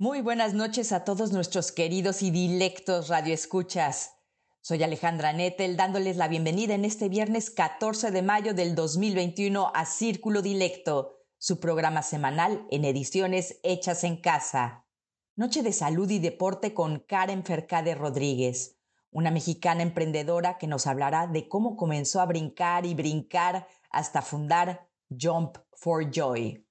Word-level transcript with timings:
Muy 0.00 0.20
buenas 0.20 0.54
noches 0.54 0.92
a 0.92 1.02
todos 1.02 1.32
nuestros 1.32 1.72
queridos 1.72 2.22
y 2.22 2.30
dilectos 2.30 3.08
radioescuchas. 3.08 4.12
Soy 4.60 4.80
Alejandra 4.84 5.32
Nettel 5.32 5.76
dándoles 5.76 6.16
la 6.16 6.28
bienvenida 6.28 6.76
en 6.76 6.84
este 6.84 7.08
viernes 7.08 7.50
14 7.50 8.12
de 8.12 8.22
mayo 8.22 8.54
del 8.54 8.76
2021 8.76 9.72
a 9.74 9.84
Círculo 9.86 10.40
Dilecto, 10.40 11.16
su 11.36 11.58
programa 11.58 12.02
semanal 12.02 12.64
en 12.70 12.84
ediciones 12.84 13.58
hechas 13.64 14.04
en 14.04 14.18
casa. 14.20 14.86
Noche 15.34 15.64
de 15.64 15.72
salud 15.72 16.08
y 16.08 16.20
deporte 16.20 16.74
con 16.74 17.00
Karen 17.00 17.42
Fercade 17.42 17.96
Rodríguez, 17.96 18.78
una 19.10 19.32
mexicana 19.32 19.82
emprendedora 19.82 20.58
que 20.58 20.68
nos 20.68 20.86
hablará 20.86 21.26
de 21.26 21.48
cómo 21.48 21.76
comenzó 21.76 22.20
a 22.20 22.26
brincar 22.26 22.86
y 22.86 22.94
brincar 22.94 23.66
hasta 23.90 24.22
fundar 24.22 24.88
Jump 25.10 25.58
for 25.72 26.08
Joy. 26.08 26.64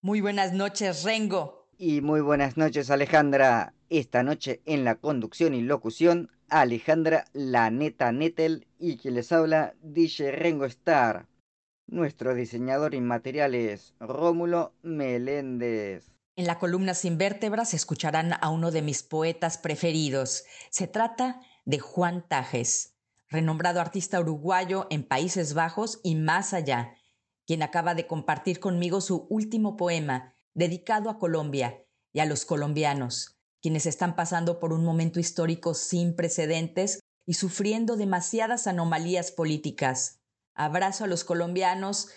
Muy 0.00 0.22
buenas 0.22 0.54
noches, 0.54 1.04
Rengo. 1.04 1.61
Y 1.84 2.00
muy 2.00 2.20
buenas 2.20 2.56
noches 2.56 2.92
Alejandra. 2.92 3.74
Esta 3.90 4.22
noche 4.22 4.62
en 4.66 4.84
la 4.84 4.94
conducción 4.94 5.52
y 5.52 5.62
locución, 5.62 6.30
Alejandra 6.48 7.24
La 7.32 7.72
Neta 7.72 8.12
Nettel 8.12 8.68
y 8.78 8.98
quien 8.98 9.16
les 9.16 9.32
habla, 9.32 9.74
DJ 9.82 10.30
Rengo 10.30 10.64
Star. 10.64 11.26
Nuestro 11.88 12.36
diseñador 12.36 12.94
inmaterial 12.94 13.56
es 13.56 13.94
Rómulo 13.98 14.76
Meléndez. 14.82 16.12
En 16.36 16.46
la 16.46 16.60
columna 16.60 16.94
Sin 16.94 17.18
Vértebras 17.18 17.74
escucharán 17.74 18.34
a 18.40 18.48
uno 18.50 18.70
de 18.70 18.82
mis 18.82 19.02
poetas 19.02 19.58
preferidos. 19.58 20.44
Se 20.70 20.86
trata 20.86 21.40
de 21.64 21.80
Juan 21.80 22.24
Tajes, 22.28 22.94
renombrado 23.28 23.80
artista 23.80 24.20
uruguayo 24.20 24.86
en 24.90 25.02
Países 25.02 25.52
Bajos 25.52 25.98
y 26.04 26.14
más 26.14 26.54
allá, 26.54 26.94
quien 27.44 27.60
acaba 27.64 27.96
de 27.96 28.06
compartir 28.06 28.60
conmigo 28.60 29.00
su 29.00 29.26
último 29.28 29.76
poema, 29.76 30.31
dedicado 30.54 31.10
a 31.10 31.18
Colombia 31.18 31.84
y 32.12 32.20
a 32.20 32.26
los 32.26 32.44
colombianos, 32.44 33.38
quienes 33.60 33.86
están 33.86 34.16
pasando 34.16 34.58
por 34.58 34.72
un 34.72 34.84
momento 34.84 35.20
histórico 35.20 35.74
sin 35.74 36.14
precedentes 36.14 37.00
y 37.26 37.34
sufriendo 37.34 37.96
demasiadas 37.96 38.66
anomalías 38.66 39.30
políticas. 39.30 40.20
Abrazo 40.54 41.04
a 41.04 41.06
los 41.06 41.24
colombianos 41.24 42.08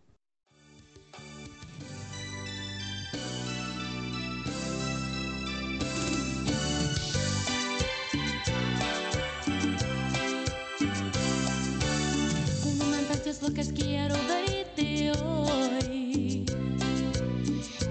Que 13.59 13.74
quiero 13.74 14.16
verte 14.28 15.12
hoy. 15.22 16.46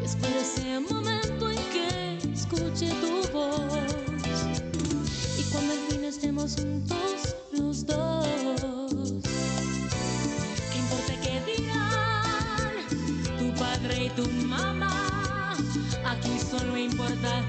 Y 0.00 0.04
espero 0.04 0.40
ese 0.40 0.80
momento 0.80 1.50
en 1.50 1.58
que 1.72 2.32
escuche 2.32 2.88
tu 3.02 3.30
voz. 3.32 3.60
Y 5.38 5.42
cuando 5.52 5.72
al 5.74 5.78
fin 5.90 6.04
estemos 6.04 6.54
juntos 6.56 7.36
los 7.52 7.84
dos. 7.84 9.12
¿Qué 10.72 10.78
importa 10.78 11.12
qué 11.22 11.42
dirán 11.44 12.72
tu 13.38 13.52
padre 13.60 14.06
y 14.06 14.10
tu 14.10 14.26
mamá? 14.46 15.54
Aquí 16.06 16.38
solo 16.50 16.78
importa 16.78 17.44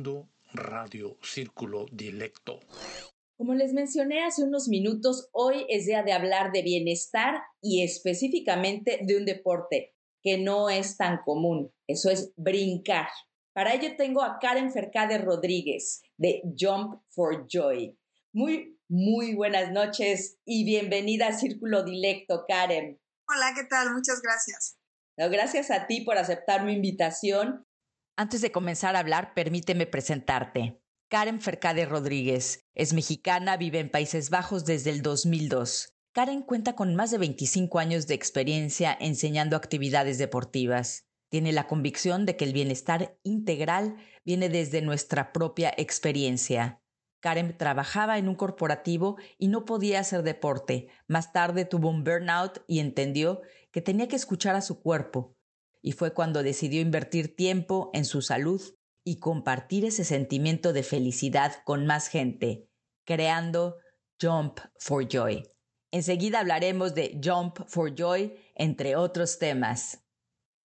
escuchando 0.00 0.28
Radio 0.52 1.18
Círculo 1.22 1.86
Dilecto. 1.92 2.60
Como 3.36 3.54
les 3.54 3.72
mencioné 3.72 4.24
hace 4.24 4.42
unos 4.42 4.68
minutos, 4.68 5.28
hoy 5.32 5.66
es 5.68 5.86
día 5.86 6.02
de 6.02 6.12
hablar 6.12 6.52
de 6.52 6.62
bienestar 6.62 7.42
y 7.60 7.82
específicamente 7.82 9.00
de 9.02 9.16
un 9.16 9.24
deporte 9.24 9.94
que 10.22 10.38
no 10.38 10.70
es 10.70 10.96
tan 10.96 11.18
común. 11.24 11.72
Eso 11.86 12.10
es 12.10 12.32
brincar. 12.36 13.08
Para 13.52 13.74
ello 13.74 13.96
tengo 13.96 14.22
a 14.22 14.38
Karen 14.38 14.72
Fercade 14.72 15.18
Rodríguez 15.18 16.02
de 16.16 16.42
Jump 16.58 17.02
for 17.10 17.46
Joy. 17.46 17.96
Muy, 18.32 18.78
muy 18.88 19.34
buenas 19.34 19.70
noches 19.72 20.38
y 20.44 20.64
bienvenida 20.64 21.28
a 21.28 21.32
Círculo 21.32 21.82
Dilecto, 21.82 22.44
Karen. 22.46 23.00
Hola, 23.28 23.52
¿qué 23.54 23.64
tal? 23.64 23.92
Muchas 23.92 24.20
gracias. 24.22 24.78
No, 25.16 25.28
gracias 25.28 25.70
a 25.70 25.86
ti 25.86 26.02
por 26.02 26.16
aceptar 26.16 26.64
mi 26.64 26.72
invitación. 26.72 27.66
Antes 28.20 28.42
de 28.42 28.52
comenzar 28.52 28.96
a 28.96 28.98
hablar, 28.98 29.32
permíteme 29.32 29.86
presentarte. 29.86 30.82
Karen 31.08 31.40
Fercade 31.40 31.86
Rodríguez 31.86 32.68
es 32.74 32.92
mexicana, 32.92 33.56
vive 33.56 33.78
en 33.78 33.90
Países 33.90 34.28
Bajos 34.28 34.66
desde 34.66 34.90
el 34.90 35.00
2002. 35.00 35.94
Karen 36.12 36.42
cuenta 36.42 36.74
con 36.74 36.94
más 36.94 37.10
de 37.10 37.16
25 37.16 37.78
años 37.78 38.06
de 38.06 38.12
experiencia 38.12 38.94
enseñando 39.00 39.56
actividades 39.56 40.18
deportivas. 40.18 41.06
Tiene 41.30 41.52
la 41.52 41.66
convicción 41.66 42.26
de 42.26 42.36
que 42.36 42.44
el 42.44 42.52
bienestar 42.52 43.16
integral 43.22 43.96
viene 44.22 44.50
desde 44.50 44.82
nuestra 44.82 45.32
propia 45.32 45.72
experiencia. 45.78 46.82
Karen 47.20 47.56
trabajaba 47.56 48.18
en 48.18 48.28
un 48.28 48.34
corporativo 48.34 49.16
y 49.38 49.48
no 49.48 49.64
podía 49.64 50.00
hacer 50.00 50.24
deporte. 50.24 50.88
Más 51.08 51.32
tarde 51.32 51.64
tuvo 51.64 51.88
un 51.88 52.04
burnout 52.04 52.64
y 52.66 52.80
entendió 52.80 53.40
que 53.70 53.80
tenía 53.80 54.08
que 54.08 54.16
escuchar 54.16 54.56
a 54.56 54.60
su 54.60 54.82
cuerpo. 54.82 55.38
Y 55.82 55.92
fue 55.92 56.12
cuando 56.14 56.42
decidió 56.42 56.80
invertir 56.80 57.34
tiempo 57.34 57.90
en 57.94 58.04
su 58.04 58.22
salud 58.22 58.60
y 59.04 59.18
compartir 59.18 59.84
ese 59.84 60.04
sentimiento 60.04 60.72
de 60.72 60.82
felicidad 60.82 61.62
con 61.64 61.86
más 61.86 62.08
gente, 62.08 62.68
creando 63.06 63.76
Jump 64.20 64.60
for 64.78 65.08
Joy. 65.08 65.42
Enseguida 65.92 66.40
hablaremos 66.40 66.94
de 66.94 67.18
Jump 67.22 67.58
for 67.66 67.94
Joy, 67.94 68.34
entre 68.54 68.96
otros 68.96 69.38
temas. 69.38 70.04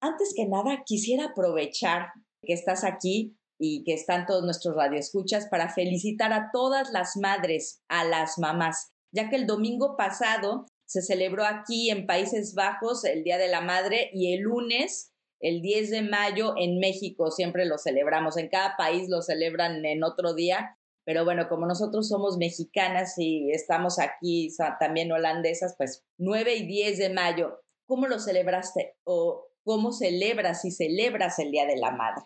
Antes 0.00 0.34
que 0.36 0.46
nada, 0.46 0.82
quisiera 0.84 1.26
aprovechar 1.26 2.08
que 2.42 2.52
estás 2.52 2.84
aquí 2.84 3.38
y 3.58 3.84
que 3.84 3.94
están 3.94 4.26
todos 4.26 4.44
nuestros 4.44 4.74
radioescuchas 4.76 5.46
para 5.48 5.72
felicitar 5.72 6.32
a 6.32 6.50
todas 6.52 6.90
las 6.90 7.16
madres, 7.16 7.82
a 7.88 8.04
las 8.04 8.38
mamás, 8.38 8.92
ya 9.12 9.30
que 9.30 9.36
el 9.36 9.46
domingo 9.46 9.96
pasado 9.96 10.66
se 10.86 11.02
celebró 11.02 11.44
aquí 11.44 11.90
en 11.90 12.06
Países 12.06 12.54
Bajos 12.54 13.04
el 13.04 13.24
Día 13.24 13.38
de 13.38 13.48
la 13.48 13.60
Madre 13.60 14.10
y 14.12 14.34
el 14.34 14.40
lunes, 14.40 15.12
el 15.40 15.60
10 15.60 15.90
de 15.90 16.02
mayo, 16.02 16.54
en 16.56 16.78
México 16.78 17.30
siempre 17.30 17.66
lo 17.66 17.78
celebramos. 17.78 18.36
En 18.36 18.48
cada 18.48 18.76
país 18.76 19.08
lo 19.08 19.20
celebran 19.22 19.84
en 19.84 20.02
otro 20.04 20.34
día, 20.34 20.78
pero 21.04 21.24
bueno, 21.24 21.48
como 21.48 21.66
nosotros 21.66 22.08
somos 22.08 22.38
mexicanas 22.38 23.14
y 23.18 23.50
estamos 23.50 23.98
aquí 23.98 24.54
también 24.80 25.12
holandesas, 25.12 25.74
pues 25.76 26.04
9 26.18 26.54
y 26.54 26.66
10 26.66 26.98
de 26.98 27.10
mayo, 27.10 27.62
¿cómo 27.86 28.06
lo 28.06 28.18
celebraste 28.18 28.96
o 29.04 29.48
cómo 29.64 29.92
celebras 29.92 30.64
y 30.64 30.70
celebras 30.70 31.38
el 31.38 31.50
Día 31.50 31.66
de 31.66 31.76
la 31.76 31.90
Madre? 31.90 32.24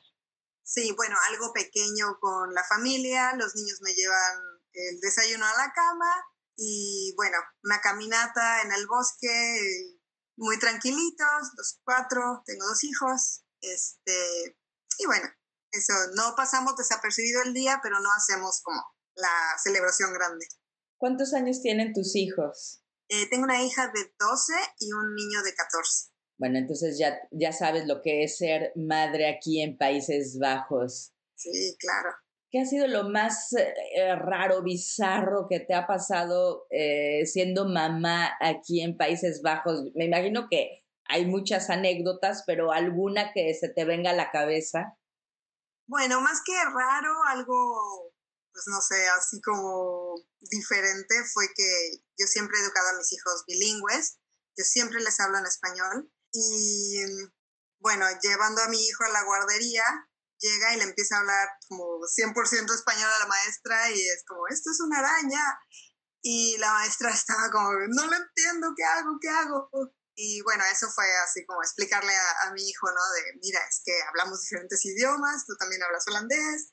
Sí, 0.62 0.92
bueno, 0.96 1.16
algo 1.30 1.52
pequeño 1.52 2.18
con 2.20 2.52
la 2.52 2.62
familia, 2.62 3.32
los 3.36 3.54
niños 3.56 3.80
me 3.82 3.94
llevan 3.94 4.60
el 4.74 5.00
desayuno 5.00 5.44
a 5.44 5.66
la 5.66 5.72
cama 5.72 6.06
y 6.60 7.14
bueno, 7.16 7.38
una 7.62 7.80
caminata 7.80 8.62
en 8.62 8.72
el 8.72 8.86
bosque, 8.88 9.96
muy 10.36 10.58
tranquilitos, 10.58 11.52
los 11.56 11.80
cuatro, 11.84 12.42
tengo 12.44 12.66
dos 12.66 12.82
hijos, 12.82 13.44
este, 13.60 14.58
y 14.98 15.06
bueno, 15.06 15.28
eso, 15.70 15.92
no 16.16 16.34
pasamos 16.36 16.76
desapercibido 16.76 17.42
el 17.42 17.54
día, 17.54 17.78
pero 17.80 18.00
no 18.00 18.08
hacemos 18.12 18.60
como 18.62 18.82
la 19.14 19.56
celebración 19.62 20.12
grande. 20.12 20.46
¿Cuántos 20.96 21.32
años 21.32 21.62
tienen 21.62 21.92
tus 21.92 22.16
hijos? 22.16 22.82
Eh, 23.08 23.28
tengo 23.30 23.44
una 23.44 23.62
hija 23.62 23.86
de 23.94 24.12
12 24.18 24.52
y 24.80 24.92
un 24.92 25.14
niño 25.14 25.42
de 25.44 25.54
14. 25.54 26.10
Bueno, 26.38 26.58
entonces 26.58 26.98
ya, 26.98 27.16
ya 27.30 27.52
sabes 27.52 27.86
lo 27.86 28.02
que 28.02 28.24
es 28.24 28.38
ser 28.38 28.72
madre 28.74 29.28
aquí 29.28 29.62
en 29.62 29.78
Países 29.78 30.38
Bajos. 30.40 31.12
Sí, 31.36 31.76
claro. 31.78 32.10
¿Qué 32.50 32.60
ha 32.60 32.64
sido 32.64 32.86
lo 32.86 33.10
más 33.10 33.52
eh, 33.52 34.16
raro, 34.16 34.62
bizarro 34.62 35.46
que 35.50 35.60
te 35.60 35.74
ha 35.74 35.86
pasado 35.86 36.66
eh, 36.70 37.26
siendo 37.26 37.66
mamá 37.66 38.30
aquí 38.40 38.80
en 38.80 38.96
Países 38.96 39.42
Bajos? 39.42 39.82
Me 39.94 40.06
imagino 40.06 40.48
que 40.50 40.84
hay 41.04 41.26
muchas 41.26 41.68
anécdotas, 41.68 42.44
pero 42.46 42.72
alguna 42.72 43.32
que 43.32 43.54
se 43.54 43.68
te 43.68 43.84
venga 43.84 44.10
a 44.10 44.16
la 44.16 44.30
cabeza. 44.30 44.96
Bueno, 45.86 46.20
más 46.20 46.42
que 46.44 46.52
raro, 46.52 47.14
algo, 47.28 48.12
pues 48.52 48.64
no 48.66 48.80
sé, 48.80 49.08
así 49.18 49.40
como 49.40 50.14
diferente 50.40 51.14
fue 51.32 51.46
que 51.54 52.02
yo 52.18 52.26
siempre 52.26 52.58
he 52.58 52.62
educado 52.62 52.90
a 52.90 52.98
mis 52.98 53.12
hijos 53.12 53.44
bilingües, 53.46 54.18
yo 54.56 54.64
siempre 54.64 55.00
les 55.00 55.18
hablo 55.20 55.38
en 55.38 55.46
español 55.46 56.12
y 56.32 57.00
bueno, 57.80 58.04
llevando 58.22 58.60
a 58.62 58.68
mi 58.68 58.76
hijo 58.76 59.04
a 59.04 59.12
la 59.12 59.24
guardería, 59.24 59.84
llega 60.40 60.74
y 60.74 60.78
le 60.78 60.84
empieza 60.84 61.16
a 61.16 61.20
hablar 61.20 61.48
como 61.68 62.00
100% 62.00 62.74
español 62.74 63.10
a 63.10 63.18
la 63.18 63.26
maestra 63.26 63.90
y 63.90 64.08
es 64.08 64.24
como, 64.26 64.46
esto 64.48 64.70
es 64.70 64.80
una 64.80 64.98
araña. 64.98 65.58
Y 66.22 66.56
la 66.58 66.72
maestra 66.72 67.10
estaba 67.14 67.50
como, 67.50 67.70
no 67.88 68.06
lo 68.06 68.16
entiendo, 68.16 68.72
¿qué 68.76 68.84
hago? 68.84 69.18
¿Qué 69.20 69.28
hago? 69.28 69.70
Y 70.14 70.42
bueno, 70.42 70.64
eso 70.72 70.90
fue 70.90 71.04
así 71.18 71.46
como 71.46 71.62
explicarle 71.62 72.12
a, 72.12 72.48
a, 72.48 72.52
mi 72.52 72.68
hijo, 72.68 72.88
¿no? 72.88 73.12
De, 73.14 73.38
mira, 73.40 73.60
es 73.68 73.82
que 73.84 73.92
hablamos 74.08 74.42
diferentes 74.42 74.84
idiomas, 74.84 75.46
tú 75.46 75.56
también 75.56 75.82
hablas 75.82 76.08
holandés. 76.08 76.72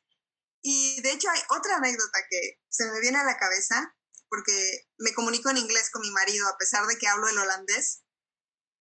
Y 0.64 1.00
de 1.02 1.12
hecho 1.12 1.30
hay 1.30 1.40
otra 1.50 1.76
anécdota 1.76 2.20
que 2.28 2.60
se 2.70 2.90
me 2.90 3.00
viene 3.00 3.20
a 3.20 3.24
la 3.24 3.38
cabeza, 3.38 3.96
porque 4.30 4.88
me 4.98 5.14
comunico 5.14 5.52
en 5.52 5.58
inglés 5.58 5.92
con 5.92 6.02
mi 6.02 6.10
marido 6.10 6.48
a 6.48 6.58
pesar 6.58 6.88
de 6.88 6.98
que 6.98 7.08
hablo 7.08 7.28
el 7.28 7.38
holandés. 7.38 8.02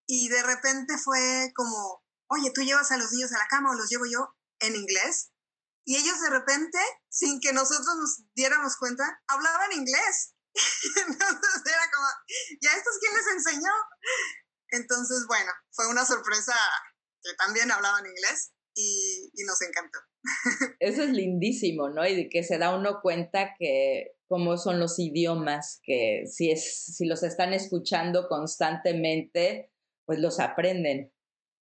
Y 0.07 0.29
de 0.31 0.43
repente 0.43 0.97
fue 0.97 1.53
como, 1.55 2.03
oye, 2.29 2.51
tú 2.55 2.63
llevas 2.63 2.91
a 2.91 2.97
los 2.97 3.13
niños 3.13 3.33
a 3.33 3.39
la 3.39 3.49
cama 3.49 3.71
o 3.71 3.75
los 3.75 3.91
llevo 3.91 4.07
yo 4.07 4.35
en 4.61 4.75
inglés. 4.75 5.33
Y 5.87 5.97
ellos 5.97 6.21
de 6.21 6.31
repente, 6.31 6.79
sin 7.11 7.41
que 7.41 7.53
nosotros 7.53 7.97
nos 7.99 8.25
diéramos 8.35 8.77
cuenta, 8.77 9.05
hablaban 9.29 9.73
inglés. 9.73 10.35
Entonces 10.55 11.63
era 11.67 11.91
como, 11.93 12.07
¿ya 12.61 12.71
esto 12.73 12.91
es 12.91 12.99
quién 13.01 13.15
les 13.15 13.27
enseñó? 13.35 13.73
Entonces, 14.71 15.27
bueno, 15.27 15.53
fue 15.73 15.89
una 15.89 16.07
sorpresa 16.07 16.55
que 17.23 17.35
también 17.35 17.71
hablaban 17.71 18.07
inglés 18.07 18.53
y, 18.75 19.31
y 19.35 19.45
nos 19.45 19.61
encantó. 19.63 19.99
Eso 20.81 21.03
es 21.03 21.11
lindísimo, 21.11 21.91
¿no? 21.91 22.07
Y 22.07 22.17
de 22.17 22.29
que 22.29 22.43
se 22.43 22.59
da 22.59 22.75
uno 22.75 23.01
cuenta 23.03 23.55
que 23.59 24.17
cómo 24.27 24.57
son 24.57 24.81
los 24.81 24.99
idiomas, 24.99 25.81
que 25.85 26.25
si, 26.27 26.51
es, 26.51 26.97
si 26.97 27.07
los 27.07 27.23
están 27.23 27.53
escuchando 27.53 28.29
constantemente, 28.29 29.73
pues 30.07 30.19
los 30.19 30.41
aprenden. 30.41 31.13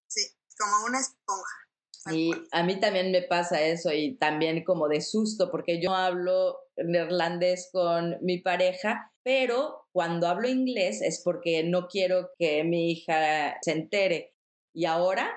Sí, 0.08 0.36
como 0.58 0.86
una 0.86 1.00
esponja. 1.00 1.63
Y 2.12 2.32
a 2.52 2.62
mí 2.62 2.78
también 2.80 3.10
me 3.10 3.22
pasa 3.22 3.62
eso 3.62 3.92
y 3.92 4.16
también 4.16 4.62
como 4.64 4.88
de 4.88 5.00
susto, 5.00 5.50
porque 5.50 5.80
yo 5.80 5.94
hablo 5.94 6.58
neerlandés 6.76 7.70
con 7.72 8.18
mi 8.20 8.38
pareja, 8.38 9.12
pero 9.22 9.86
cuando 9.92 10.28
hablo 10.28 10.48
inglés 10.48 11.00
es 11.00 11.22
porque 11.24 11.62
no 11.64 11.88
quiero 11.88 12.30
que 12.38 12.62
mi 12.64 12.92
hija 12.92 13.56
se 13.62 13.72
entere. 13.72 14.34
Y 14.74 14.84
ahora 14.84 15.30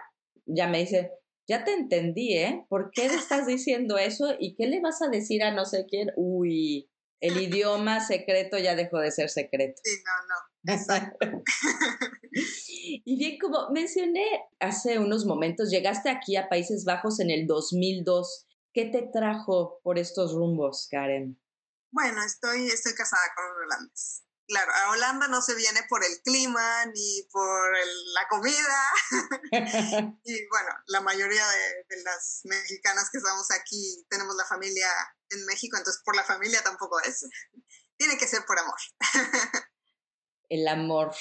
ya 0.45 0.67
me 0.67 0.79
dice, 0.79 1.11
ya 1.47 1.63
te 1.63 1.73
entendí, 1.73 2.33
¿eh? 2.33 2.65
¿Por 2.69 2.91
qué 2.91 3.07
le 3.07 3.15
estás 3.15 3.47
diciendo 3.47 3.97
eso? 3.97 4.35
¿Y 4.37 4.55
qué 4.55 4.67
le 4.67 4.81
vas 4.81 5.01
a 5.01 5.09
decir 5.09 5.43
a 5.43 5.51
no 5.51 5.65
sé 5.65 5.85
quién? 5.87 6.11
Uy, 6.17 6.89
el 7.21 7.41
idioma 7.41 8.05
secreto 8.05 8.57
ya 8.57 8.75
dejó 8.75 8.99
de 8.99 9.11
ser 9.11 9.29
secreto. 9.29 9.79
Sí, 9.83 9.91
no, 10.05 10.27
no. 10.27 10.46
Exacto. 10.67 11.17
y 12.31 13.17
bien, 13.17 13.37
como 13.39 13.69
mencioné 13.71 14.25
hace 14.59 14.99
unos 14.99 15.25
momentos, 15.25 15.69
llegaste 15.69 16.09
aquí 16.09 16.35
a 16.35 16.49
Países 16.49 16.83
Bajos 16.83 17.19
en 17.19 17.29
el 17.29 17.47
2002. 17.47 18.45
¿Qué 18.73 18.85
te 18.85 19.09
trajo 19.11 19.79
por 19.83 19.97
estos 19.97 20.33
rumbos, 20.33 20.87
Karen? 20.91 21.41
Bueno, 21.91 22.21
estoy, 22.23 22.67
estoy 22.67 22.93
casada 22.93 23.23
con 23.35 23.45
un 23.45 23.63
holandés. 23.63 24.23
Claro, 24.47 24.71
a 24.71 24.91
Holanda 24.91 25.27
no 25.27 25.41
se 25.41 25.55
viene 25.55 25.81
por 25.89 26.05
el 26.05 26.21
clima 26.21 26.85
ni 26.85 27.23
por 27.31 27.75
el, 27.75 28.13
la 28.13 28.27
comida. 28.29 28.93
y 30.23 30.47
bueno, 30.47 30.69
la 30.87 31.01
mayoría 31.01 31.45
de, 31.45 31.95
de, 31.95 32.03
las 32.03 32.41
mexicanas 32.45 33.09
que 33.09 33.17
estamos 33.17 33.51
aquí 33.51 34.05
tenemos 34.09 34.35
la 34.35 34.45
familia 34.45 34.87
en 35.31 35.45
México, 35.45 35.75
entonces 35.77 36.01
por 36.05 36.15
la 36.15 36.23
familia 36.23 36.61
tampoco 36.63 36.99
es. 37.01 37.25
Tiene 37.97 38.17
que 38.17 38.27
ser 38.27 38.45
por 38.45 38.57
amor. 38.59 38.77
el 40.49 40.67
amor 40.67 41.11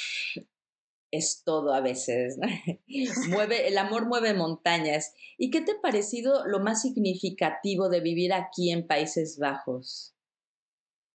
es 1.11 1.43
todo 1.45 1.75
a 1.75 1.81
veces. 1.81 2.37
mueve, 3.29 3.69
el 3.69 3.79
amor 3.79 4.07
mueve 4.07 4.35
montañas. 4.35 5.13
¿Y 5.39 5.51
qué 5.51 5.61
te 5.61 5.73
ha 5.73 5.81
parecido 5.81 6.47
lo 6.47 6.61
más 6.61 6.83
significativo 6.83 7.89
de 7.89 8.01
vivir 8.01 8.33
aquí 8.33 8.71
en 8.71 8.87
Países 8.87 9.39
Bajos? 9.39 10.15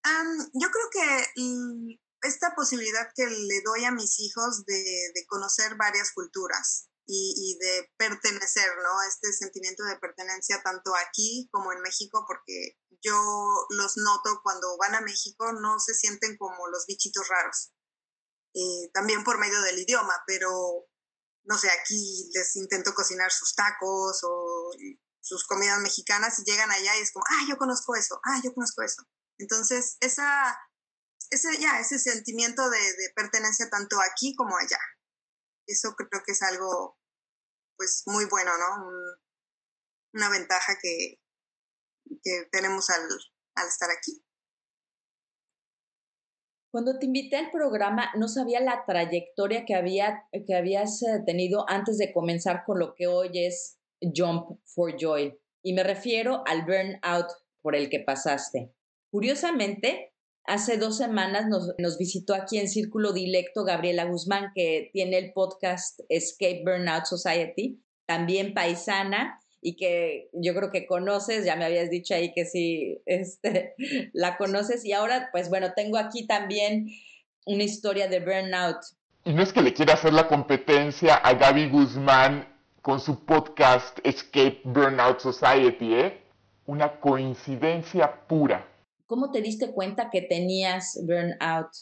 Um, 0.05 0.39
yo 0.55 0.69
creo 0.71 0.91
que 0.93 1.41
mm, 1.41 1.99
esta 2.23 2.55
posibilidad 2.55 3.09
que 3.15 3.27
le 3.27 3.61
doy 3.65 3.85
a 3.85 3.93
mis 3.93 4.21
hijos 4.21 4.65
de, 4.65 4.83
de 5.15 5.27
conocer 5.27 5.77
varias 5.77 6.13
culturas 6.13 6.89
y, 7.07 7.35
y, 7.37 7.59
de 7.59 7.91
pertenecer, 7.97 8.69
¿no? 8.83 9.03
Este 9.09 9.33
sentimiento 9.33 9.85
de 9.85 9.99
pertenencia 9.99 10.61
tanto 10.63 10.93
aquí 10.97 11.49
como 11.53 11.73
en 11.73 11.81
México, 11.81 12.25
porque 12.27 12.79
yo 13.01 13.15
los 13.71 13.97
noto 13.97 14.41
cuando 14.43 14.77
van 14.79 14.95
a 14.95 15.01
México, 15.01 15.53
no 15.53 15.79
se 15.79 15.95
sienten 15.95 16.37
como 16.37 16.67
los 16.69 16.87
bichitos 16.87 17.29
raros 17.29 17.73
eh, 18.57 18.91
también 18.95 19.23
por 19.23 19.39
medio 19.39 19.61
del 19.61 19.79
idioma, 19.79 20.15
pero 20.27 20.89
no 21.45 21.59
sé, 21.59 21.69
aquí 21.71 22.31
les 22.33 22.57
intento 22.57 22.95
cocinar 22.95 23.31
sus 23.31 23.55
tacos 23.55 24.21
o 24.25 24.71
sus 25.21 25.47
comidas 25.47 25.79
mexicanas 25.81 26.39
y 26.39 26.45
llegan 26.45 26.71
allá 26.71 26.97
y 26.97 27.03
es 27.03 27.13
como, 27.13 27.25
ah, 27.29 27.45
yo 27.47 27.59
conozco 27.59 27.95
eso, 27.95 28.19
ah, 28.25 28.41
yo 28.43 28.55
conozco 28.55 28.83
eso. 28.83 29.03
Entonces, 29.39 29.99
esa, 30.01 30.59
ese, 31.31 31.59
ya, 31.59 31.81
ese 31.81 31.99
sentimiento 31.99 32.71
de, 32.71 32.79
de 32.79 33.13
pertenencia 33.15 33.69
tanto 33.69 33.99
aquí 34.01 34.35
como 34.35 34.57
allá, 34.57 34.79
eso 35.67 35.95
creo 35.95 36.23
que 36.25 36.33
es 36.33 36.43
algo, 36.43 36.99
pues, 37.77 38.05
muy 38.07 38.25
bueno, 38.25 38.53
¿no? 38.57 38.87
Un, 38.87 38.95
una 40.15 40.31
ventaja 40.31 40.79
que, 40.81 41.21
que 42.23 42.49
tenemos 42.51 42.89
al, 42.89 43.07
al 43.57 43.69
estar 43.69 43.91
aquí. 43.91 44.25
Cuando 46.77 46.99
te 46.99 47.07
invité 47.07 47.37
al 47.37 47.51
programa, 47.51 48.11
no 48.19 48.29
sabía 48.29 48.61
la 48.61 48.85
trayectoria 48.87 49.65
que, 49.65 49.75
había, 49.75 50.25
que 50.47 50.55
habías 50.55 51.03
eh, 51.03 51.23
tenido 51.25 51.65
antes 51.71 51.97
de 51.97 52.13
comenzar 52.13 52.65
con 52.67 52.79
lo 52.79 52.95
que 52.95 53.07
hoy 53.07 53.31
es 53.33 53.79
Jump 54.15 54.61
for 54.67 54.95
Joy. 54.95 55.39
Y 55.63 55.73
me 55.73 55.83
refiero 55.83 56.43
al 56.47 56.67
burnout 56.67 57.29
por 57.63 57.77
el 57.77 57.89
que 57.89 58.01
pasaste. 58.01 58.75
Curiosamente, 59.11 60.13
hace 60.45 60.77
dos 60.77 60.99
semanas 60.99 61.47
nos, 61.49 61.73
nos 61.79 61.97
visitó 61.97 62.35
aquí 62.35 62.59
en 62.59 62.69
Círculo 62.69 63.15
Dilecto 63.15 63.65
Gabriela 63.65 64.05
Guzmán, 64.05 64.51
que 64.55 64.91
tiene 64.93 65.17
el 65.17 65.33
podcast 65.33 66.01
Escape 66.11 66.63
Burnout 66.63 67.07
Society, 67.07 67.83
también 68.05 68.53
paisana, 68.53 69.41
y 69.67 69.75
que 69.75 70.31
yo 70.33 70.55
creo 70.55 70.71
que 70.71 70.87
conoces, 70.87 71.45
ya 71.45 71.57
me 71.57 71.65
habías 71.65 71.91
dicho 71.91 72.15
ahí 72.15 72.33
que 72.33 72.45
sí, 72.45 73.03
este, 73.05 73.75
la 74.13 74.37
conoces. 74.37 74.85
Y 74.85 74.93
ahora, 74.93 75.29
pues 75.33 75.49
bueno, 75.49 75.73
tengo 75.75 75.99
aquí 75.99 76.25
también 76.25 76.87
una 77.47 77.65
historia 77.65 78.07
de 78.07 78.21
burnout. 78.21 78.77
Y 79.25 79.35
no 79.35 79.43
es 79.43 79.53
que 79.53 79.63
le 79.63 79.75
quiera 79.75 79.95
hacer 79.95 80.13
la 80.13 80.29
competencia 80.29 81.17
a 81.17 81.35
Gaby 81.35 81.69
Guzmán 81.71 82.47
con 82.81 83.01
su 83.01 83.25
podcast 83.25 83.99
Escape 84.05 84.61
Burnout 84.63 85.19
Society, 85.19 85.95
¿eh? 85.95 86.23
Una 86.67 87.01
coincidencia 87.01 88.25
pura. 88.29 88.73
¿Cómo 89.07 89.33
te 89.33 89.43
diste 89.43 89.73
cuenta 89.73 90.11
que 90.13 90.23
tenías 90.23 90.97
burnout? 91.03 91.73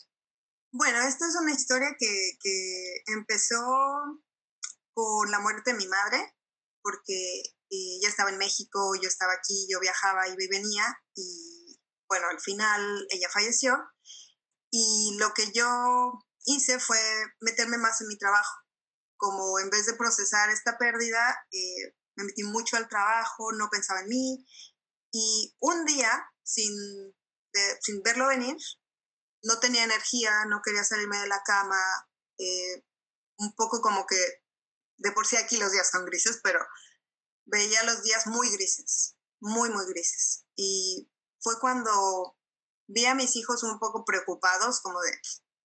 Bueno, 0.73 1.03
esta 1.07 1.29
es 1.29 1.37
una 1.39 1.53
historia 1.53 1.89
que, 1.99 2.31
que 2.43 3.13
empezó 3.15 3.61
con 4.95 5.31
la 5.31 5.41
muerte 5.41 5.73
de 5.73 5.77
mi 5.77 5.87
madre, 5.87 6.35
porque 6.85 7.43
eh, 7.75 7.99
ella 7.99 8.09
estaba 8.09 8.31
en 8.31 8.39
México, 8.39 8.95
yo 9.01 9.09
estaba 9.09 9.33
aquí, 9.33 9.67
yo 9.69 9.81
viajaba 9.81 10.29
y 10.29 10.37
venía 10.49 10.85
y 11.15 11.81
bueno, 12.09 12.29
al 12.29 12.41
final 12.41 13.07
ella 13.11 13.29
falleció 13.33 13.77
y 14.71 15.17
lo 15.19 15.33
que 15.35 15.51
yo 15.53 16.13
hice 16.45 16.79
fue 16.79 16.99
meterme 17.41 17.79
más 17.79 18.01
en 18.01 18.09
mi 18.09 18.19
trabajo, 18.19 18.55
como 19.17 19.59
en 19.59 19.71
vez 19.71 19.87
de 19.87 19.95
procesar 19.95 20.51
esta 20.51 20.79
pérdida, 20.79 21.37
eh, 21.53 21.95
me 22.17 22.25
metí 22.25 22.45
mucho 22.45 22.77
al 22.77 22.89
trabajo, 22.89 23.53
no 23.53 23.69
pensaba 23.71 24.01
en 24.01 24.09
mí 24.09 24.47
y 25.13 25.57
un 25.61 25.85
día, 25.85 26.11
sin, 26.43 26.73
sin 27.81 28.03
verlo 28.03 28.29
venir, 28.29 28.57
no 29.43 29.59
tenía 29.59 29.85
energía, 29.85 30.45
no 30.47 30.61
quería 30.63 30.85
salirme 30.85 31.19
de 31.19 31.29
la 31.29 31.43
cama, 31.45 31.81
eh, 32.39 32.85
un 33.39 33.55
poco 33.55 33.81
como 33.81 34.07
que 34.07 34.17
de 34.97 35.13
por 35.13 35.27
sí 35.27 35.37
aquí 35.37 35.57
los 35.57 35.73
días 35.73 35.91
son 35.91 36.05
grises, 36.05 36.41
pero 36.43 36.61
veía 37.47 37.83
los 37.85 38.03
días 38.03 38.27
muy 38.27 38.51
grises, 38.51 39.17
muy, 39.41 39.71
muy 39.71 39.87
grises. 39.87 40.47
Y 40.57 41.11
fue 41.41 41.59
cuando 41.61 42.37
vi 42.87 43.07
a 43.07 43.15
mis 43.15 43.37
hijos 43.37 43.63
un 43.63 43.79
poco 43.79 44.05
preocupados, 44.05 44.81
como 44.81 45.01
de, 45.01 45.11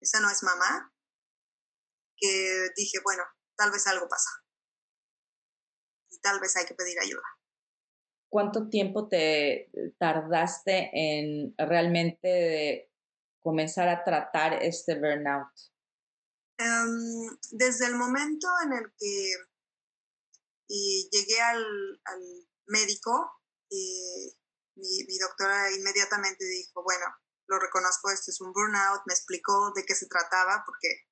esa 0.00 0.20
no 0.20 0.30
es 0.30 0.42
mamá, 0.42 0.92
que 2.16 2.68
dije, 2.76 2.98
bueno, 3.02 3.22
tal 3.56 3.70
vez 3.70 3.86
algo 3.86 4.08
pasa. 4.08 4.30
Y 6.10 6.18
tal 6.20 6.40
vez 6.40 6.56
hay 6.56 6.66
que 6.66 6.74
pedir 6.74 6.98
ayuda. 7.00 7.22
¿Cuánto 8.28 8.68
tiempo 8.68 9.08
te 9.08 9.70
tardaste 9.98 10.90
en 10.92 11.54
realmente 11.58 12.92
comenzar 13.40 13.88
a 13.88 14.04
tratar 14.04 14.62
este 14.62 14.94
burnout? 14.94 15.48
Um, 16.60 17.38
desde 17.50 17.86
el 17.86 17.96
momento 17.96 18.46
en 18.64 18.72
el 18.74 18.92
que 18.96 19.34
y 20.72 21.08
llegué 21.10 21.40
al, 21.40 22.00
al 22.04 22.22
médico 22.66 23.28
y 23.68 24.38
mi, 24.76 25.04
mi, 25.04 25.18
doctora 25.18 25.68
inmediatamente 25.72 26.44
dijo, 26.44 26.84
bueno, 26.84 27.06
lo 27.48 27.58
reconozco, 27.58 28.10
esto 28.10 28.30
es 28.30 28.40
un 28.40 28.52
burnout, 28.52 29.02
me 29.06 29.14
explicó 29.14 29.72
de 29.74 29.84
qué 29.84 29.96
se 29.96 30.06
trataba, 30.06 30.62
porque 30.64 31.08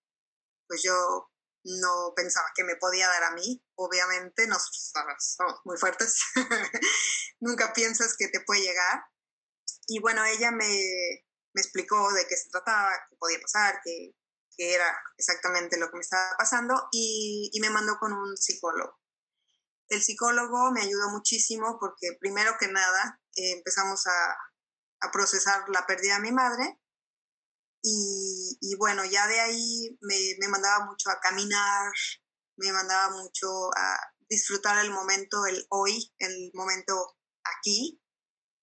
pues 0.69 0.83
yo 0.85 1.29
no 1.65 2.13
pensaba 2.15 2.47
que 2.55 2.63
me 2.63 2.77
podía 2.77 3.09
dar 3.09 3.25
a 3.25 3.31
mí, 3.33 3.61
obviamente, 3.75 4.47
nosotros 4.47 4.93
somos 5.19 5.61
muy 5.65 5.77
fuertes, 5.77 6.21
nunca 7.41 7.73
piensas 7.73 8.15
que 8.17 8.29
te 8.29 8.41
puede 8.41 8.63
llegar. 8.63 9.07
Y 9.89 9.99
bueno, 9.99 10.25
ella 10.25 10.53
me, 10.53 11.27
me 11.53 11.61
explicó 11.61 12.13
de 12.13 12.29
qué 12.29 12.37
se 12.37 12.49
trataba, 12.51 12.93
qué 13.11 13.17
podía 13.17 13.41
pasar, 13.41 13.81
qué, 13.83 14.15
qué 14.57 14.75
era 14.75 15.03
exactamente 15.17 15.79
lo 15.79 15.91
que 15.91 15.97
me 15.97 16.03
estaba 16.03 16.37
pasando 16.39 16.89
y, 16.93 17.51
y 17.53 17.61
me 17.61 17.71
mandó 17.71 17.99
con 17.99 18.13
un 18.13 18.37
psicólogo. 18.37 18.97
El 19.89 20.03
psicólogo 20.03 20.71
me 20.73 20.83
ayudó 20.83 21.11
muchísimo 21.11 21.79
porque 21.81 22.17
primero 22.21 22.57
que 22.59 22.69
nada 22.69 23.21
eh, 23.37 23.53
empezamos 23.53 24.07
a, 24.07 24.37
procesar 25.13 25.63
la 25.69 25.87
pérdida 25.87 26.17
de 26.17 26.23
mi 26.23 26.33
madre 26.33 26.77
y, 27.81 28.75
bueno, 28.79 29.05
ya 29.05 29.29
de 29.29 29.39
ahí 29.39 29.97
me, 30.01 30.35
me, 30.41 30.49
mandaba 30.49 30.87
mucho 30.87 31.09
a 31.09 31.21
caminar, 31.21 31.93
me 32.57 32.73
mandaba 32.73 33.17
mucho 33.17 33.71
a 33.77 33.97
disfrutar 34.29 34.85
el 34.85 34.91
momento, 34.91 35.47
el 35.47 35.65
hoy, 35.71 36.13
el 36.19 36.51
momento 36.53 37.17
aquí. 37.45 38.03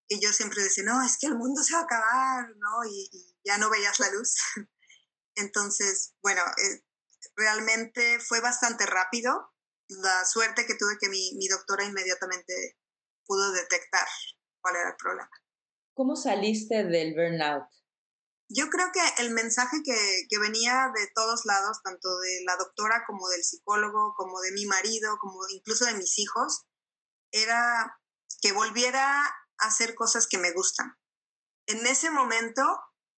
Y 0.08 0.20
yo 0.20 0.30
siempre 0.32 0.62
decía, 0.62 0.84
no, 0.84 1.02
es 1.02 1.16
que 1.18 1.26
el 1.26 1.36
mundo 1.36 1.62
se 1.62 1.72
va 1.72 1.80
a 1.80 1.84
acabar, 1.84 2.48
¿no? 2.56 2.84
Y, 2.84 3.08
y 3.10 3.36
ya 3.42 3.56
no 3.56 3.70
veías 3.70 3.98
la 3.98 4.10
luz. 4.10 4.36
Entonces, 5.34 6.14
bueno, 6.22 6.42
eh, 6.58 6.84
realmente 7.34 8.20
fue 8.20 8.40
bastante 8.40 8.84
rápido 8.84 9.55
la 9.88 10.24
suerte 10.24 10.66
que 10.66 10.74
tuve 10.74 10.96
que 11.00 11.08
mi, 11.08 11.32
mi 11.36 11.48
doctora 11.48 11.84
inmediatamente 11.84 12.78
pudo 13.26 13.52
detectar 13.52 14.06
cuál 14.60 14.76
era 14.76 14.90
el 14.90 14.96
problema. 14.96 15.30
¿Cómo 15.94 16.16
saliste 16.16 16.84
del 16.84 17.14
burnout? 17.14 17.64
Yo 18.48 18.68
creo 18.68 18.90
que 18.92 19.00
el 19.22 19.30
mensaje 19.30 19.78
que, 19.84 20.26
que, 20.28 20.38
venía 20.38 20.92
de 20.94 21.08
todos 21.14 21.44
lados, 21.46 21.82
tanto 21.82 22.18
de 22.20 22.42
la 22.44 22.56
doctora 22.56 23.02
como 23.06 23.28
del 23.28 23.42
psicólogo, 23.42 24.14
como 24.16 24.40
de 24.40 24.52
mi 24.52 24.66
marido, 24.66 25.18
como 25.18 25.40
incluso 25.48 25.84
de 25.84 25.94
mis 25.94 26.18
hijos, 26.18 26.64
era 27.32 27.98
que 28.40 28.52
volviera 28.52 29.24
a 29.24 29.34
hacer 29.58 29.94
cosas 29.94 30.28
que 30.28 30.38
me 30.38 30.52
gustan. 30.52 30.96
En 31.66 31.84
ese 31.86 32.10
momento 32.10 32.62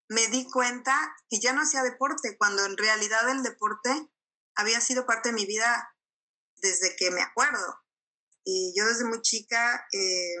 me 0.07 0.27
di 0.27 0.49
cuenta 0.49 0.97
que 1.29 1.39
ya 1.39 1.53
no 1.53 1.61
hacía 1.61 1.83
deporte, 1.83 2.35
cuando 2.37 2.65
en 2.65 2.75
realidad 2.77 3.29
el 3.29 3.43
deporte 3.43 4.09
había 4.55 4.81
sido 4.81 5.05
parte 5.05 5.29
de 5.29 5.35
mi 5.35 5.45
vida 5.45 5.95
desde 6.61 6.95
que 6.95 7.11
me 7.11 7.21
acuerdo. 7.21 7.79
Y 8.43 8.73
yo 8.77 8.85
desde 8.85 9.05
muy 9.05 9.21
chica 9.21 9.85
eh, 9.91 10.35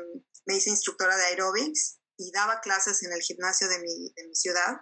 me 0.45 0.55
hice 0.55 0.69
instructora 0.69 1.15
de 1.15 1.25
aerobics 1.25 1.99
y 2.17 2.31
daba 2.31 2.59
clases 2.61 3.03
en 3.03 3.13
el 3.13 3.21
gimnasio 3.21 3.67
de 3.67 3.79
mi, 3.79 4.11
de 4.15 4.27
mi 4.27 4.35
ciudad. 4.35 4.77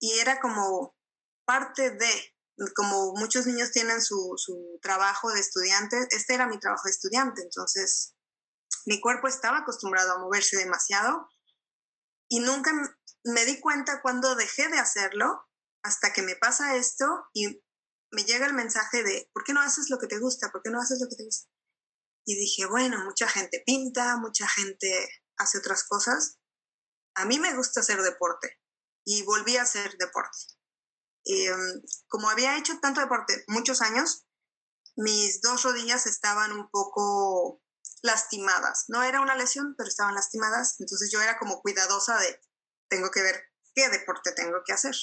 Y 0.00 0.18
era 0.18 0.40
como 0.40 0.96
parte 1.44 1.90
de, 1.90 2.36
como 2.74 3.12
muchos 3.14 3.46
niños 3.46 3.72
tienen 3.72 4.00
su, 4.00 4.34
su 4.36 4.78
trabajo 4.80 5.32
de 5.32 5.40
estudiante, 5.40 5.96
este 6.10 6.34
era 6.34 6.46
mi 6.46 6.58
trabajo 6.58 6.84
de 6.84 6.92
estudiante. 6.92 7.42
Entonces, 7.42 8.14
mi 8.86 9.00
cuerpo 9.00 9.28
estaba 9.28 9.58
acostumbrado 9.58 10.12
a 10.12 10.18
moverse 10.18 10.56
demasiado 10.56 11.28
y 12.28 12.40
nunca 12.40 12.72
me 13.24 13.44
di 13.44 13.60
cuenta 13.60 14.00
cuando 14.02 14.34
dejé 14.34 14.68
de 14.68 14.78
hacerlo 14.78 15.46
hasta 15.82 16.12
que 16.12 16.22
me 16.22 16.36
pasa 16.36 16.76
esto 16.76 17.06
y 17.32 17.62
me 18.12 18.24
llega 18.24 18.46
el 18.46 18.54
mensaje 18.54 19.02
de, 19.02 19.30
¿por 19.32 19.42
qué 19.42 19.52
no 19.52 19.62
haces 19.62 19.88
lo 19.90 19.98
que 19.98 20.06
te 20.06 20.18
gusta? 20.18 20.52
¿Por 20.52 20.62
qué 20.62 20.70
no 20.70 20.80
haces 20.80 21.00
lo 21.00 21.08
que 21.08 21.16
te 21.16 21.24
gusta? 21.24 21.50
Y 22.24 22.36
dije, 22.36 22.66
bueno, 22.66 23.02
mucha 23.04 23.26
gente 23.26 23.62
pinta, 23.66 24.16
mucha 24.18 24.46
gente 24.48 25.08
hace 25.38 25.58
otras 25.58 25.84
cosas. 25.84 26.38
A 27.14 27.24
mí 27.24 27.38
me 27.38 27.54
gusta 27.54 27.80
hacer 27.80 28.00
deporte 28.02 28.60
y 29.04 29.22
volví 29.22 29.56
a 29.56 29.62
hacer 29.62 29.96
deporte. 29.98 30.38
Um, 31.24 31.82
como 32.08 32.28
había 32.28 32.58
hecho 32.58 32.78
tanto 32.80 33.00
deporte 33.00 33.44
muchos 33.48 33.80
años, 33.80 34.26
mis 34.96 35.40
dos 35.40 35.62
rodillas 35.62 36.06
estaban 36.06 36.52
un 36.52 36.68
poco 36.70 37.62
lastimadas. 38.02 38.84
No 38.88 39.02
era 39.02 39.20
una 39.20 39.36
lesión, 39.36 39.74
pero 39.76 39.88
estaban 39.88 40.14
lastimadas. 40.14 40.76
Entonces 40.80 41.10
yo 41.10 41.20
era 41.22 41.38
como 41.38 41.62
cuidadosa 41.62 42.18
de, 42.18 42.40
tengo 42.88 43.10
que 43.10 43.22
ver 43.22 43.42
qué 43.74 43.88
deporte 43.88 44.32
tengo 44.32 44.62
que 44.66 44.74
hacer 44.74 44.94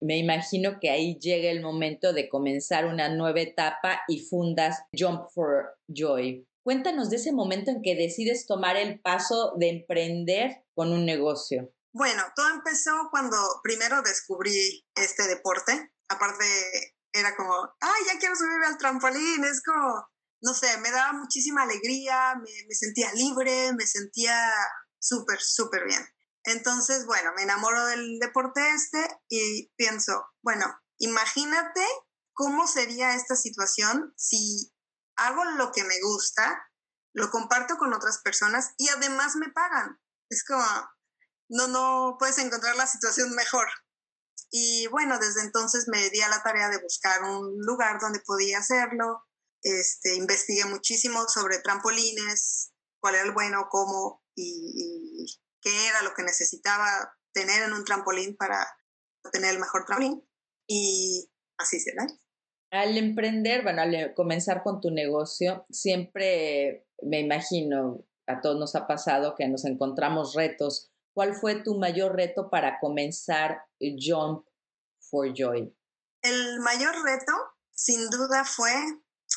me 0.00 0.18
imagino 0.18 0.78
que 0.80 0.90
ahí 0.90 1.18
llega 1.18 1.50
el 1.50 1.62
momento 1.62 2.12
de 2.12 2.28
comenzar 2.28 2.86
una 2.86 3.08
nueva 3.08 3.40
etapa 3.40 4.00
y 4.08 4.26
fundas 4.26 4.82
Jump 4.96 5.30
for 5.32 5.78
Joy. 5.88 6.46
Cuéntanos 6.62 7.10
de 7.10 7.16
ese 7.16 7.32
momento 7.32 7.70
en 7.70 7.80
que 7.82 7.94
decides 7.94 8.46
tomar 8.46 8.76
el 8.76 9.00
paso 9.00 9.54
de 9.56 9.70
emprender 9.70 10.64
con 10.74 10.92
un 10.92 11.06
negocio. 11.06 11.72
Bueno, 11.92 12.22
todo 12.34 12.48
empezó 12.50 13.08
cuando 13.10 13.36
primero 13.62 14.02
descubrí 14.02 14.84
este 14.94 15.28
deporte. 15.28 15.92
Aparte, 16.08 16.44
era 17.12 17.34
como, 17.36 17.54
ay, 17.80 18.02
ya 18.12 18.18
quiero 18.18 18.34
subirme 18.34 18.66
al 18.66 18.78
trampolín. 18.78 19.44
Es 19.44 19.62
como, 19.62 20.06
no 20.42 20.52
sé, 20.54 20.76
me 20.78 20.90
daba 20.90 21.12
muchísima 21.12 21.62
alegría, 21.62 22.34
me, 22.34 22.50
me 22.68 22.74
sentía 22.74 23.12
libre, 23.14 23.72
me 23.72 23.86
sentía 23.86 24.36
súper, 24.98 25.40
súper 25.40 25.84
bien. 25.86 26.02
Entonces, 26.46 27.06
bueno, 27.06 27.32
me 27.34 27.42
enamoro 27.42 27.86
del 27.86 28.20
deporte 28.20 28.60
este 28.70 29.04
y 29.28 29.68
pienso, 29.76 30.24
bueno, 30.42 30.64
imagínate 30.98 31.84
cómo 32.32 32.68
sería 32.68 33.14
esta 33.14 33.34
situación 33.34 34.14
si 34.16 34.72
hago 35.16 35.44
lo 35.44 35.72
que 35.72 35.82
me 35.82 36.00
gusta, 36.00 36.70
lo 37.14 37.32
comparto 37.32 37.76
con 37.78 37.92
otras 37.92 38.18
personas 38.22 38.74
y 38.76 38.88
además 38.90 39.34
me 39.34 39.50
pagan. 39.50 40.00
Es 40.30 40.44
como, 40.44 40.64
no, 41.48 41.66
no 41.66 42.16
puedes 42.16 42.38
encontrar 42.38 42.76
la 42.76 42.86
situación 42.86 43.34
mejor. 43.34 43.66
Y 44.52 44.86
bueno, 44.86 45.18
desde 45.18 45.42
entonces 45.42 45.88
me 45.88 46.10
di 46.10 46.20
a 46.20 46.28
la 46.28 46.44
tarea 46.44 46.68
de 46.68 46.80
buscar 46.80 47.24
un 47.24 47.56
lugar 47.58 47.98
donde 48.00 48.20
podía 48.20 48.58
hacerlo. 48.58 49.26
Este, 49.62 50.14
investigué 50.14 50.64
muchísimo 50.66 51.26
sobre 51.26 51.58
trampolines, 51.58 52.70
cuál 53.00 53.16
era 53.16 53.24
el 53.24 53.32
bueno, 53.32 53.66
cómo 53.68 54.22
y, 54.36 55.24
y 55.24 55.45
qué 55.66 55.88
era 55.88 56.02
lo 56.02 56.14
que 56.14 56.22
necesitaba 56.22 57.18
tener 57.32 57.64
en 57.64 57.72
un 57.72 57.84
trampolín 57.84 58.36
para 58.36 58.64
tener 59.32 59.50
el 59.50 59.58
mejor 59.58 59.84
trampolín. 59.84 60.24
Y 60.68 61.28
así 61.58 61.80
será. 61.80 62.06
Al 62.70 62.96
emprender, 62.96 63.64
bueno, 63.64 63.82
al 63.82 64.14
comenzar 64.14 64.62
con 64.62 64.80
tu 64.80 64.92
negocio, 64.92 65.66
siempre 65.68 66.86
me 67.02 67.18
imagino, 67.18 68.06
a 68.28 68.40
todos 68.40 68.60
nos 68.60 68.76
ha 68.76 68.86
pasado 68.86 69.34
que 69.34 69.48
nos 69.48 69.64
encontramos 69.64 70.34
retos. 70.34 70.92
¿Cuál 71.12 71.34
fue 71.34 71.56
tu 71.62 71.76
mayor 71.76 72.14
reto 72.14 72.48
para 72.48 72.78
comenzar 72.78 73.64
Jump 73.80 74.46
for 75.00 75.32
Joy? 75.34 75.76
El 76.22 76.60
mayor 76.60 76.94
reto, 77.02 77.32
sin 77.72 78.08
duda, 78.08 78.44
fue 78.44 78.72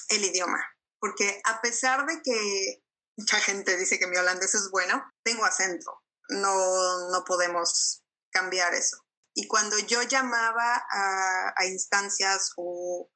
el 0.09 0.25
idioma, 0.25 0.63
porque 0.99 1.41
a 1.45 1.59
pesar 1.61 2.05
de 2.05 2.21
que 2.21 2.83
mucha 3.17 3.37
gente 3.37 3.77
dice 3.77 3.97
que 3.97 4.07
mi 4.07 4.17
holandés 4.17 4.53
es 4.53 4.69
bueno, 4.71 5.03
tengo 5.23 5.45
acento, 5.45 6.03
no, 6.29 7.09
no 7.09 7.23
podemos 7.25 8.03
cambiar 8.31 8.73
eso. 8.73 9.05
Y 9.33 9.47
cuando 9.47 9.77
yo 9.79 10.01
llamaba 10.03 10.83
a, 10.91 11.65
instancias 11.65 12.51
o 12.57 13.09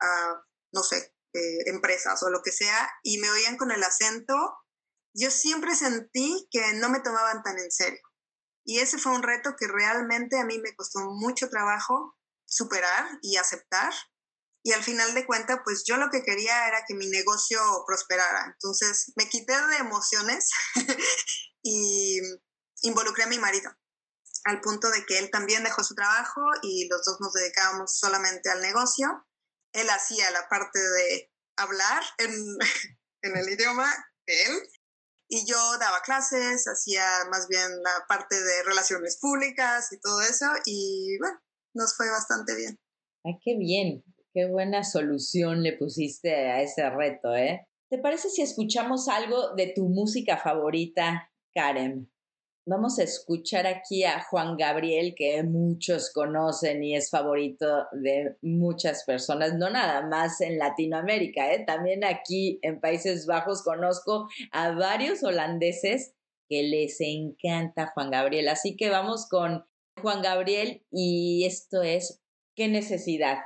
a, 0.00 0.42
no 0.72 0.82
sé, 0.82 1.14
eh, 1.32 1.58
empresas 1.70 2.22
o 2.22 2.30
lo 2.30 2.42
que 2.42 2.52
sea, 2.52 2.90
y 3.02 3.18
me 3.18 3.30
oían 3.30 3.56
con 3.56 3.70
el 3.70 3.82
acento, 3.82 4.34
yo 5.14 5.30
siempre 5.30 5.74
sentí 5.74 6.48
que 6.50 6.74
no 6.74 6.90
me 6.90 7.00
tomaban 7.00 7.42
tan 7.42 7.58
en 7.58 7.70
serio. 7.70 8.02
Y 8.64 8.80
ese 8.80 8.98
fue 8.98 9.12
un 9.12 9.22
reto 9.22 9.54
que 9.56 9.68
realmente 9.68 10.38
a 10.38 10.44
mí 10.44 10.58
me 10.58 10.74
costó 10.74 11.00
mucho 11.00 11.48
trabajo 11.48 12.16
superar 12.46 13.06
y 13.22 13.36
aceptar. 13.36 13.92
Y 14.62 14.72
al 14.72 14.82
final 14.82 15.14
de 15.14 15.26
cuentas, 15.26 15.60
pues 15.64 15.84
yo 15.86 15.98
lo 15.98 16.08
que 16.10 16.22
quería 16.22 16.66
era 16.68 16.84
que 16.86 16.94
mi 16.94 17.06
negocio 17.08 17.60
prosperara. 17.86 18.46
Entonces 18.46 19.12
me 19.16 19.28
quité 19.28 19.54
de 19.66 19.76
emociones 19.76 20.50
y 21.64 22.20
involucré 22.82 23.24
a 23.24 23.28
mi 23.28 23.38
marido, 23.38 23.70
al 24.44 24.60
punto 24.60 24.90
de 24.90 25.04
que 25.06 25.18
él 25.18 25.30
también 25.30 25.64
dejó 25.64 25.82
su 25.82 25.94
trabajo 25.94 26.42
y 26.62 26.86
los 26.88 27.02
dos 27.04 27.16
nos 27.20 27.32
dedicábamos 27.32 27.98
solamente 27.98 28.50
al 28.50 28.60
negocio. 28.60 29.08
Él 29.72 29.88
hacía 29.90 30.30
la 30.30 30.46
parte 30.48 30.78
de 30.78 31.32
hablar 31.56 32.02
en, 32.18 32.30
en 33.22 33.36
el 33.36 33.48
idioma 33.48 33.90
de 34.26 34.42
él 34.44 34.62
y 35.28 35.46
yo 35.46 35.56
daba 35.80 36.02
clases, 36.02 36.66
hacía 36.68 37.04
más 37.30 37.48
bien 37.48 37.82
la 37.82 38.04
parte 38.08 38.40
de 38.40 38.62
relaciones 38.64 39.18
públicas 39.18 39.90
y 39.92 39.98
todo 39.98 40.20
eso 40.20 40.46
y 40.66 41.16
bueno, 41.18 41.38
nos 41.74 41.96
fue 41.96 42.10
bastante 42.10 42.54
bien. 42.54 42.78
Ay, 43.24 43.38
qué 43.42 43.56
bien, 43.56 44.04
qué 44.34 44.46
buena 44.46 44.84
solución 44.84 45.62
le 45.62 45.76
pusiste 45.78 46.50
a 46.50 46.62
ese 46.62 46.88
reto, 46.90 47.34
¿eh? 47.34 47.66
¿Te 47.90 47.98
parece 47.98 48.28
si 48.28 48.42
escuchamos 48.42 49.08
algo 49.08 49.54
de 49.54 49.72
tu 49.74 49.88
música 49.88 50.36
favorita, 50.36 51.30
Karen? 51.54 52.10
Vamos 52.66 52.98
a 52.98 53.02
escuchar 53.02 53.66
aquí 53.66 54.04
a 54.04 54.22
Juan 54.22 54.56
Gabriel, 54.56 55.14
que 55.14 55.42
muchos 55.42 56.10
conocen 56.12 56.82
y 56.82 56.96
es 56.96 57.10
favorito 57.10 57.86
de 57.92 58.36
muchas 58.40 59.04
personas, 59.04 59.54
no 59.54 59.68
nada 59.68 60.06
más 60.06 60.40
en 60.40 60.58
Latinoamérica, 60.58 61.52
¿eh? 61.52 61.64
también 61.66 62.04
aquí 62.04 62.58
en 62.62 62.80
Países 62.80 63.26
Bajos 63.26 63.62
conozco 63.62 64.28
a 64.50 64.70
varios 64.72 65.22
holandeses 65.22 66.14
que 66.48 66.62
les 66.62 67.00
encanta 67.00 67.92
Juan 67.94 68.10
Gabriel. 68.10 68.48
Así 68.48 68.76
que 68.76 68.88
vamos 68.88 69.28
con 69.28 69.66
Juan 70.00 70.22
Gabriel 70.22 70.82
y 70.90 71.44
esto 71.44 71.82
es 71.82 72.24
¿Qué 72.56 72.68
necesidad? 72.68 73.38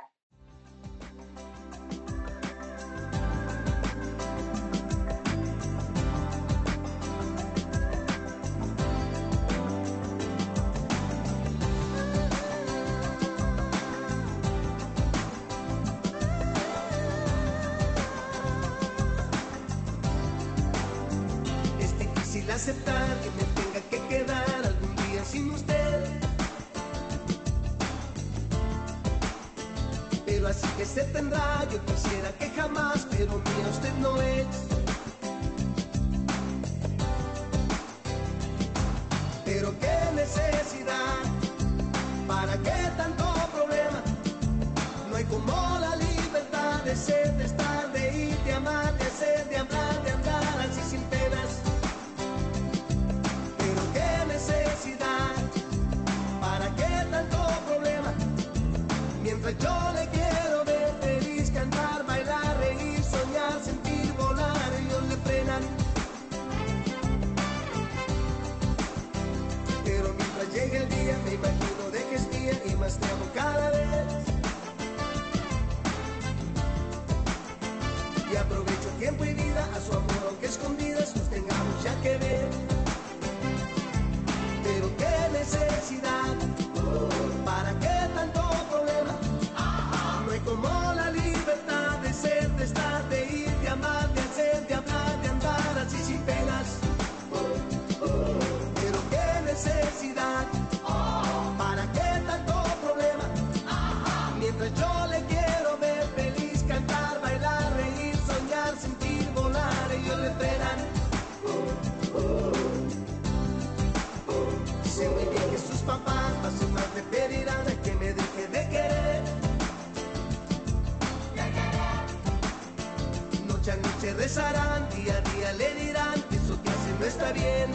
Rezarán 124.39 124.87
día 124.95 125.17
a 125.17 125.21
día 125.31 125.53
le 125.53 125.73
dirán 125.75 126.21
que 126.29 126.35
eso 126.37 126.61
que 126.63 126.69
hace 126.69 126.91
no 126.99 127.05
está 127.05 127.31
bien 127.31 127.69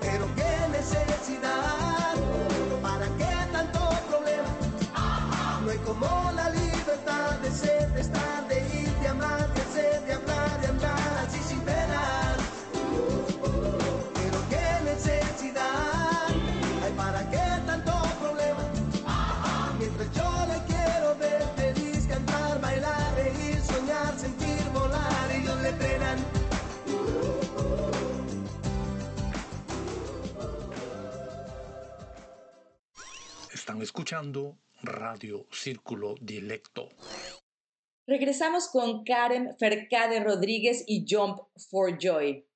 Pero 0.00 0.26
qué 0.36 0.68
necesidad, 0.70 2.14
para 2.80 3.06
qué 3.18 3.32
tanto 3.52 3.80
problema. 4.08 4.50
No 5.64 5.70
hay 5.70 5.78
como 5.78 6.30
la 6.32 6.50
libertad 6.50 7.38
de 7.42 7.50
ser, 7.50 7.73
Están 33.74 33.82
escuchando 33.82 34.56
Radio 34.84 35.48
Círculo 35.50 36.14
Dilecto. 36.20 36.90
Regresamos 38.06 38.68
con 38.68 39.02
Karen 39.02 39.56
Fercade 39.58 40.22
Rodríguez 40.22 40.84
y 40.86 41.04
Jump 41.08 41.40
for 41.56 41.98
Joy. 41.98 42.46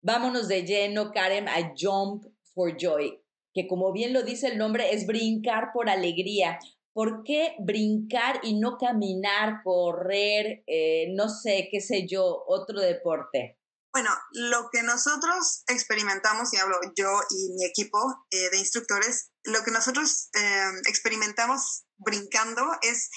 vámonos 0.00 0.48
de 0.48 0.64
lleno, 0.64 1.12
Karen, 1.12 1.46
a 1.46 1.74
Jump 1.78 2.24
for 2.54 2.74
Joy, 2.74 3.20
que 3.52 3.68
como 3.68 3.92
bien 3.92 4.14
lo 4.14 4.22
dice 4.22 4.48
el 4.48 4.56
nombre, 4.56 4.94
es 4.94 5.06
brincar 5.06 5.72
por 5.74 5.90
alegría. 5.90 6.58
¿Por 6.94 7.22
qué 7.22 7.54
brincar 7.58 8.40
y 8.42 8.58
no 8.58 8.78
caminar, 8.78 9.60
correr, 9.62 10.64
eh, 10.66 11.08
no 11.10 11.28
sé, 11.28 11.68
qué 11.70 11.82
sé 11.82 12.06
yo, 12.06 12.44
otro 12.46 12.80
deporte? 12.80 13.58
Bueno, 13.96 14.14
lo 14.32 14.68
que 14.70 14.82
nosotros 14.82 15.62
experimentamos, 15.68 16.52
y 16.52 16.58
hablo 16.58 16.78
yo 16.94 17.18
y 17.30 17.54
mi 17.54 17.64
equipo 17.64 18.26
eh, 18.30 18.50
de 18.50 18.58
instructores, 18.58 19.30
lo 19.44 19.64
que 19.64 19.70
nosotros 19.70 20.28
eh, 20.34 20.70
experimentamos 20.86 21.86
brincando 21.96 22.62
es 22.82 23.08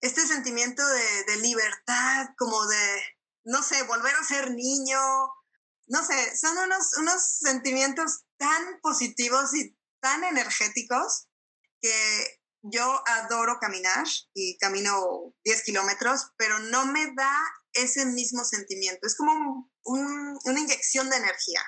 este 0.00 0.24
sentimiento 0.24 0.86
de, 0.86 1.24
de 1.24 1.36
libertad, 1.38 2.28
como 2.38 2.64
de, 2.68 3.02
no 3.46 3.64
sé, 3.64 3.82
volver 3.82 4.14
a 4.14 4.22
ser 4.22 4.52
niño, 4.52 5.00
no 5.88 6.04
sé, 6.04 6.36
son 6.36 6.56
unos, 6.56 6.96
unos 6.98 7.38
sentimientos 7.40 8.22
tan 8.36 8.78
positivos 8.80 9.52
y 9.56 9.76
tan 9.98 10.22
energéticos 10.22 11.26
que 11.80 12.40
yo 12.62 13.02
adoro 13.08 13.58
caminar 13.60 14.06
y 14.34 14.56
camino 14.58 15.34
10 15.42 15.64
kilómetros, 15.64 16.30
pero 16.36 16.60
no 16.60 16.86
me 16.86 17.12
da 17.16 17.42
ese 17.74 18.06
mismo 18.06 18.44
sentimiento. 18.44 19.06
Es 19.06 19.16
como 19.16 19.70
un- 19.84 20.38
una 20.44 20.60
inyección 20.60 21.08
de 21.10 21.16
energía. 21.16 21.60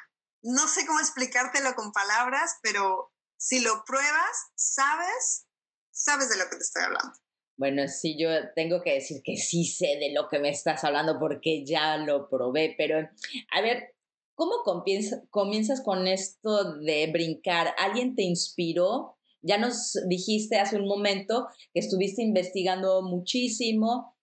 No 0.42 0.68
sé 0.68 0.86
cómo 0.86 1.00
explicártelo 1.00 1.74
con 1.74 1.92
palabras, 1.92 2.56
pero 2.62 3.12
si 3.36 3.60
lo 3.60 3.84
pruebas, 3.86 4.36
sabes, 4.54 5.46
sabes 5.90 6.28
de 6.30 6.36
lo 6.36 6.44
que 6.50 6.56
te 6.56 6.62
estoy 6.62 6.82
hablando. 6.84 7.12
Bueno, 7.56 7.86
sí, 7.88 8.16
yo 8.18 8.28
tengo 8.54 8.82
que 8.82 8.94
decir 8.94 9.22
que 9.24 9.36
sí 9.36 9.64
sé 9.64 9.96
de 10.00 10.12
lo 10.12 10.28
que 10.28 10.40
me 10.40 10.50
estás 10.50 10.82
hablando 10.84 11.18
porque 11.20 11.64
ya 11.64 11.96
lo 11.98 12.28
probé, 12.28 12.74
pero 12.76 12.98
a 13.52 13.60
ver, 13.60 13.94
¿cómo 14.34 14.62
comienza- 14.64 15.22
comienzas 15.30 15.80
con 15.80 16.06
esto 16.08 16.74
de 16.80 17.06
brincar? 17.12 17.74
¿Alguien 17.78 18.16
te 18.16 18.22
inspiró? 18.22 19.18
Ya 19.40 19.58
nos 19.58 19.96
dijiste 20.08 20.58
hace 20.58 20.76
un 20.76 20.88
momento 20.88 21.46
que 21.72 21.80
estuviste 21.80 22.22
investigando 22.22 23.02
muchísimo, 23.02 24.13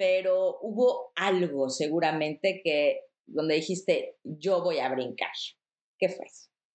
pero 0.00 0.56
hubo 0.62 1.12
algo 1.14 1.68
seguramente 1.68 2.62
que 2.64 3.00
donde 3.26 3.56
dijiste, 3.56 4.18
yo 4.24 4.62
voy 4.62 4.78
a 4.78 4.88
brincar. 4.88 5.28
¿Qué 5.98 6.08
fue? 6.08 6.24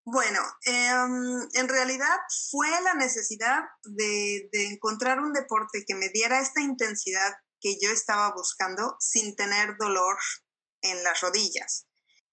Bueno, 0.06 0.42
em, 0.64 1.42
en 1.56 1.68
realidad 1.68 2.16
fue 2.52 2.70
la 2.84 2.94
necesidad 2.94 3.64
de, 3.84 4.48
encontrar 4.70 5.22
un 5.22 5.34
deporte 5.34 5.84
que 5.88 5.96
me 5.96 6.10
diera 6.10 6.40
esta 6.40 6.62
intensidad 6.62 7.34
que 7.60 7.80
yo 7.82 7.90
estaba 7.90 8.32
buscando 8.36 8.96
sin 9.00 9.36
tener 9.36 9.76
dolor 9.80 10.18
en 10.84 11.04
las 11.04 11.20
rodillas. 11.22 11.88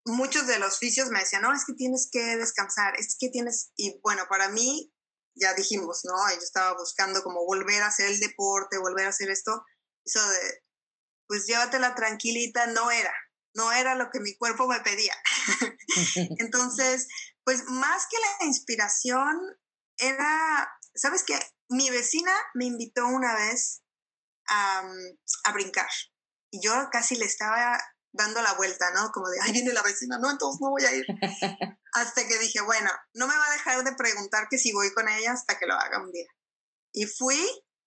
Muchos 0.04 0.46
de 0.46 0.58
los 0.58 0.78
fisios 0.78 1.08
me 1.08 1.20
decían, 1.20 1.40
no, 1.40 1.54
es 1.54 1.64
que 1.64 1.72
tienes 1.72 2.10
que 2.12 2.36
descansar, 2.36 3.00
es 3.00 3.16
que 3.18 3.30
tienes, 3.30 3.72
y 3.76 3.98
bueno, 4.02 4.24
para 4.28 4.50
mí, 4.50 4.92
ya 5.34 5.54
dijimos, 5.54 6.02
¿no? 6.04 6.12
Yo 6.34 6.42
estaba 6.42 6.76
buscando 6.76 7.22
como 7.22 7.46
volver 7.46 7.82
a 7.82 7.86
hacer 7.86 8.08
el 8.08 8.20
deporte, 8.20 8.76
volver 8.76 9.06
a 9.06 9.08
hacer 9.08 9.30
esto, 9.30 9.64
eso 10.04 10.20
de, 10.28 10.62
pues 11.26 11.46
llévatela 11.46 11.94
tranquilita, 11.94 12.66
no 12.66 12.90
era, 12.90 13.12
no 13.54 13.72
era 13.72 13.94
lo 13.94 14.10
que 14.10 14.20
mi 14.20 14.36
cuerpo 14.36 14.66
me 14.66 14.80
pedía. 14.80 15.14
Entonces, 16.38 17.08
pues 17.44 17.64
más 17.64 18.06
que 18.10 18.16
la 18.18 18.46
inspiración, 18.46 19.38
era, 19.98 20.68
¿sabes 20.94 21.22
qué? 21.24 21.38
Mi 21.68 21.90
vecina 21.90 22.32
me 22.54 22.66
invitó 22.66 23.06
una 23.06 23.34
vez 23.34 23.82
a, 24.48 24.82
mm, 24.82 25.18
a 25.44 25.52
brincar 25.52 25.88
y 26.50 26.60
yo 26.60 26.72
casi 26.90 27.16
le 27.16 27.24
estaba 27.24 27.78
dando 28.12 28.42
la 28.42 28.52
vuelta, 28.54 28.90
¿no? 28.92 29.10
Como 29.10 29.28
de, 29.28 29.40
ahí 29.40 29.52
viene 29.52 29.72
la 29.72 29.82
vecina, 29.82 30.18
no, 30.18 30.30
entonces 30.30 30.60
no 30.60 30.70
voy 30.70 30.84
a 30.84 30.94
ir. 30.94 31.06
Hasta 31.94 32.26
que 32.26 32.38
dije, 32.38 32.60
bueno, 32.60 32.90
no 33.14 33.26
me 33.26 33.36
va 33.36 33.46
a 33.46 33.52
dejar 33.52 33.82
de 33.84 33.94
preguntar 33.94 34.48
que 34.50 34.58
si 34.58 34.72
voy 34.72 34.92
con 34.92 35.08
ella 35.08 35.32
hasta 35.32 35.58
que 35.58 35.66
lo 35.66 35.74
haga 35.74 36.02
un 36.02 36.12
día. 36.12 36.28
Y 36.92 37.06
fui 37.06 37.40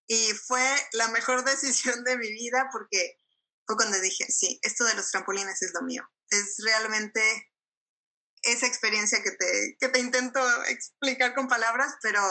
y 0.08 0.32
fue 0.34 0.64
la 0.94 1.08
mejor 1.10 1.44
decisión 1.46 2.04
de 2.04 2.18
mi 2.18 2.32
vida 2.32 2.70
porque 2.72 3.18
fue 3.66 3.76
cuando 3.76 4.00
dije, 4.00 4.26
sí, 4.32 4.60
esto 4.62 4.86
de 4.86 4.96
los 4.96 5.10
trampolines 5.12 5.62
es 5.62 5.72
lo 5.74 5.82
mío. 5.82 6.04
Es 6.30 6.58
realmente 6.64 7.22
esa 8.44 8.68
experiencia 8.68 9.24
que 9.24 9.32
te, 9.32 9.78
que 9.80 9.90
te 9.90 10.00
intento 10.00 10.40
explicar 10.66 11.34
con 11.34 11.48
palabras, 11.48 11.96
pero 12.02 12.22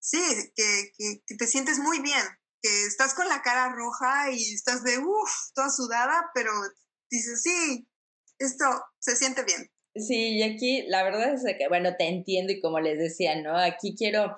sí, 0.00 0.20
que, 0.54 0.92
que, 0.96 1.22
que 1.26 1.36
te 1.36 1.46
sientes 1.46 1.78
muy 1.78 2.00
bien, 2.00 2.22
que 2.60 2.86
estás 2.86 3.14
con 3.14 3.28
la 3.28 3.42
cara 3.42 3.72
roja 3.74 4.30
y 4.30 4.54
estás 4.54 4.82
de, 4.84 4.98
uff, 4.98 5.52
toda 5.54 5.70
sudada, 5.70 6.30
pero 6.34 6.52
dices, 7.10 7.42
sí, 7.42 7.88
esto 8.38 8.66
se 8.98 9.16
siente 9.16 9.44
bien. 9.44 9.70
Sí, 9.94 10.38
y 10.38 10.42
aquí 10.42 10.84
la 10.88 11.02
verdad 11.02 11.34
es 11.34 11.42
que, 11.58 11.68
bueno, 11.68 11.96
te 11.98 12.08
entiendo 12.08 12.52
y 12.52 12.60
como 12.60 12.80
les 12.80 12.98
decía, 12.98 13.40
¿no? 13.40 13.58
Aquí 13.58 13.94
quiero 13.96 14.34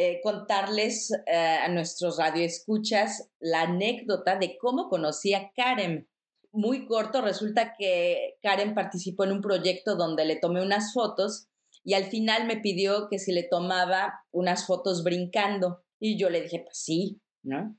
eh, 0.00 0.20
contarles 0.22 1.10
eh, 1.26 1.36
a 1.36 1.68
nuestros 1.68 2.18
radioescuchas 2.18 3.32
la 3.40 3.62
anécdota 3.62 4.38
de 4.38 4.56
cómo 4.56 4.88
conocí 4.88 5.34
a 5.34 5.50
Karen. 5.56 6.08
Muy 6.52 6.86
corto, 6.86 7.20
resulta 7.20 7.74
que 7.76 8.36
Karen 8.40 8.76
participó 8.76 9.24
en 9.24 9.32
un 9.32 9.40
proyecto 9.40 9.96
donde 9.96 10.24
le 10.24 10.36
tomé 10.36 10.62
unas 10.62 10.92
fotos 10.92 11.48
y 11.82 11.94
al 11.94 12.04
final 12.04 12.46
me 12.46 12.58
pidió 12.58 13.08
que 13.10 13.18
si 13.18 13.32
le 13.32 13.42
tomaba 13.42 14.20
unas 14.30 14.66
fotos 14.66 15.02
brincando. 15.02 15.82
Y 15.98 16.16
yo 16.16 16.30
le 16.30 16.42
dije, 16.42 16.60
pues 16.60 16.78
sí, 16.78 17.20
¿no? 17.42 17.76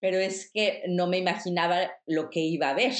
Pero 0.00 0.18
es 0.18 0.50
que 0.52 0.82
no 0.88 1.06
me 1.06 1.18
imaginaba 1.18 1.92
lo 2.06 2.28
que 2.28 2.40
iba 2.40 2.70
a 2.70 2.74
ver. 2.74 2.94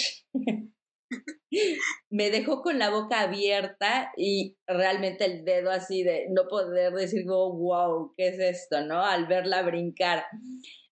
Me 2.11 2.31
dejó 2.31 2.63
con 2.63 2.79
la 2.79 2.91
boca 2.91 3.21
abierta 3.21 4.13
y 4.17 4.57
realmente 4.67 5.25
el 5.25 5.45
dedo 5.45 5.71
así 5.71 6.03
de 6.03 6.27
no 6.31 6.49
poder 6.49 6.93
decir, 6.93 7.25
oh, 7.29 7.53
wow, 7.53 8.15
¿qué 8.17 8.29
es 8.29 8.39
esto? 8.39 8.85
¿No? 8.85 9.03
Al 9.05 9.27
verla 9.27 9.63
brincar. 9.63 10.25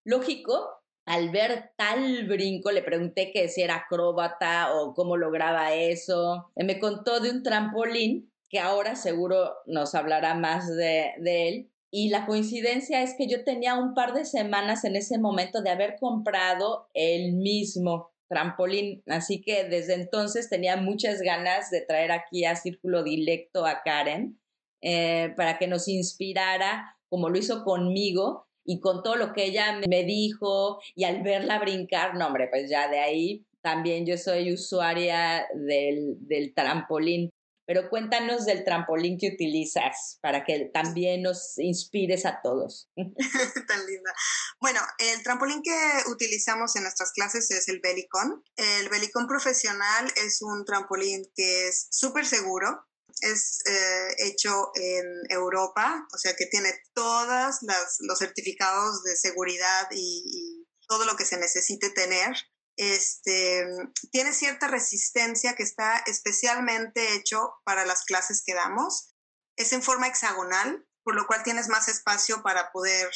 Lógico, 0.03 0.69
al 1.05 1.29
ver 1.29 1.71
tal 1.77 2.27
brinco, 2.27 2.71
le 2.71 2.83
pregunté 2.83 3.31
que 3.31 3.49
si 3.49 3.61
era 3.61 3.75
acróbata 3.75 4.73
o 4.75 4.93
cómo 4.93 5.17
lograba 5.17 5.73
eso. 5.73 6.51
Me 6.55 6.79
contó 6.79 7.19
de 7.19 7.31
un 7.31 7.43
trampolín 7.43 8.31
que 8.49 8.59
ahora 8.59 8.95
seguro 8.95 9.51
nos 9.65 9.95
hablará 9.95 10.35
más 10.35 10.67
de, 10.67 11.11
de 11.19 11.47
él. 11.47 11.71
Y 11.89 12.09
la 12.09 12.25
coincidencia 12.25 13.01
es 13.01 13.15
que 13.17 13.27
yo 13.27 13.43
tenía 13.43 13.75
un 13.75 13.93
par 13.93 14.13
de 14.13 14.23
semanas 14.23 14.85
en 14.85 14.95
ese 14.95 15.17
momento 15.17 15.61
de 15.61 15.71
haber 15.71 15.97
comprado 15.99 16.87
el 16.93 17.33
mismo 17.33 18.10
trampolín. 18.31 19.03
Así 19.07 19.41
que 19.41 19.65
desde 19.65 19.95
entonces 19.95 20.49
tenía 20.49 20.77
muchas 20.77 21.21
ganas 21.21 21.69
de 21.69 21.81
traer 21.81 22.13
aquí 22.13 22.45
a 22.45 22.55
Círculo 22.55 23.03
Dilecto 23.03 23.65
a 23.65 23.81
Karen 23.83 24.39
eh, 24.81 25.33
para 25.35 25.59
que 25.59 25.67
nos 25.67 25.89
inspirara, 25.89 26.97
como 27.09 27.29
lo 27.29 27.37
hizo 27.37 27.65
conmigo, 27.65 28.47
y 28.63 28.79
con 28.79 29.03
todo 29.03 29.17
lo 29.17 29.33
que 29.33 29.45
ella 29.45 29.81
me 29.89 30.03
dijo, 30.03 30.79
y 30.95 31.03
al 31.03 31.23
verla 31.23 31.59
brincar, 31.59 32.15
no, 32.15 32.27
hombre, 32.27 32.47
pues 32.49 32.69
ya 32.69 32.87
de 32.87 32.99
ahí 32.99 33.45
también 33.61 34.05
yo 34.05 34.17
soy 34.17 34.53
usuaria 34.53 35.45
del, 35.53 36.15
del 36.21 36.53
trampolín. 36.53 37.29
Pero 37.73 37.89
cuéntanos 37.89 38.43
del 38.43 38.65
trampolín 38.65 39.17
que 39.17 39.29
utilizas 39.33 40.19
para 40.21 40.43
que 40.43 40.69
también 40.73 41.21
nos 41.21 41.57
inspires 41.57 42.25
a 42.25 42.41
todos. 42.43 42.89
Tan 42.97 43.85
linda. 43.85 44.13
Bueno, 44.59 44.81
el 44.97 45.23
trampolín 45.23 45.61
que 45.63 46.11
utilizamos 46.11 46.75
en 46.75 46.83
nuestras 46.83 47.13
clases 47.13 47.49
es 47.49 47.69
el 47.69 47.79
Belicon. 47.79 48.43
El 48.57 48.89
Belicon 48.89 49.25
profesional 49.25 50.11
es 50.17 50.41
un 50.41 50.65
trampolín 50.65 51.23
que 51.33 51.69
es 51.69 51.87
súper 51.91 52.25
seguro. 52.25 52.89
Es 53.21 53.59
eh, 53.65 54.15
hecho 54.17 54.71
en 54.75 55.05
Europa, 55.29 56.05
o 56.13 56.17
sea 56.17 56.35
que 56.35 56.47
tiene 56.47 56.73
todos 56.93 57.55
los 57.61 58.19
certificados 58.19 59.01
de 59.03 59.15
seguridad 59.15 59.87
y, 59.91 60.23
y 60.25 60.67
todo 60.89 61.05
lo 61.05 61.15
que 61.15 61.23
se 61.23 61.37
necesite 61.37 61.89
tener 61.91 62.35
este, 62.77 63.65
tiene 64.11 64.33
cierta 64.33 64.67
resistencia 64.67 65.55
que 65.55 65.63
está 65.63 65.97
especialmente 66.07 67.13
hecho 67.15 67.53
para 67.63 67.85
las 67.85 68.03
clases 68.05 68.43
que 68.45 68.53
damos. 68.53 69.13
Es 69.55 69.73
en 69.73 69.83
forma 69.83 70.07
hexagonal, 70.07 70.87
por 71.03 71.15
lo 71.15 71.27
cual 71.27 71.43
tienes 71.43 71.67
más 71.67 71.87
espacio 71.87 72.41
para 72.43 72.71
poder 72.71 73.09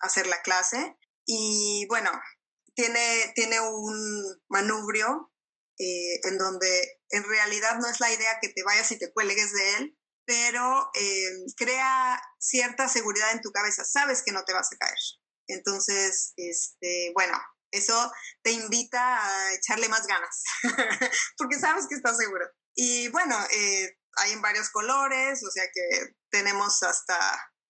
hacer 0.00 0.26
la 0.26 0.40
clase. 0.42 0.96
Y 1.26 1.86
bueno, 1.88 2.10
tiene, 2.74 3.32
tiene 3.34 3.60
un 3.60 4.42
manubrio 4.48 5.32
eh, 5.78 6.20
en 6.24 6.38
donde 6.38 7.00
en 7.10 7.24
realidad 7.24 7.78
no 7.78 7.88
es 7.88 8.00
la 8.00 8.12
idea 8.12 8.38
que 8.40 8.48
te 8.48 8.62
vayas 8.62 8.90
y 8.92 8.98
te 8.98 9.12
cuelgues 9.12 9.52
de 9.52 9.76
él, 9.76 9.98
pero 10.24 10.90
eh, 10.94 11.30
crea 11.56 12.20
cierta 12.38 12.88
seguridad 12.88 13.32
en 13.32 13.40
tu 13.40 13.50
cabeza. 13.50 13.84
Sabes 13.84 14.22
que 14.22 14.32
no 14.32 14.44
te 14.44 14.52
vas 14.52 14.70
a 14.72 14.76
caer. 14.76 14.98
Entonces, 15.48 16.32
este, 16.36 17.12
bueno, 17.14 17.38
eso 17.72 18.12
te 18.42 18.52
invita 18.52 19.00
a 19.00 19.54
echarle 19.54 19.88
más 19.88 20.06
ganas, 20.06 20.44
porque 21.36 21.58
sabes 21.58 21.86
que 21.88 21.96
estás 21.96 22.16
seguro. 22.16 22.46
Y 22.74 23.08
bueno, 23.08 23.36
eh, 23.54 23.98
hay 24.16 24.32
en 24.32 24.42
varios 24.42 24.70
colores, 24.70 25.42
o 25.42 25.50
sea 25.50 25.64
que 25.72 26.14
tenemos 26.30 26.82
hasta 26.82 27.18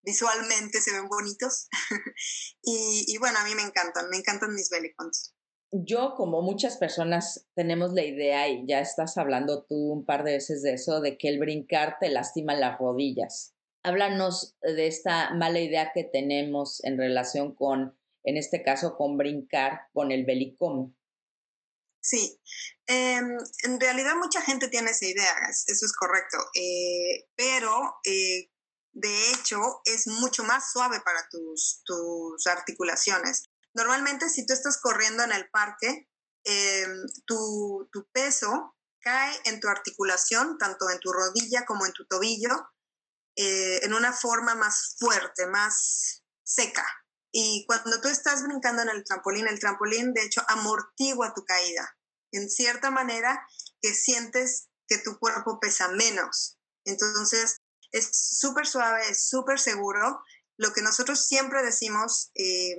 visualmente 0.03 0.81
se 0.81 0.93
ven 0.93 1.09
bonitos. 1.09 1.69
y, 2.63 3.05
y, 3.07 3.19
bueno, 3.19 3.39
a 3.39 3.45
mí 3.45 3.55
me 3.55 3.63
encantan, 3.63 4.09
me 4.11 4.19
encantan 4.19 4.55
mis 4.55 4.69
Belicons. 4.71 5.35
yo, 5.71 6.15
como 6.17 6.43
muchas 6.43 6.77
personas, 6.77 7.47
tenemos 7.55 7.93
la 7.93 8.05
idea, 8.05 8.49
y 8.49 8.67
ya 8.67 8.81
estás 8.81 9.17
hablando 9.17 9.65
tú 9.65 9.93
un 9.93 10.05
par 10.05 10.25
de 10.25 10.33
veces 10.33 10.63
de 10.63 10.75
eso, 10.75 11.01
de 11.01 11.17
que 11.17 11.29
el 11.29 11.39
brincar 11.39 11.97
te 12.01 12.09
lastima 12.09 12.55
las 12.55 12.79
rodillas. 12.79 13.55
Háblanos 13.85 14.57
de 14.61 14.87
esta 14.87 15.35
mala 15.35 15.59
idea 15.59 15.91
que 15.93 16.05
tenemos 16.05 16.85
en 16.85 16.99
relación 16.99 17.55
con, 17.55 17.97
en 18.25 18.37
este 18.37 18.63
caso, 18.63 18.97
con 18.97 19.17
brincar 19.17 19.89
con 19.93 20.13
el 20.13 20.25
belicom. 20.25 20.95
Sí, 22.01 22.41
em, 22.87 23.37
en 23.65 23.81
realidad 23.81 24.17
mucha 24.17 24.41
gente 24.43 24.69
tiene 24.69 24.91
esa 24.91 25.07
idea, 25.07 25.33
es- 25.49 25.65
eso 25.69 25.87
es 25.87 25.93
correcto, 25.93 26.37
eh, 26.55 27.29
pero 27.37 27.97
eh, 28.05 28.51
de 28.93 29.31
hecho 29.31 29.59
es 29.85 30.09
mucho 30.09 30.43
más 30.45 30.73
suave 30.73 31.01
para 31.01 31.29
tus, 31.31 31.83
tus 31.85 32.47
articulaciones. 32.49 33.45
Normalmente 33.75 34.29
si 34.29 34.45
tú 34.47 34.53
estás 34.53 34.79
corriendo 34.81 35.23
en 35.23 35.33
el 35.33 35.49
parque, 35.51 36.09
em, 36.45 37.07
tu, 37.27 37.89
tu 37.93 38.07
peso 38.13 38.77
cae 39.01 39.33
en 39.45 39.61
tu 39.61 39.69
articulación, 39.69 40.59
tanto 40.59 40.91
en 40.91 40.99
tu 41.01 41.13
rodilla 41.13 41.65
como 41.67 41.87
en 41.87 41.93
tu 41.93 42.05
tobillo, 42.07 42.51
eh, 43.37 43.81
en 43.85 43.95
una 43.95 44.13
forma 44.13 44.55
más 44.57 44.97
fuerte, 44.99 45.47
más 45.47 46.25
seca. 46.45 46.85
Y 47.33 47.65
cuando 47.67 48.01
tú 48.01 48.09
estás 48.09 48.43
brincando 48.43 48.83
en 48.83 48.91
el 48.91 49.05
trampolín, 49.05 49.47
el 49.47 49.59
trampolín 49.59 50.13
de 50.13 50.23
hecho 50.23 50.43
amortigua 50.49 51.33
tu 51.35 51.45
caída. 51.45 51.97
En 52.31 52.49
cierta 52.51 52.91
manera 52.91 53.47
que 53.81 53.95
sientes 53.95 54.69
que 54.87 54.99
tu 54.99 55.19
cuerpo 55.19 55.59
pesa 55.59 55.89
menos. 55.89 56.59
Entonces 56.85 57.57
es 57.91 58.11
súper 58.13 58.67
suave, 58.67 59.09
es 59.09 59.29
súper 59.29 59.59
seguro. 59.59 60.23
Lo 60.59 60.73
que 60.73 60.83
nosotros 60.83 61.27
siempre 61.27 61.63
decimos 61.63 62.31
eh, 62.35 62.77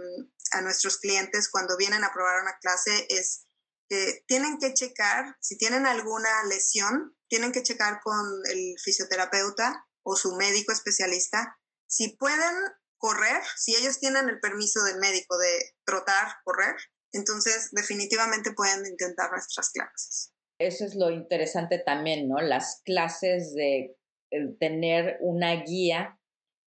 a 0.52 0.62
nuestros 0.62 0.98
clientes 0.98 1.50
cuando 1.50 1.76
vienen 1.76 2.04
a 2.04 2.14
probar 2.14 2.42
una 2.42 2.58
clase 2.60 3.08
es 3.10 3.48
que 3.90 4.24
tienen 4.28 4.60
que 4.60 4.74
checar, 4.74 5.36
si 5.40 5.58
tienen 5.58 5.88
alguna 5.88 6.44
lesión, 6.46 7.18
tienen 7.28 7.52
que 7.52 7.64
checar 7.64 8.02
con 8.04 8.26
el 8.46 8.76
fisioterapeuta 8.84 9.86
o 10.04 10.16
su 10.16 10.36
médico 10.36 10.72
especialista 10.72 11.58
si 11.88 12.16
pueden 12.18 12.56
correr, 13.04 13.42
si 13.58 13.76
ellos 13.76 14.00
tienen 14.00 14.30
el 14.30 14.40
permiso 14.40 14.82
del 14.86 14.98
médico 14.98 15.38
de 15.38 15.76
trotar, 15.84 16.26
correr, 16.46 16.74
entonces 17.12 17.68
definitivamente 17.74 18.54
pueden 18.54 18.86
intentar 18.86 19.30
nuestras 19.30 19.72
clases. 19.72 20.32
Eso 20.58 20.86
es 20.86 20.96
lo 20.96 21.10
interesante 21.10 21.80
también, 21.80 22.30
¿no? 22.30 22.40
Las 22.40 22.82
clases 22.86 23.54
de 23.56 23.98
eh, 24.32 24.56
tener 24.58 25.18
una 25.20 25.64
guía 25.66 26.18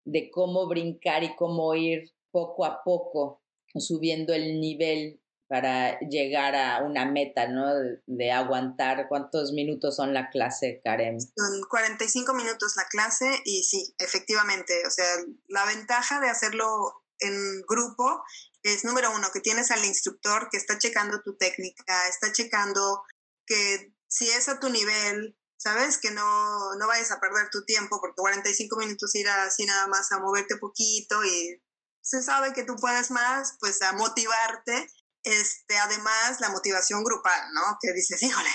de 0.04 0.30
cómo 0.30 0.68
brincar 0.68 1.24
y 1.24 1.34
cómo 1.36 1.74
ir 1.74 2.12
poco 2.30 2.66
a 2.66 2.82
poco 2.84 3.42
subiendo 3.74 4.34
el 4.34 4.60
nivel 4.60 5.22
para 5.48 5.98
llegar 6.00 6.56
a 6.56 6.82
una 6.82 7.04
meta, 7.04 7.46
¿no? 7.48 7.66
De, 8.06 8.32
aguantar. 8.32 9.06
¿Cuántos 9.08 9.52
minutos 9.52 9.96
son 9.96 10.12
la 10.12 10.28
clase, 10.30 10.80
Karen? 10.84 11.20
Son 11.20 11.62
45 11.68 12.34
minutos 12.34 12.74
la 12.76 12.86
clase 12.88 13.42
y 13.44 13.62
sí, 13.62 13.94
efectivamente, 13.98 14.74
o 14.86 14.90
sea, 14.90 15.06
la 15.48 15.64
ventaja 15.66 16.20
de 16.20 16.28
hacerlo 16.28 17.04
en 17.20 17.62
grupo 17.62 18.22
es 18.62 18.84
número 18.84 19.10
uno, 19.14 19.28
que 19.32 19.40
tienes 19.40 19.70
al 19.70 19.84
instructor 19.84 20.48
que 20.50 20.56
está 20.56 20.78
checando 20.78 21.22
tu 21.22 21.36
técnica, 21.36 22.08
está 22.08 22.32
checando 22.32 23.02
que 23.46 23.94
si 24.08 24.28
es 24.28 24.48
a 24.48 24.58
tu 24.58 24.68
nivel, 24.68 25.38
¿sabes? 25.56 25.98
Que 25.98 26.10
no, 26.10 26.74
no 26.74 26.86
vayas 26.86 27.12
a 27.12 27.20
perder 27.20 27.48
tu 27.50 27.64
tiempo 27.64 28.00
porque 28.00 28.16
45 28.16 28.76
minutos 28.76 29.14
ir 29.14 29.28
así 29.28 29.64
nada 29.64 29.86
más 29.86 30.10
a 30.10 30.18
moverte 30.18 30.56
poquito 30.56 31.24
y 31.24 31.62
se 32.02 32.22
sabe 32.22 32.52
que 32.52 32.64
tú 32.64 32.76
puedes 32.76 33.10
más, 33.10 33.56
pues 33.60 33.82
a 33.82 33.92
motivarte. 33.92 34.88
Este, 35.26 35.76
además, 35.76 36.38
la 36.38 36.50
motivación 36.50 37.02
grupal, 37.02 37.52
¿no? 37.52 37.78
Que 37.80 37.92
dices, 37.92 38.22
híjole, 38.22 38.48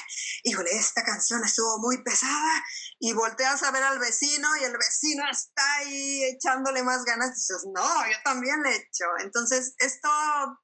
híjole, 0.44 0.72
esta 0.72 1.04
canción 1.04 1.44
estuvo 1.44 1.80
muy 1.80 2.02
pesada 2.02 2.64
y 2.98 3.12
volteas 3.12 3.62
a 3.64 3.72
ver 3.72 3.84
al 3.84 4.00
vecino 4.00 4.48
y 4.56 4.64
el 4.64 4.78
vecino 4.78 5.30
está 5.30 5.76
ahí 5.76 6.24
echándole 6.24 6.82
más 6.82 7.04
ganas, 7.04 7.36
dices, 7.36 7.66
no, 7.76 8.08
yo 8.08 8.18
también 8.24 8.64
le 8.64 8.74
echo. 8.74 9.04
Entonces, 9.20 9.74
es 9.80 10.00
todo, 10.00 10.58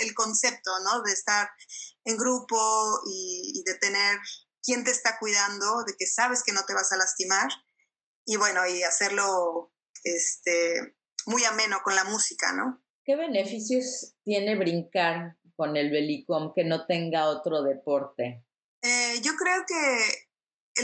el, 0.00 0.12
concepto, 0.14 0.72
¿no? 0.80 1.02
De 1.02 1.12
estar 1.12 1.48
en 2.02 2.16
grupo 2.16 3.00
y, 3.06 3.60
y, 3.60 3.62
de 3.62 3.78
tener 3.78 4.18
quien 4.60 4.82
te 4.82 4.90
está 4.90 5.20
cuidando, 5.20 5.84
de 5.84 5.94
que 5.96 6.08
sabes 6.08 6.42
que 6.42 6.52
no 6.52 6.64
te 6.64 6.74
vas 6.74 6.90
a 6.90 6.96
lastimar 6.96 7.48
y 8.24 8.34
bueno, 8.38 8.66
y 8.66 8.82
hacerlo 8.82 9.72
este, 10.02 10.96
muy 11.26 11.44
ameno 11.44 11.80
con 11.84 11.94
la 11.94 12.02
música, 12.02 12.52
¿no? 12.54 12.82
¿Qué 13.08 13.16
beneficios 13.16 14.16
tiene 14.22 14.54
brincar 14.54 15.38
con 15.56 15.78
el 15.78 15.90
Belicom 15.90 16.52
que 16.52 16.62
no 16.62 16.84
tenga 16.84 17.30
otro 17.30 17.62
deporte? 17.62 18.44
Eh, 18.82 19.20
yo 19.22 19.34
creo 19.34 19.64
que 19.66 20.82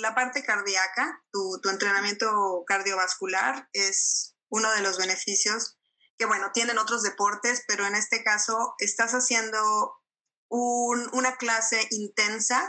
la 0.00 0.14
parte 0.14 0.42
cardíaca, 0.42 1.22
tu, 1.30 1.60
entrenamiento 1.68 2.64
cardiovascular 2.66 3.68
es 3.74 4.34
uno 4.48 4.72
de 4.72 4.80
los 4.80 4.96
beneficios 4.96 5.76
que, 6.16 6.24
bueno, 6.24 6.52
tienen 6.54 6.78
otros 6.78 7.02
deportes, 7.02 7.64
pero 7.68 7.86
en 7.86 7.96
este 7.96 8.24
caso 8.24 8.74
estás 8.78 9.12
haciendo 9.12 9.92
un, 10.48 11.06
una 11.12 11.36
clase 11.36 11.86
intensa, 11.90 12.66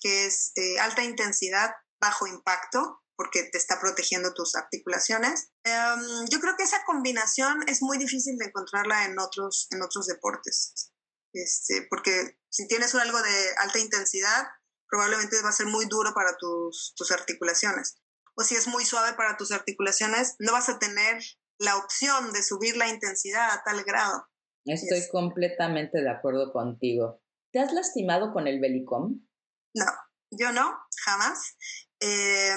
que 0.00 0.26
es 0.26 0.52
eh, 0.54 0.78
alta 0.78 1.02
intensidad, 1.02 1.72
bajo 2.00 2.28
impacto, 2.28 3.02
porque 3.18 3.42
te 3.50 3.58
está 3.58 3.80
protegiendo 3.80 4.32
tus 4.32 4.54
articulaciones. 4.54 5.50
Um, 5.66 6.26
yo 6.30 6.38
creo 6.38 6.54
que 6.56 6.62
esa 6.62 6.84
combinación 6.86 7.64
es 7.66 7.82
muy 7.82 7.98
difícil 7.98 8.38
de 8.38 8.46
encontrarla 8.46 9.06
en 9.06 9.18
otros, 9.18 9.66
en 9.72 9.82
otros 9.82 10.06
deportes, 10.06 10.92
este, 11.34 11.84
porque 11.90 12.38
si 12.48 12.68
tienes 12.68 12.94
algo 12.94 13.20
de 13.20 13.54
alta 13.58 13.80
intensidad, 13.80 14.46
probablemente 14.88 15.42
va 15.42 15.48
a 15.48 15.52
ser 15.52 15.66
muy 15.66 15.86
duro 15.86 16.14
para 16.14 16.36
tus, 16.38 16.94
tus 16.96 17.10
articulaciones. 17.10 18.00
O 18.36 18.44
si 18.44 18.54
es 18.54 18.68
muy 18.68 18.84
suave 18.84 19.14
para 19.16 19.36
tus 19.36 19.50
articulaciones, 19.50 20.36
no 20.38 20.52
vas 20.52 20.68
a 20.68 20.78
tener 20.78 21.20
la 21.58 21.76
opción 21.76 22.32
de 22.32 22.44
subir 22.44 22.76
la 22.76 22.88
intensidad 22.88 23.50
a 23.50 23.64
tal 23.64 23.82
grado. 23.82 24.28
Estoy 24.64 25.00
yes. 25.00 25.08
completamente 25.10 26.00
de 26.00 26.10
acuerdo 26.10 26.52
contigo. 26.52 27.20
¿Te 27.52 27.58
has 27.58 27.72
lastimado 27.72 28.32
con 28.32 28.46
el 28.46 28.60
Belicom? 28.60 29.26
No, 29.74 29.86
yo 30.30 30.52
no, 30.52 30.78
jamás. 31.04 31.56
Eh, 32.00 32.54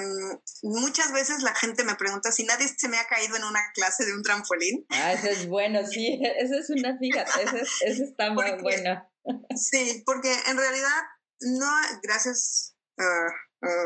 muchas 0.62 1.12
veces 1.12 1.42
la 1.42 1.54
gente 1.54 1.82
me 1.82 1.96
pregunta 1.96 2.30
si 2.30 2.44
nadie 2.44 2.68
se 2.68 2.88
me 2.88 2.98
ha 2.98 3.06
caído 3.06 3.36
en 3.36 3.44
una 3.44 3.60
clase 3.74 4.04
de 4.04 4.14
un 4.14 4.22
trampolín. 4.22 4.86
Ah, 4.90 5.12
eso 5.12 5.28
es 5.28 5.48
bueno, 5.48 5.84
sí, 5.86 6.20
esa 6.38 6.58
es 6.58 6.70
una 6.70 6.96
fíjate, 6.98 7.42
esa, 7.42 7.56
esa 7.56 8.04
está 8.04 8.32
muy 8.32 8.50
buena. 8.60 9.08
Sí, 9.56 10.02
porque 10.04 10.34
en 10.48 10.56
realidad 10.56 11.00
no, 11.42 11.70
gracias 12.02 12.74
uh, 12.98 13.30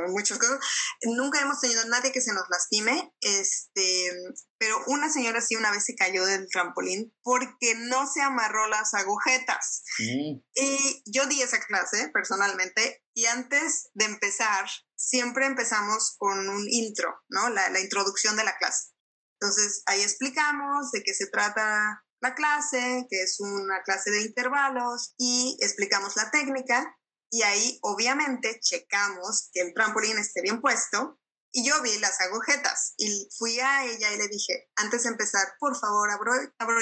muchas 0.09 0.39
cosas, 0.39 0.59
nunca 1.03 1.41
hemos 1.41 1.61
tenido 1.61 1.85
nadie 1.87 2.13
que 2.13 2.21
se 2.21 2.33
nos 2.33 2.45
lastime, 2.49 3.13
este, 3.21 4.13
pero 4.59 4.77
una 4.87 5.11
señora 5.11 5.41
sí 5.41 5.57
una 5.57 5.71
vez 5.71 5.85
se 5.85 5.95
cayó 5.95 6.25
del 6.25 6.49
trampolín 6.49 7.15
porque 7.23 7.75
no 7.75 8.07
se 8.07 8.23
amarró 8.23 8.67
las 8.69 8.95
agujetas. 8.95 9.83
Mm. 9.99 10.41
Y 10.55 11.03
yo 11.07 11.27
di 11.27 11.43
esa 11.43 11.61
clase 11.61 12.09
personalmente 12.13 13.05
y 13.15 13.27
antes 13.27 13.91
de 13.95 14.07
empezar, 14.07 14.67
siempre 14.97 15.47
empezamos 15.47 16.17
con 16.19 16.49
un 16.49 16.67
intro, 16.69 17.15
¿no? 17.29 17.51
La, 17.51 17.69
la 17.71 17.81
introducción 17.81 18.37
de 18.37 18.45
la 18.45 18.57
clase. 18.57 18.93
Entonces, 19.41 19.83
ahí 19.87 20.01
explicamos 20.01 20.91
de 20.93 21.03
qué 21.03 21.13
se 21.13 21.27
trata 21.27 22.03
la 22.21 22.35
clase, 22.35 23.07
que 23.11 23.23
es 23.23 23.39
una 23.41 23.83
clase 23.83 24.11
de 24.11 24.23
intervalos 24.23 25.15
y 25.19 25.59
explicamos 25.61 26.17
la 26.17 26.31
técnica 26.31 26.97
y 27.37 27.43
ahí 27.43 27.79
obviamente 27.83 28.59
checamos 28.61 29.51
que 29.53 29.61
el 29.61 29.75
trampolín 29.75 30.17
esté 30.17 30.41
bien 30.41 30.63
puesto 30.63 31.21
y 31.53 31.69
yo 31.69 31.83
vi 31.83 31.99
las 31.99 32.19
agujetas 32.23 32.95
y 32.97 33.29
fui 33.37 33.61
a 33.61 33.85
ella 33.85 34.11
y 34.11 34.17
le 34.17 34.29
dije, 34.29 34.71
antes 34.77 35.03
de 35.03 35.11
empezar, 35.11 35.47
por 35.59 35.79
favor, 35.79 36.11
abro 36.11 36.33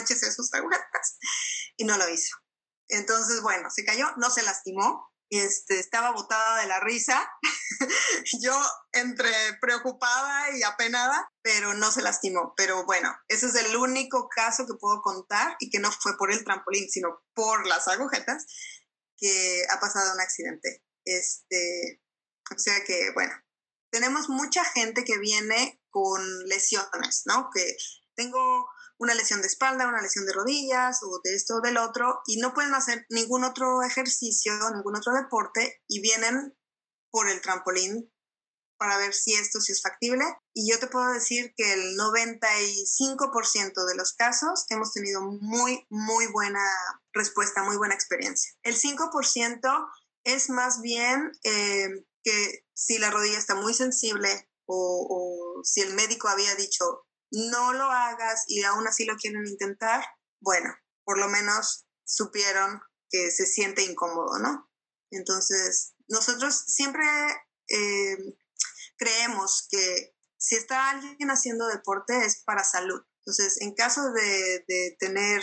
sus 0.07 0.55
agujetas 0.55 1.19
y 1.77 1.85
no 1.85 1.97
lo 1.97 2.09
hizo. 2.09 2.37
Entonces, 2.88 3.43
bueno, 3.43 3.69
se 3.69 3.85
cayó, 3.85 4.07
no 4.17 4.31
se 4.31 4.43
lastimó, 4.43 5.12
este, 5.29 5.81
estaba 5.81 6.12
botada 6.12 6.61
de 6.61 6.69
la 6.69 6.79
risa, 6.79 7.29
yo 8.40 8.57
entre 8.93 9.33
preocupada 9.61 10.57
y 10.57 10.62
apenada, 10.62 11.33
pero 11.43 11.75
no 11.75 11.90
se 11.90 12.03
lastimó. 12.03 12.55
Pero 12.57 12.85
bueno, 12.85 13.12
ese 13.27 13.47
es 13.47 13.57
el 13.57 13.77
único 13.77 14.29
caso 14.29 14.67
que 14.67 14.75
puedo 14.75 15.03
contar 15.03 15.57
y 15.59 15.71
que 15.71 15.81
no 15.81 15.90
fue 15.90 16.17
por 16.17 16.31
el 16.31 16.45
trampolín, 16.45 16.88
sino 16.88 17.25
por 17.35 17.67
las 17.67 17.88
agujetas, 17.88 18.47
que 19.25 19.63
ha 19.71 19.81
pasado 19.81 20.13
un 20.13 20.21
accidente. 20.21 20.85
Este, 21.07 22.03
o 22.55 22.59
sea 22.59 22.85
que, 22.85 23.11
bueno, 23.15 23.33
tenemos 23.91 24.29
mucha 24.29 24.63
gente 24.67 25.03
que 25.03 25.17
viene 25.19 25.81
con 25.89 26.21
lesiones, 26.47 27.23
¿no? 27.25 27.49
Que 27.55 27.75
tengo 28.17 28.69
una 28.99 29.15
lesión 29.15 29.41
de 29.41 29.47
espalda, 29.47 29.89
una 29.89 30.03
lesión 30.03 30.27
de 30.27 30.35
rodillas 30.35 31.01
o 31.03 31.21
de 31.25 31.35
esto 31.35 31.57
o 31.57 31.61
del 31.63 31.79
otro 31.79 32.21
y 32.27 32.37
no 32.37 32.53
pueden 32.53 32.75
hacer 32.75 33.07
ningún 33.09 33.45
otro 33.45 33.83
ejercicio, 33.83 34.53
ningún 34.75 34.97
otro 34.97 35.15
deporte 35.15 35.83
y 35.89 36.03
vienen 36.03 36.55
por 37.11 37.27
el 37.29 37.41
trampolín 37.41 38.13
para 38.77 38.99
ver 38.99 39.15
si 39.15 39.33
esto 39.35 39.59
sí 39.59 39.73
es 39.73 39.81
factible. 39.81 40.25
Y 40.53 40.71
yo 40.71 40.79
te 40.79 40.89
puedo 40.89 41.11
decir 41.13 41.55
que 41.57 41.73
el 41.73 41.97
95% 41.97 43.87
de 43.87 43.95
los 43.95 44.13
casos 44.13 44.67
hemos 44.69 44.93
tenido 44.93 45.23
muy, 45.23 45.87
muy 45.89 46.27
buena 46.27 46.61
respuesta, 47.14 47.62
muy 47.62 47.77
buena 47.77 47.94
experiencia. 47.94 48.53
El 48.62 48.77
5% 48.77 49.88
es 50.24 50.50
más 50.50 50.81
bien 50.81 51.33
eh, 51.44 51.88
que 52.22 52.66
si 52.74 52.98
la 52.98 53.11
rodilla 53.11 53.38
está 53.38 53.55
muy 53.55 53.74
sensible 53.74 54.50
o, 54.66 55.07
o 55.09 55.64
si 55.64 55.81
el 55.81 55.94
médico 55.94 56.29
había 56.29 56.55
dicho 56.57 57.07
no 57.31 57.72
lo 57.72 57.85
hagas 57.85 58.44
y 58.46 58.62
aún 58.62 58.87
así 58.87 59.05
lo 59.05 59.16
quieren 59.16 59.46
intentar, 59.46 60.05
bueno, 60.40 60.74
por 61.05 61.18
lo 61.18 61.29
menos 61.29 61.87
supieron 62.05 62.81
que 63.11 63.31
se 63.31 63.46
siente 63.46 63.83
incómodo, 63.83 64.38
¿no? 64.38 64.70
Entonces, 65.11 65.94
nosotros 66.09 66.64
siempre 66.66 67.07
eh, 67.68 68.16
creemos 68.96 69.66
que 69.70 70.14
si 70.37 70.57
está 70.57 70.90
alguien 70.90 71.31
haciendo 71.31 71.66
deporte 71.66 72.24
es 72.24 72.42
para 72.44 72.64
salud. 72.64 73.00
Entonces, 73.20 73.61
en 73.61 73.74
caso 73.74 74.12
de, 74.12 74.64
de 74.68 74.96
tener 74.98 75.42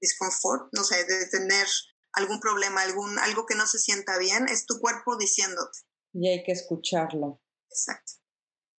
disconfort, 0.00 0.68
no 0.72 0.84
sé, 0.84 1.04
de 1.04 1.26
tener 1.26 1.66
algún 2.12 2.40
problema, 2.40 2.82
algún, 2.82 3.18
algo 3.18 3.46
que 3.46 3.54
no 3.54 3.66
se 3.66 3.78
sienta 3.78 4.18
bien, 4.18 4.46
es 4.48 4.66
tu 4.66 4.78
cuerpo 4.80 5.16
diciéndote. 5.16 5.80
Y 6.12 6.28
hay 6.28 6.42
que 6.42 6.52
escucharlo. 6.52 7.40
Exacto. 7.70 8.12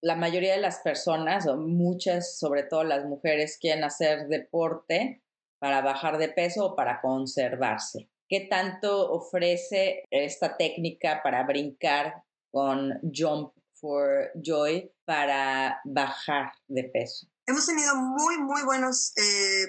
La 0.01 0.15
mayoría 0.15 0.53
de 0.53 0.61
las 0.61 0.79
personas, 0.79 1.45
o 1.47 1.57
muchas, 1.57 2.37
sobre 2.39 2.63
todo 2.63 2.83
las 2.83 3.05
mujeres, 3.05 3.57
quieren 3.59 3.83
hacer 3.83 4.27
deporte 4.27 5.23
para 5.59 5.81
bajar 5.81 6.17
de 6.17 6.29
peso 6.29 6.67
o 6.67 6.75
para 6.75 7.01
conservarse. 7.01 8.09
¿Qué 8.29 8.47
tanto 8.49 9.11
ofrece 9.11 10.03
esta 10.09 10.55
técnica 10.55 11.21
para 11.23 11.43
brincar 11.43 12.23
con 12.51 12.99
Jump 13.13 13.53
for 13.73 14.31
Joy 14.35 14.91
para 15.05 15.81
bajar 15.83 16.51
de 16.67 16.83
peso? 16.85 17.27
Hemos 17.49 17.65
tenido 17.65 17.95
muy, 17.95 18.37
muy 18.37 18.61
buenos 18.61 19.11
eh, 19.15 19.65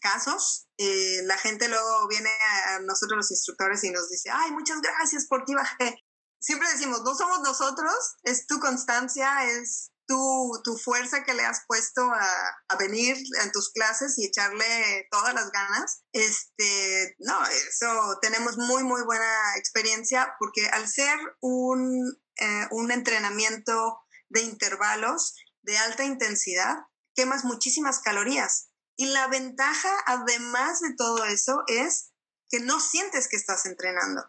casos. 0.00 0.66
Eh, 0.78 1.20
la 1.26 1.38
gente 1.38 1.68
luego 1.68 2.08
viene 2.08 2.28
a 2.66 2.80
nosotros 2.80 3.18
los 3.18 3.30
instructores 3.30 3.84
y 3.84 3.90
nos 3.90 4.10
dice, 4.10 4.30
ay, 4.32 4.50
muchas 4.50 4.80
gracias 4.80 5.26
por 5.26 5.44
ti 5.44 5.54
bajé. 5.54 6.04
Siempre 6.40 6.68
decimos, 6.72 7.02
no 7.04 7.14
somos 7.14 7.38
nosotros, 7.42 7.94
es 8.24 8.48
tu 8.48 8.58
constancia, 8.58 9.44
es 9.46 9.92
tu, 10.08 10.60
tu 10.64 10.76
fuerza 10.76 11.22
que 11.22 11.34
le 11.34 11.46
has 11.46 11.62
puesto 11.68 12.02
a, 12.02 12.28
a, 12.66 12.76
venir 12.78 13.16
en 13.44 13.52
tus 13.52 13.70
clases 13.70 14.18
y 14.18 14.26
echarle 14.26 15.06
todas 15.12 15.32
las 15.32 15.52
ganas. 15.52 16.02
Este, 16.12 17.14
no, 17.20 17.46
eso 17.46 18.18
tenemos 18.20 18.58
muy, 18.58 18.82
muy 18.82 19.02
buena 19.04 19.56
experiencia 19.56 20.34
porque 20.40 20.66
al 20.70 20.88
ser 20.88 21.16
un, 21.38 22.12
eh, 22.40 22.66
un 22.72 22.90
entrenamiento 22.90 24.00
de 24.30 24.40
intervalos 24.40 25.36
de 25.62 25.78
alta 25.78 26.02
intensidad, 26.02 26.76
quemas 27.14 27.44
muchísimas 27.44 28.00
calorías. 28.00 28.70
Y 28.96 29.06
la 29.06 29.28
ventaja, 29.28 29.90
además 30.06 30.80
de 30.80 30.94
todo 30.94 31.24
eso, 31.24 31.62
es 31.66 32.10
que 32.50 32.60
no 32.60 32.80
sientes 32.80 33.28
que 33.28 33.36
estás 33.36 33.64
entrenando. 33.66 34.22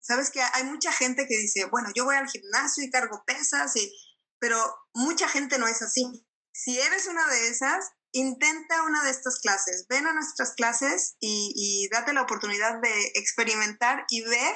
Sabes 0.00 0.30
que 0.30 0.42
hay 0.42 0.64
mucha 0.64 0.92
gente 0.92 1.26
que 1.26 1.38
dice, 1.38 1.64
bueno, 1.66 1.88
yo 1.94 2.04
voy 2.04 2.16
al 2.16 2.28
gimnasio 2.28 2.84
y 2.84 2.90
cargo 2.90 3.22
pesas, 3.26 3.74
y... 3.76 3.90
pero 4.38 4.58
mucha 4.92 5.28
gente 5.28 5.58
no 5.58 5.66
es 5.66 5.80
así. 5.80 6.04
Si 6.52 6.78
eres 6.78 7.06
una 7.06 7.26
de 7.28 7.48
esas, 7.48 7.90
intenta 8.12 8.82
una 8.82 9.02
de 9.02 9.10
estas 9.10 9.40
clases, 9.40 9.86
ven 9.88 10.06
a 10.06 10.12
nuestras 10.12 10.52
clases 10.52 11.16
y, 11.20 11.52
y 11.56 11.88
date 11.88 12.12
la 12.12 12.22
oportunidad 12.22 12.80
de 12.80 13.12
experimentar 13.14 14.04
y 14.08 14.22
ver 14.22 14.54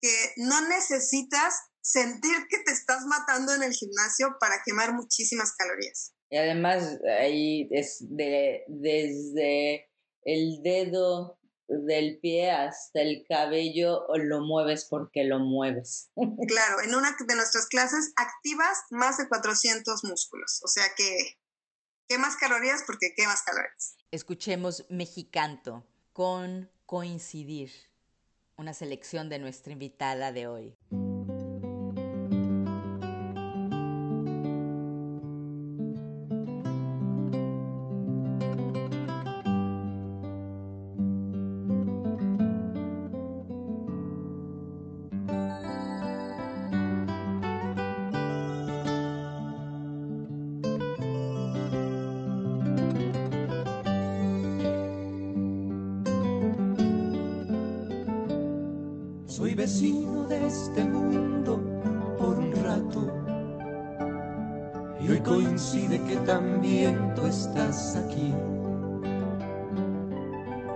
que 0.00 0.34
no 0.36 0.60
necesitas 0.62 1.54
sentir 1.80 2.46
que 2.48 2.58
te 2.58 2.72
estás 2.72 3.04
matando 3.06 3.54
en 3.54 3.62
el 3.62 3.72
gimnasio 3.72 4.36
para 4.38 4.62
quemar 4.62 4.92
muchísimas 4.92 5.52
calorías. 5.52 6.14
Y 6.30 6.36
además 6.36 7.00
ahí 7.20 7.68
es 7.70 8.04
de, 8.08 8.64
desde 8.68 9.88
el 10.24 10.62
dedo 10.62 11.38
del 11.68 12.18
pie 12.20 12.50
hasta 12.50 13.00
el 13.00 13.24
cabello 13.28 14.06
lo 14.16 14.40
mueves 14.40 14.86
porque 14.88 15.24
lo 15.24 15.38
mueves. 15.38 16.10
Claro, 16.48 16.80
en 16.82 16.94
una 16.94 17.16
de 17.18 17.34
nuestras 17.34 17.66
clases 17.66 18.12
activas 18.16 18.78
más 18.90 19.18
de 19.18 19.28
400 19.28 20.04
músculos, 20.04 20.60
o 20.64 20.68
sea 20.68 20.84
que 20.96 21.38
quemas 22.08 22.36
calorías 22.36 22.82
porque 22.86 23.12
quemas 23.14 23.42
calorías. 23.42 23.96
Escuchemos 24.10 24.86
Mexicanto 24.88 25.86
con 26.12 26.70
Coincidir, 26.86 27.70
una 28.56 28.72
selección 28.72 29.28
de 29.28 29.38
nuestra 29.38 29.72
invitada 29.72 30.32
de 30.32 30.46
hoy. 30.46 30.76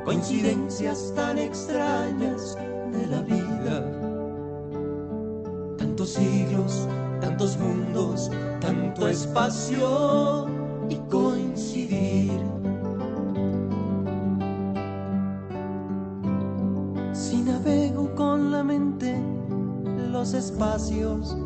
Coincidencias 0.05 1.12
tan 1.15 1.38
extrañas 1.38 2.59
de 2.91 3.07
la 3.07 3.23
vida. 3.23 3.87
Tantos 5.79 6.11
siglos, 6.11 6.88
tantos 7.21 7.57
mundos, 7.57 8.29
tanto 8.61 9.07
espacio 9.07 10.49
y 10.88 10.97
coincidir. 11.09 12.41
Si 17.12 17.43
navego 17.43 18.12
con 18.17 18.51
la 18.51 18.65
mente 18.65 19.17
los 20.11 20.35
espacios, 20.35 21.37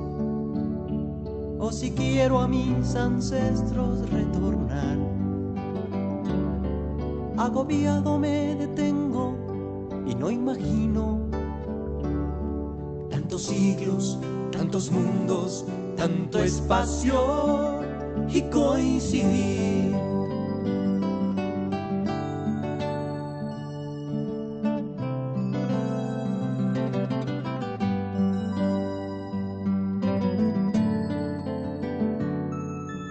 o 1.59 1.71
si 1.71 1.91
quiero 1.91 2.41
a 2.41 2.49
mis 2.49 2.95
ancestros 2.97 4.09
retornar, 4.11 4.56
agobiado 7.39 8.19
me 8.19 8.55
detengo 8.57 9.35
y 10.07 10.15
no 10.15 10.31
imagino 10.31 11.21
tantos 13.11 13.43
siglos, 13.43 14.19
tantos 14.51 14.91
mundos, 14.91 15.65
tanto 15.97 16.39
espacio 16.39 17.81
y 18.29 18.43
coincidir. 18.43 19.95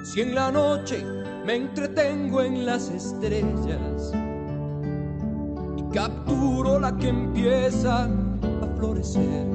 Si 0.03 0.21
en 0.21 0.33
la 0.33 0.49
noche 0.49 1.14
me 1.45 1.55
entretengo 1.57 2.41
en 2.41 2.65
las 2.65 2.89
estrellas 2.89 4.11
y 5.77 5.93
capturo 5.93 6.79
la 6.79 6.97
que 6.97 7.09
empieza 7.09 8.05
a 8.05 8.67
florecer, 8.75 9.45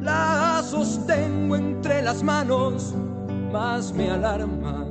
la 0.00 0.62
sostengo 0.64 1.56
entre 1.56 2.02
las 2.02 2.22
manos, 2.22 2.94
más 3.52 3.92
me 3.92 4.10
alarma. 4.10 4.86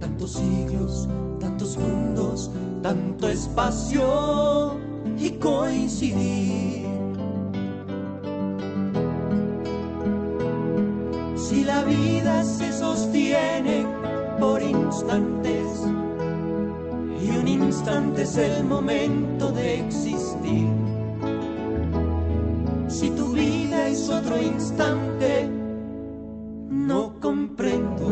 Tantos 0.00 0.32
siglos, 0.32 1.08
tantos 1.40 1.78
mundos, 1.78 2.50
tanto 2.82 3.28
espacio 3.28 4.76
y 5.18 5.30
coincidir. 5.30 6.84
Si 11.36 11.64
la 11.64 11.82
vida 11.84 12.44
se 12.44 12.72
sostiene 12.72 13.93
y 17.20 17.30
un 17.30 17.48
instante 17.48 18.22
es 18.22 18.36
el 18.36 18.64
momento 18.64 19.50
de 19.50 19.80
existir. 19.80 20.68
Si 22.86 23.10
tu 23.10 23.32
vida 23.32 23.88
es 23.88 24.08
otro 24.08 24.40
instante, 24.40 25.48
no 26.70 27.14
comprendo. 27.20 28.06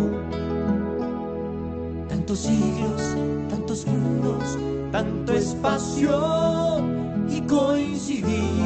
Tantos 2.09 2.41
siglos, 2.41 3.03
tantos 3.49 3.87
mundos, 3.87 4.59
tanto 4.91 5.35
espacio 5.35 6.81
y 7.29 7.41
coincidir. 7.43 8.62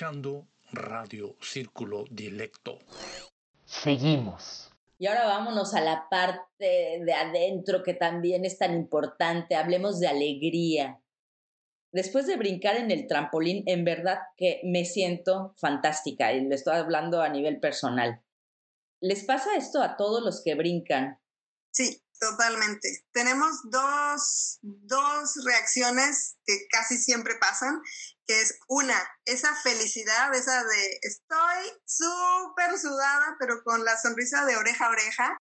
Escuchando 0.00 0.48
Radio 0.72 1.36
Círculo 1.42 2.06
Dilecto. 2.10 2.78
Seguimos. 3.66 4.72
Y 4.98 5.06
ahora 5.06 5.26
vámonos 5.26 5.74
a 5.74 5.82
la 5.82 6.08
parte 6.08 7.02
de 7.04 7.12
adentro 7.12 7.82
que 7.82 7.92
también 7.92 8.46
es 8.46 8.56
tan 8.56 8.72
importante. 8.72 9.56
Hablemos 9.56 10.00
de 10.00 10.08
alegría. 10.08 11.02
Después 11.92 12.26
de 12.26 12.38
brincar 12.38 12.76
en 12.76 12.90
el 12.90 13.06
trampolín, 13.08 13.62
en 13.66 13.84
verdad 13.84 14.20
que 14.38 14.62
me 14.64 14.86
siento 14.86 15.54
fantástica 15.58 16.32
y 16.32 16.48
lo 16.48 16.54
estoy 16.54 16.78
hablando 16.78 17.20
a 17.20 17.28
nivel 17.28 17.60
personal. 17.60 18.22
¿Les 19.00 19.24
pasa 19.24 19.54
esto 19.54 19.82
a 19.82 19.98
todos 19.98 20.22
los 20.22 20.42
que 20.42 20.54
brincan? 20.54 21.20
Sí, 21.72 22.02
totalmente. 22.18 23.04
Tenemos 23.12 23.50
dos, 23.64 24.60
dos 24.62 25.44
reacciones 25.44 26.38
que 26.46 26.54
casi 26.70 26.96
siempre 26.96 27.34
pasan, 27.38 27.82
que 28.30 28.42
es 28.42 28.60
una, 28.68 28.94
esa 29.24 29.52
felicidad, 29.56 30.32
esa 30.32 30.62
de 30.62 31.00
estoy 31.02 31.72
súper 31.84 32.78
sudada, 32.78 33.34
pero 33.40 33.60
con 33.64 33.84
la 33.84 33.98
sonrisa 33.98 34.44
de 34.44 34.56
oreja 34.56 34.86
a 34.86 34.90
oreja. 34.90 35.36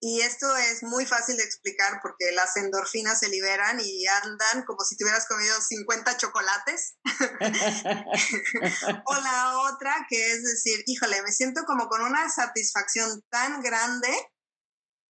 Y 0.00 0.20
esto 0.20 0.56
es 0.56 0.82
muy 0.82 1.06
fácil 1.06 1.36
de 1.36 1.44
explicar 1.44 2.00
porque 2.02 2.32
las 2.32 2.56
endorfinas 2.56 3.20
se 3.20 3.28
liberan 3.28 3.78
y 3.80 4.04
andan 4.08 4.64
como 4.64 4.84
si 4.84 4.96
tuvieras 4.96 5.28
comido 5.28 5.60
50 5.60 6.16
chocolates. 6.16 6.96
o 9.06 9.14
la 9.14 9.60
otra 9.60 10.04
que 10.08 10.32
es 10.32 10.42
decir, 10.42 10.82
híjole, 10.86 11.22
me 11.22 11.30
siento 11.30 11.62
como 11.66 11.86
con 11.86 12.02
una 12.02 12.28
satisfacción 12.30 13.22
tan 13.30 13.62
grande 13.62 14.08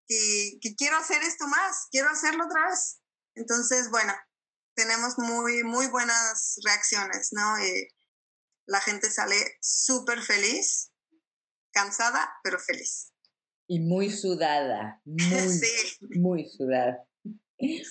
que, 0.10 0.58
que 0.60 0.76
quiero 0.76 0.98
hacer 0.98 1.24
esto 1.24 1.48
más, 1.48 1.88
quiero 1.90 2.10
hacerlo 2.10 2.48
otra 2.48 2.68
vez. 2.68 3.00
Entonces, 3.36 3.90
bueno, 3.92 4.14
tenemos 4.76 5.18
muy, 5.18 5.64
muy 5.64 5.88
buenas 5.88 6.60
reacciones, 6.64 7.30
¿no? 7.32 7.58
Eh, 7.58 7.88
la 8.66 8.80
gente 8.80 9.10
sale 9.10 9.36
súper 9.62 10.22
feliz, 10.22 10.92
cansada, 11.72 12.30
pero 12.44 12.60
feliz. 12.60 13.12
Y 13.68 13.80
muy 13.80 14.10
sudada, 14.12 15.02
muy, 15.06 15.18
Sí. 15.50 15.98
muy 16.20 16.50
sudada. 16.50 17.06
Sí. 17.58 17.84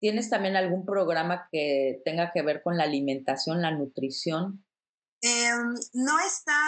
¿Tienes 0.00 0.28
también 0.28 0.56
algún 0.56 0.84
programa 0.84 1.48
que 1.50 2.02
tenga 2.04 2.30
que 2.32 2.42
ver 2.42 2.62
con 2.62 2.76
la 2.76 2.84
alimentación, 2.84 3.62
la 3.62 3.70
nutrición? 3.70 4.64
Em, 5.22 5.74
no 5.94 6.20
está 6.20 6.60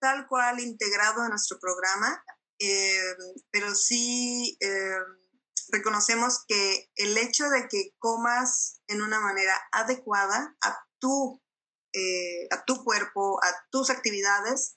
tal 0.00 0.26
cual 0.26 0.58
integrado 0.58 1.22
en 1.22 1.30
nuestro 1.30 1.58
programa, 1.60 2.20
em, 2.58 3.16
pero 3.52 3.72
sí 3.76 4.56
em, 4.58 5.19
reconocemos 5.72 6.44
que 6.46 6.90
el 6.96 7.16
hecho 7.18 7.48
de 7.48 7.68
que 7.68 7.94
comas 7.98 8.80
en 8.86 9.02
una 9.02 9.20
manera 9.20 9.54
adecuada 9.72 10.56
a 10.62 10.86
tu, 10.98 11.42
eh, 11.92 12.46
a 12.50 12.64
tu 12.64 12.84
cuerpo, 12.84 13.42
a 13.42 13.54
tus 13.70 13.90
actividades, 13.90 14.76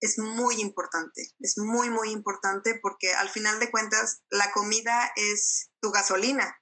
es 0.00 0.18
muy 0.18 0.60
importante. 0.60 1.34
Es 1.40 1.58
muy, 1.58 1.90
muy 1.90 2.10
importante 2.10 2.78
porque 2.80 3.14
al 3.14 3.28
final 3.28 3.58
de 3.60 3.70
cuentas 3.70 4.22
la 4.30 4.52
comida 4.52 5.12
es 5.16 5.70
tu 5.80 5.90
gasolina. 5.90 6.60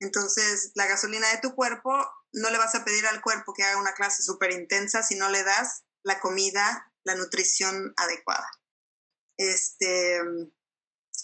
Entonces, 0.00 0.72
la 0.74 0.86
gasolina 0.86 1.28
de 1.30 1.38
tu 1.38 1.54
cuerpo, 1.54 1.92
no 2.32 2.50
le 2.50 2.58
vas 2.58 2.74
a 2.74 2.84
pedir 2.84 3.06
al 3.06 3.22
cuerpo 3.22 3.54
que 3.54 3.62
haga 3.62 3.80
una 3.80 3.94
clase 3.94 4.22
súper 4.22 4.52
intensa 4.52 5.02
si 5.02 5.14
no 5.14 5.30
le 5.30 5.42
das 5.42 5.84
la 6.02 6.20
comida, 6.20 6.92
la 7.04 7.14
nutrición 7.14 7.94
adecuada. 7.96 8.48
Este, 9.38 10.20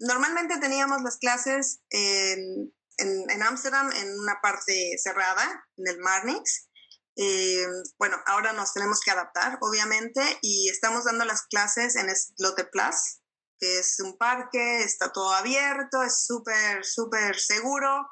normalmente 0.00 0.58
teníamos 0.60 1.02
las 1.02 1.16
clases 1.16 1.80
en 1.90 2.74
en 2.98 3.30
en 3.30 3.42
Ámsterdam 3.42 3.90
en 3.92 4.18
una 4.20 4.40
parte 4.42 4.96
cerrada, 5.02 5.66
en 5.76 5.88
el 5.88 5.98
Marnix. 5.98 6.68
Eh, 7.16 7.66
bueno, 7.98 8.16
ahora 8.26 8.52
nos 8.52 8.72
tenemos 8.72 9.00
que 9.00 9.10
adaptar, 9.10 9.58
obviamente, 9.60 10.20
y 10.42 10.68
estamos 10.68 11.04
dando 11.04 11.24
las 11.24 11.42
clases 11.42 11.96
en 11.96 12.14
Sloteplatz, 12.14 13.20
que 13.58 13.78
es 13.78 14.00
un 14.00 14.18
parque, 14.18 14.82
está 14.82 15.12
todo 15.12 15.32
abierto, 15.32 16.02
es 16.02 16.24
súper, 16.26 16.84
súper 16.84 17.38
seguro. 17.38 18.06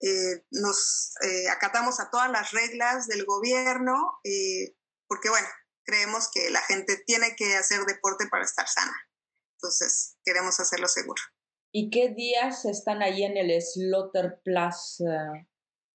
Eh, 0.00 0.44
nos 0.50 1.14
eh, 1.22 1.48
acatamos 1.48 2.00
a 2.00 2.10
todas 2.10 2.30
las 2.30 2.50
reglas 2.50 3.06
del 3.06 3.24
gobierno, 3.24 4.18
eh, 4.24 4.76
porque 5.06 5.30
bueno, 5.30 5.48
creemos 5.84 6.28
que 6.32 6.50
la 6.50 6.60
gente 6.62 7.02
tiene 7.06 7.36
que 7.36 7.56
hacer 7.56 7.84
deporte 7.84 8.26
para 8.28 8.44
estar 8.44 8.68
sana. 8.68 8.94
Entonces, 9.56 10.16
queremos 10.24 10.58
hacerlo 10.58 10.88
seguro. 10.88 11.22
¿Y 11.74 11.88
qué 11.90 12.10
días 12.10 12.66
están 12.66 13.00
ahí 13.02 13.24
en 13.24 13.38
el 13.38 13.50
Slaughterplatz? 13.60 15.00
eh? 15.00 15.48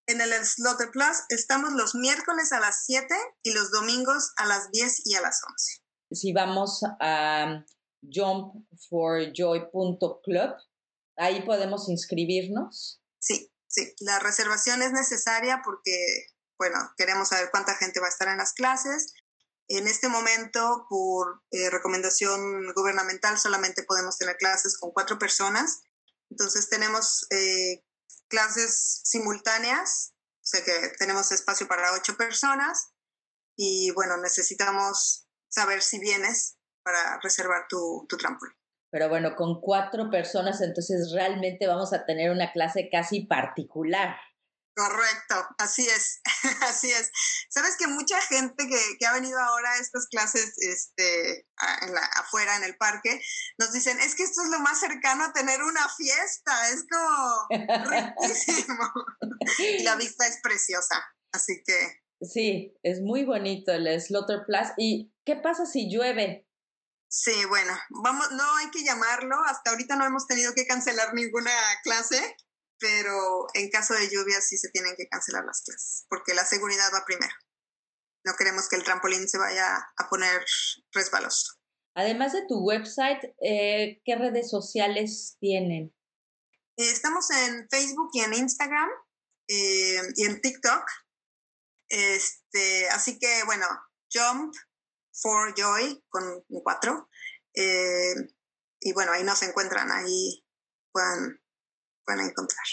En 0.09 0.21
el 0.23 0.33
Slaughterplatz 0.33 1.27
estamos 1.29 1.75
los 1.75 1.95
miércoles 1.95 2.51
a 2.53 2.61
las 2.61 2.87
7 2.87 3.15
y 3.43 3.53
los 3.53 3.71
domingos 3.71 4.33
a 4.39 4.47
las 4.47 4.71
10 4.71 5.03
y 5.05 5.17
a 5.17 5.21
las 5.21 5.43
11. 5.45 5.83
si 6.13 6.33
vamos 6.33 6.83
a 7.01 7.63
jumpforjoy.club, 8.03 10.55
ahí 11.17 11.45
podemos 11.45 11.91
inscribirnos. 11.91 13.03
Sí, 13.19 13.53
sí, 13.69 13.93
la 14.01 14.19
reservación 14.21 14.81
es 14.81 14.93
necesaria 14.93 15.61
porque, 15.63 16.25
bueno, 16.59 16.79
queremos 16.97 17.29
saber 17.29 17.51
cuánta 17.51 17.75
gente 17.75 18.01
va 18.01 18.07
a 18.07 18.11
estar 18.11 18.29
en 18.29 18.39
las 18.39 18.55
clases. 18.55 19.13
En 19.69 19.89
este 19.89 20.09
momento, 20.09 20.87
por 20.89 21.43
eh, 21.51 21.71
recomendación 21.71 22.73
gubernamental, 22.75 23.39
solamente 23.39 23.83
podemos 23.83 24.17
tener 24.17 24.37
clases 24.37 24.79
con 24.79 24.93
cuatro 24.93 25.19
personas. 25.19 25.83
Entonces 26.31 26.69
tenemos 26.69 27.27
eh, 27.31 27.85
clases 28.29 29.01
simultáneas, 29.05 30.13
o 30.15 30.47
sea 30.47 30.65
que 30.65 30.93
tenemos 30.99 31.33
espacio 31.33 31.67
para 31.67 31.93
ocho 31.95 32.17
personas 32.17 32.93
y 33.57 33.91
bueno, 33.93 34.17
necesitamos 34.19 35.27
saber 35.49 35.83
si 35.83 35.99
vienes 35.99 36.59
para 36.83 37.19
reservar 37.23 37.67
tu, 37.69 38.07
tu 38.09 38.17
trampolín. 38.17 38.55
Pero 38.91 39.09
bueno, 39.09 39.35
con 39.35 39.61
cuatro 39.61 40.11
personas, 40.11 40.61
entonces 40.61 41.13
realmente 41.13 41.67
vamos 41.67 41.93
a 41.93 42.05
tener 42.05 42.31
una 42.31 42.53
clase 42.53 42.89
casi 42.91 43.27
particular. 43.27 44.17
Correcto, 44.77 45.49
así 45.57 45.89
es, 45.89 46.21
así 46.63 46.93
es. 46.93 47.11
Sabes 47.49 47.77
que 47.79 47.87
mucha 47.87 48.21
gente 48.21 48.69
que, 48.69 48.79
que 48.99 49.07
ha 49.07 49.15
venido 49.15 49.39
ahora 49.41 49.73
a 49.73 49.79
estas 49.79 50.07
clases 50.09 50.53
este, 50.59 51.49
a- 51.57 51.87
en 51.87 51.95
la- 51.95 52.05
afuera 52.17 52.57
en 52.57 52.65
el 52.65 52.77
parque 52.77 53.19
nos 53.59 53.73
dicen, 53.73 53.99
es 54.01 54.15
que 54.15 54.25
esto 54.25 54.43
es 54.45 54.51
lo 54.51 54.59
más 54.61 54.79
cercano 54.79 55.25
a 55.25 55.33
tener 55.33 55.63
una 55.63 55.89
fiesta, 55.89 56.69
es 56.69 56.85
como 56.91 57.49
riquísimo. 57.91 58.93
Y 59.59 59.83
la 59.83 59.97
vista 59.97 60.27
es 60.27 60.41
preciosa, 60.43 61.03
así 61.33 61.63
que 61.65 62.03
Sí, 62.21 62.75
es 62.83 63.01
muy 63.01 63.25
bonito 63.25 63.73
el 63.73 64.01
Slaughterplatz. 64.01 64.73
¿Y 64.79 65.15
qué 65.25 65.37
pasa 65.37 65.65
si 65.67 65.91
llueve? 65.91 66.47
sí, 67.09 67.45
bueno, 67.47 67.73
vamos, 67.91 68.31
no 68.33 68.57
hay 68.57 68.71
que 68.71 68.85
llamarlo, 68.85 69.37
hasta 69.47 69.71
ahorita 69.71 69.97
no 69.97 70.05
hemos 70.05 70.27
tenido 70.27 70.53
que 70.55 70.67
cancelar 70.67 71.15
ninguna 71.15 71.51
clase, 71.83 72.37
pero 72.79 73.47
en 73.55 73.71
caso 73.71 73.95
de 73.95 74.09
lluvia 74.09 74.41
sí 74.41 74.57
se 74.57 74.71
tienen 74.71 74.95
que 74.97 75.09
cancelar 75.09 75.45
las 75.45 75.63
clases, 75.63 76.05
porque 76.09 76.35
la 76.35 76.45
seguridad 76.45 76.91
va 76.93 77.05
primero. 77.05 77.35
No 78.25 78.35
queremos 78.37 78.69
que 78.69 78.77
el 78.77 78.85
trampolín 78.85 79.29
se 79.29 79.39
vaya 79.39 79.77
a 79.97 80.09
poner 80.09 80.45
resbaloso. 80.93 81.55
Además 81.95 82.33
de 82.33 82.45
tu 82.47 82.59
website, 82.59 83.23
eh, 83.41 84.03
¿qué 84.05 84.17
redes 84.17 84.51
sociales 84.51 85.37
tienen? 85.41 85.95
Eh, 86.77 86.91
Estamos 86.91 87.31
en 87.31 87.67
Facebook 87.71 88.11
y 88.13 88.21
en 88.21 88.35
Instagram 88.35 88.91
eh, 89.49 90.03
y 90.15 90.25
en 90.27 90.41
TikTok. 90.41 90.85
Este, 91.89 92.89
así 92.91 93.19
que 93.19 93.45
bueno, 93.47 93.67
Jump 94.13 94.53
for 95.13 95.55
Joy 95.55 96.05
con 96.09 96.45
cuatro. 96.63 97.09
y 97.55 98.93
bueno, 98.93 99.13
ahí 99.13 99.25
nos 99.25 99.43
encuentran, 99.43 99.91
ahí 99.91 100.45
pueden, 102.07 102.19
pueden 102.19 102.31
encontrar. 102.31 102.65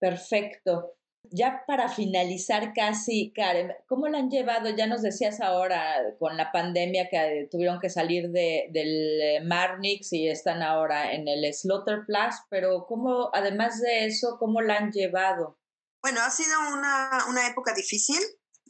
Perfecto. 0.00 0.94
Ya 1.30 1.64
para 1.66 1.88
finalizar 1.88 2.72
casi, 2.72 3.32
Karen, 3.34 3.72
¿cómo 3.86 4.08
la 4.08 4.18
han 4.18 4.30
llevado? 4.30 4.70
Ya 4.70 4.86
nos 4.86 5.02
decías 5.02 5.40
ahora 5.40 5.96
con 6.18 6.36
la 6.36 6.52
pandemia 6.52 7.08
que 7.10 7.48
tuvieron 7.50 7.80
que 7.80 7.90
salir 7.90 8.30
de, 8.30 8.68
del 8.72 9.20
eh, 9.20 9.40
Marnix 9.44 10.12
y 10.12 10.28
están 10.28 10.62
ahora 10.62 11.12
en 11.12 11.28
el 11.28 11.52
Slaughterplatz, 11.52 12.36
pero 12.48 12.86
¿cómo, 12.86 13.30
además 13.34 13.80
de 13.80 14.06
eso, 14.06 14.36
cómo 14.38 14.62
la 14.62 14.76
han 14.76 14.92
llevado? 14.92 15.58
Bueno, 16.00 16.20
ha 16.22 16.30
sido 16.30 16.56
una, 16.72 17.26
una 17.28 17.46
época 17.48 17.74
difícil, 17.74 18.20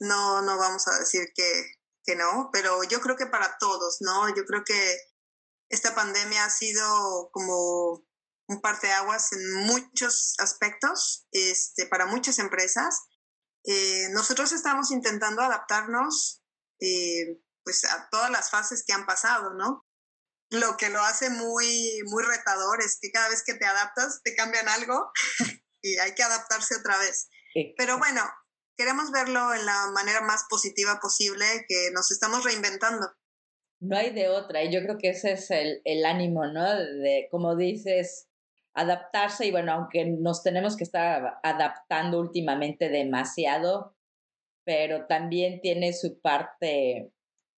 no, 0.01 0.43
no 0.43 0.57
vamos 0.59 0.89
a 0.89 0.99
decir 0.99 1.29
que, 1.35 1.45
que 2.03 2.17
no, 2.17 2.49
pero 2.53 2.83
yo 2.85 3.01
creo 3.01 3.17
que 3.17 3.27
para 3.27 3.57
todos, 3.61 3.99
¿no? 4.01 4.29
Yo 4.35 4.45
creo 4.47 4.65
que 4.65 4.97
esta 5.69 5.95
pandemia 5.95 6.47
ha 6.47 6.51
sido 6.51 7.31
como 7.31 8.03
un 8.49 8.61
parteaguas 8.61 9.33
en 9.33 9.55
muchos 9.67 10.35
aspectos 10.39 11.27
este, 11.33 11.87
para 11.87 12.07
muchas 12.07 12.39
empresas. 12.39 13.05
Eh, 13.65 14.09
nosotros 14.13 14.53
estamos 14.53 14.91
intentando 14.91 15.43
adaptarnos 15.43 16.43
eh, 16.81 17.41
pues 17.63 17.85
a 17.85 18.09
todas 18.11 18.31
las 18.31 18.51
fases 18.51 18.85
que 18.87 18.95
han 18.95 19.05
pasado, 19.05 19.53
¿no? 19.55 19.87
Lo 20.51 20.79
que 20.79 20.89
lo 20.89 21.01
hace 21.03 21.29
muy, 21.29 22.01
muy 22.07 22.25
retador 22.25 22.81
es 22.83 22.99
que 23.01 23.11
cada 23.11 23.29
vez 23.29 23.43
que 23.45 23.55
te 23.55 23.67
adaptas 23.67 24.23
te 24.25 24.35
cambian 24.35 24.69
algo 24.69 25.13
y 25.83 25.99
hay 25.99 26.15
que 26.15 26.23
adaptarse 26.23 26.77
otra 26.77 26.97
vez. 26.99 27.29
Pero 27.77 27.99
bueno, 27.99 28.23
queremos 28.77 29.11
verlo 29.11 29.53
en 29.53 29.67
la 29.67 29.91
manera 29.93 30.23
más 30.23 30.45
positiva 30.49 31.01
posible, 31.01 31.45
que 31.69 31.91
nos 31.93 32.11
estamos 32.11 32.45
reinventando. 32.45 33.11
No 33.81 33.97
hay 33.97 34.15
de 34.15 34.29
otra, 34.29 34.63
y 34.63 34.73
yo 34.73 34.81
creo 34.81 34.97
que 34.97 35.11
ese 35.11 35.33
es 35.33 35.51
el, 35.51 35.83
el 35.85 36.05
ánimo, 36.05 36.47
¿no? 36.47 36.65
De, 36.65 37.29
como 37.31 37.57
dices, 37.57 38.28
adaptarse 38.79 39.45
y 39.45 39.51
bueno, 39.51 39.73
aunque 39.73 40.05
nos 40.05 40.45
tenemos 40.45 40.77
que 40.77 40.85
estar 40.85 41.41
adaptando 41.43 42.21
últimamente 42.21 42.89
demasiado, 42.89 43.97
pero 44.65 45.07
también 45.07 45.61
tiene 45.61 45.93
su 45.93 46.21
parte, 46.21 47.13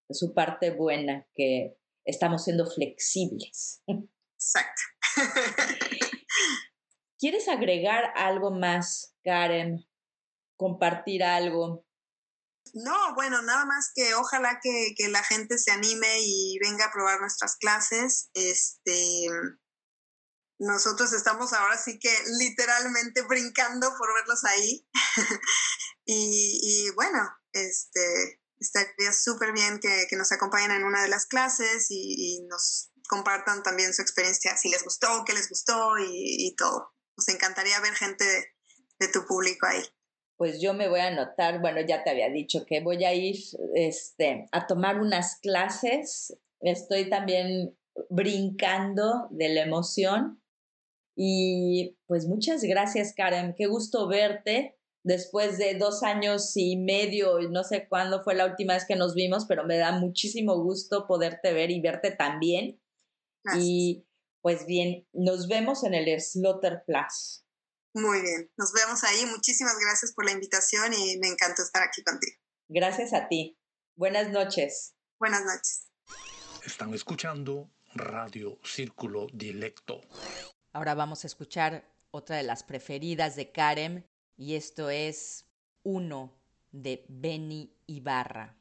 su 0.09 0.33
parte 0.33 0.71
buena, 0.71 1.27
que 1.35 1.77
estamos 2.07 2.45
siendo 2.45 2.67
flexibles. 2.67 3.83
Exacto. 3.87 4.83
¿Quieres 7.19 7.49
agregar 7.49 8.13
algo 8.17 8.51
más, 8.51 9.15
Karen? 9.23 9.87
Compartir 10.57 11.23
algo. 11.23 11.85
No, 12.73 13.15
bueno, 13.15 13.43
nada 13.43 13.67
más 13.67 13.93
que 13.95 14.15
ojalá 14.15 14.59
que, 14.63 14.95
que, 14.97 15.09
la 15.09 15.23
gente 15.23 15.59
se 15.59 15.71
anime 15.71 16.21
y 16.23 16.59
venga 16.61 16.87
a 16.87 16.93
probar 16.93 17.21
nuestras 17.21 17.57
clases. 17.57 18.31
Este, 18.33 19.27
nosotros 20.61 21.15
estamos 21.15 21.55
ahora 21.55 21.79
sí 21.79 21.99
que 21.99 22.15
literalmente 22.39 23.23
brincando 23.23 23.89
por 23.97 24.15
verlos 24.15 24.45
ahí. 24.45 24.87
y, 26.05 26.61
y, 26.63 26.91
bueno, 26.91 27.19
este, 27.53 28.43
estaría 28.59 29.13
súper 29.13 29.53
bien 29.53 29.81
que, 29.81 30.07
que, 30.09 30.17
nos 30.17 30.31
acompañen 30.33 30.73
en 30.73 30.85
una 30.85 31.03
de 31.03 31.09
las 31.09 31.25
clases 31.27 31.91
y, 31.91 32.15
y, 32.37 32.43
nos 32.43 32.91
compartan 33.09 33.63
también 33.63 33.95
su 33.95 34.03
experiencia, 34.03 34.57
si 34.57 34.69
les 34.69 34.85
gustó, 34.85 35.25
qué 35.27 35.33
les 35.33 35.49
gustó 35.49 35.97
y, 35.99 36.47
y 36.49 36.55
todo. 36.57 36.93
Nos 37.17 37.29
encantaría 37.29 37.81
ver 37.81 37.95
gente 37.95 38.25
de, 38.25 38.45
de, 38.99 39.09
tu 39.09 39.25
público 39.27 39.67
ahí. 39.67 39.83
Pues 40.37 40.61
yo 40.61 40.75
me 40.75 40.91
voy 40.91 41.01
a 41.01 41.07
anotar, 41.07 41.61
bueno, 41.61 41.81
ya 41.81 42.05
te 42.05 42.11
había 42.11 42.29
dicho 42.29 42.67
que 42.67 42.83
voy 42.83 43.03
a 43.05 43.15
ir 43.15 43.37
este, 43.75 44.47
a 44.53 44.67
tomar 44.67 45.01
unas 45.01 45.37
clases. 45.41 46.37
Estoy 46.61 47.09
también 47.09 47.77
brincando 48.11 49.27
de 49.31 49.49
la 49.49 49.63
emoción 49.63 50.40
y 51.17 51.99
pues 52.07 52.27
muchas 52.27 52.63
gracias, 52.63 53.15
Karen. 53.15 53.55
Qué 53.57 53.67
gusto 53.67 54.09
verte 54.09 54.77
después 55.03 55.59
de 55.59 55.75
dos 55.75 56.03
años 56.03 56.53
y 56.57 56.77
medio, 56.77 57.39
no 57.51 57.65
sé 57.65 57.89
cuándo 57.89 58.23
fue 58.23 58.35
la 58.35 58.47
última 58.47 58.75
vez 58.75 58.85
que 58.87 58.97
nos 58.97 59.15
vimos, 59.15 59.47
pero 59.47 59.65
me 59.65 59.79
da 59.79 59.93
muchísimo 59.93 60.63
gusto 60.63 61.07
poderte 61.07 61.53
ver 61.53 61.71
y 61.71 61.81
verte 61.81 62.11
también. 62.11 62.81
Gracias. 63.45 63.65
Y 63.65 64.07
pues 64.43 64.67
bien, 64.67 65.07
nos 65.13 65.49
vemos 65.49 65.85
en 65.85 65.95
el 65.95 66.21
Slaughter 66.21 66.83
Plus. 66.87 67.45
Muy 67.95 68.21
bien, 68.23 68.51
nos 68.57 68.73
vemos 68.73 69.03
ahí. 69.05 69.27
Muchísimas 69.27 69.77
gracias 69.79 70.13
por 70.13 70.25
la 70.25 70.33
invitación 70.33 70.93
y 70.95 71.19
me 71.19 71.29
encantó 71.29 71.63
estar 71.63 71.83
aquí 71.83 72.03
contigo. 72.03 72.37
Gracias 72.69 73.13
a 73.13 73.29
ti. 73.29 73.59
Buenas 73.97 74.31
noches. 74.31 74.95
Buenas 75.19 75.45
noches. 75.45 75.89
Están 76.65 76.95
escuchando 76.95 77.71
Radio 77.95 78.59
Círculo 78.63 79.27
Dilecto. 79.33 80.01
Ahora 80.73 80.95
vamos 80.95 81.25
a 81.25 81.27
escuchar 81.27 81.85
otra 82.11 82.37
de 82.37 82.43
las 82.43 82.63
preferidas 82.63 83.37
de 83.37 83.51
Karen 83.51 84.07
y 84.37 84.55
esto 84.55 84.91
es 84.91 85.47
Uno 85.83 86.33
de 86.71 87.05
Benny 87.09 87.75
Ibarra. 87.87 88.57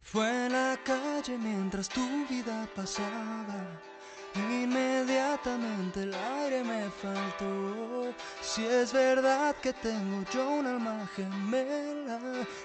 Fue 0.00 0.48
la 0.50 0.78
calle 0.84 1.38
mientras 1.38 1.88
tu 1.88 2.00
vida 2.28 2.68
pasaba. 2.74 3.93
Inmediatamente 4.34 6.02
el 6.02 6.14
aire 6.14 6.64
me 6.64 6.90
faltó. 6.90 8.12
Si 8.42 8.64
es 8.64 8.92
verdad 8.92 9.54
que 9.62 9.72
tengo 9.72 10.24
yo 10.32 10.50
un 10.50 10.66
alma 10.66 11.08
gemela, 11.14 12.18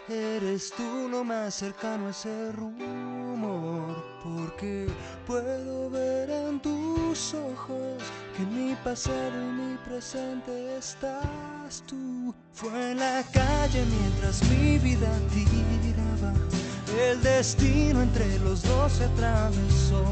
eres 0.07 0.72
tú 0.72 1.07
lo 1.09 1.24
más 1.24 1.53
cercano 1.53 2.07
a 2.07 2.09
ese 2.09 2.51
rumor. 2.53 4.03
Porque 4.24 4.88
puedo 5.28 5.89
ver 5.91 6.30
en 6.30 6.59
tus 6.59 7.34
ojos 7.36 8.01
que 8.36 8.43
en 8.43 8.70
mi 8.70 8.76
pasado 8.76 9.39
y 9.39 9.61
mi 9.61 9.78
presente 9.78 10.78
estás 10.78 11.84
tú. 11.86 12.34
Fue 12.53 12.91
en 12.91 12.97
la 12.97 13.24
calle 13.32 13.86
mientras 13.86 14.43
mi 14.49 14.80
vida 14.80 15.07
tiraba. 15.32 16.34
El 16.99 17.22
destino 17.22 18.01
entre 18.01 18.39
los 18.39 18.63
dos 18.63 18.93
se 18.93 19.05
atravesó. 19.05 20.03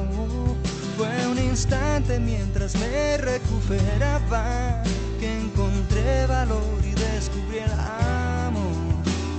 Mientras 2.19 2.75
me 2.75 3.17
recuperaba 3.17 4.83
que 5.19 5.39
encontré 5.39 6.27
valor 6.27 6.61
y 6.83 6.91
descubrí 6.91 7.57
el 7.57 7.71
amor. 7.71 8.93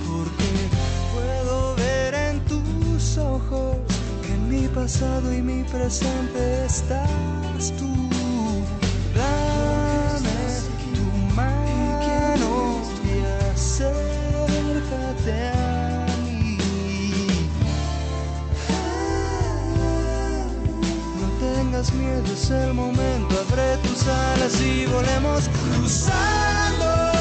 Porque 0.05 0.67
puedo 1.13 1.75
ver 1.75 2.13
en 2.13 2.41
tus 2.41 3.17
ojos 3.17 3.77
que 4.21 4.33
en 4.33 4.49
mi 4.49 4.67
pasado 4.67 5.33
y 5.33 5.41
mi 5.41 5.63
presente 5.63 6.65
estás 6.65 7.73
tú. 7.79 7.87
Dame 9.15 10.61
tu 10.93 11.05
mano 11.33 12.81
y 13.05 13.23
acércate 13.53 15.33
a 15.47 15.58
Miedo, 21.79 22.33
es 22.33 22.51
el 22.51 22.73
momento. 22.73 23.39
Abre 23.39 23.77
tus 23.77 24.05
alas 24.05 24.59
y 24.59 24.85
volemos 24.87 25.49
cruzando 25.63 27.18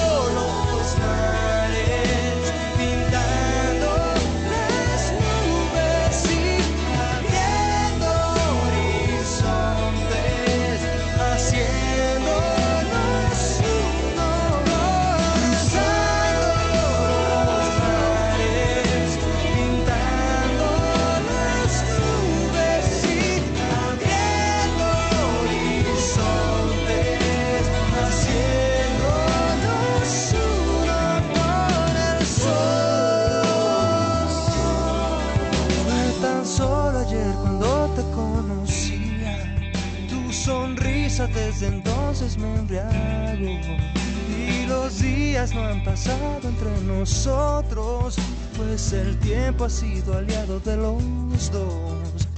ha 49.64 49.70
sido 49.70 50.16
aliado 50.16 50.60
de 50.60 50.76
los 50.76 51.50
dos. 51.50 52.28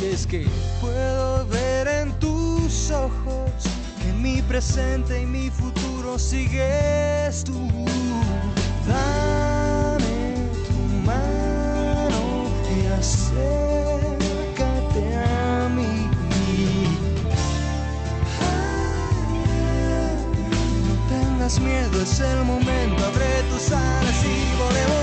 Y 0.00 0.06
es 0.06 0.26
que 0.26 0.46
puedo 0.80 1.46
ver 1.48 1.88
en 1.88 2.12
tus 2.20 2.90
ojos 2.90 3.50
que 4.00 4.12
mi 4.12 4.40
presente 4.42 5.22
y 5.22 5.26
mi 5.26 5.50
futuro 5.50 6.18
sigues 6.18 7.42
tú. 7.44 7.68
Dame 8.86 10.36
tu 10.68 10.72
mano 11.04 12.46
y 12.70 12.86
acércate 12.98 14.22
a 15.16 15.68
mí. 15.68 16.08
Ah, 18.40 20.14
no 20.86 20.94
tengas 21.08 21.58
miedo, 21.58 22.02
es 22.02 22.20
el 22.20 22.44
momento, 22.44 23.04
abre 23.04 23.42
tus 23.50 23.72
alas 23.72 24.24
y 24.24 24.56
volemos. 24.62 25.01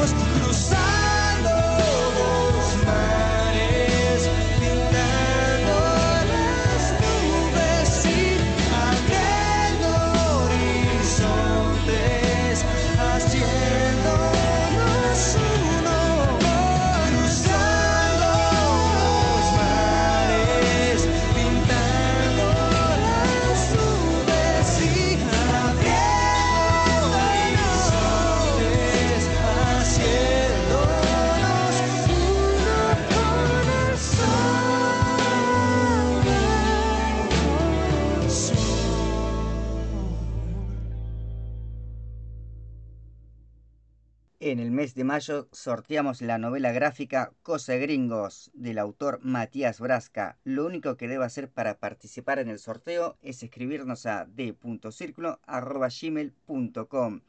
Mes 44.55 44.95
de 44.95 45.03
mayo 45.03 45.47
sorteamos 45.51 46.23
la 46.23 46.39
novela 46.39 46.71
gráfica 46.71 47.31
Cosa 47.43 47.73
de 47.73 47.79
Gringos 47.79 48.49
del 48.55 48.79
autor 48.79 49.19
Matías 49.21 49.79
Brasca. 49.79 50.39
Lo 50.43 50.65
único 50.65 50.97
que 50.97 51.07
debe 51.07 51.23
hacer 51.23 51.51
para 51.51 51.77
participar 51.77 52.39
en 52.39 52.49
el 52.49 52.57
sorteo 52.57 53.15
es 53.21 53.43
escribirnos 53.43 54.07
a 54.07 54.25
d.circulo.gmail.com 54.25 57.21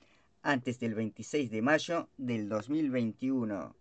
antes 0.42 0.80
del 0.80 0.94
26 0.94 1.50
de 1.50 1.60
mayo 1.60 2.08
del 2.16 2.48
2021. 2.48 3.76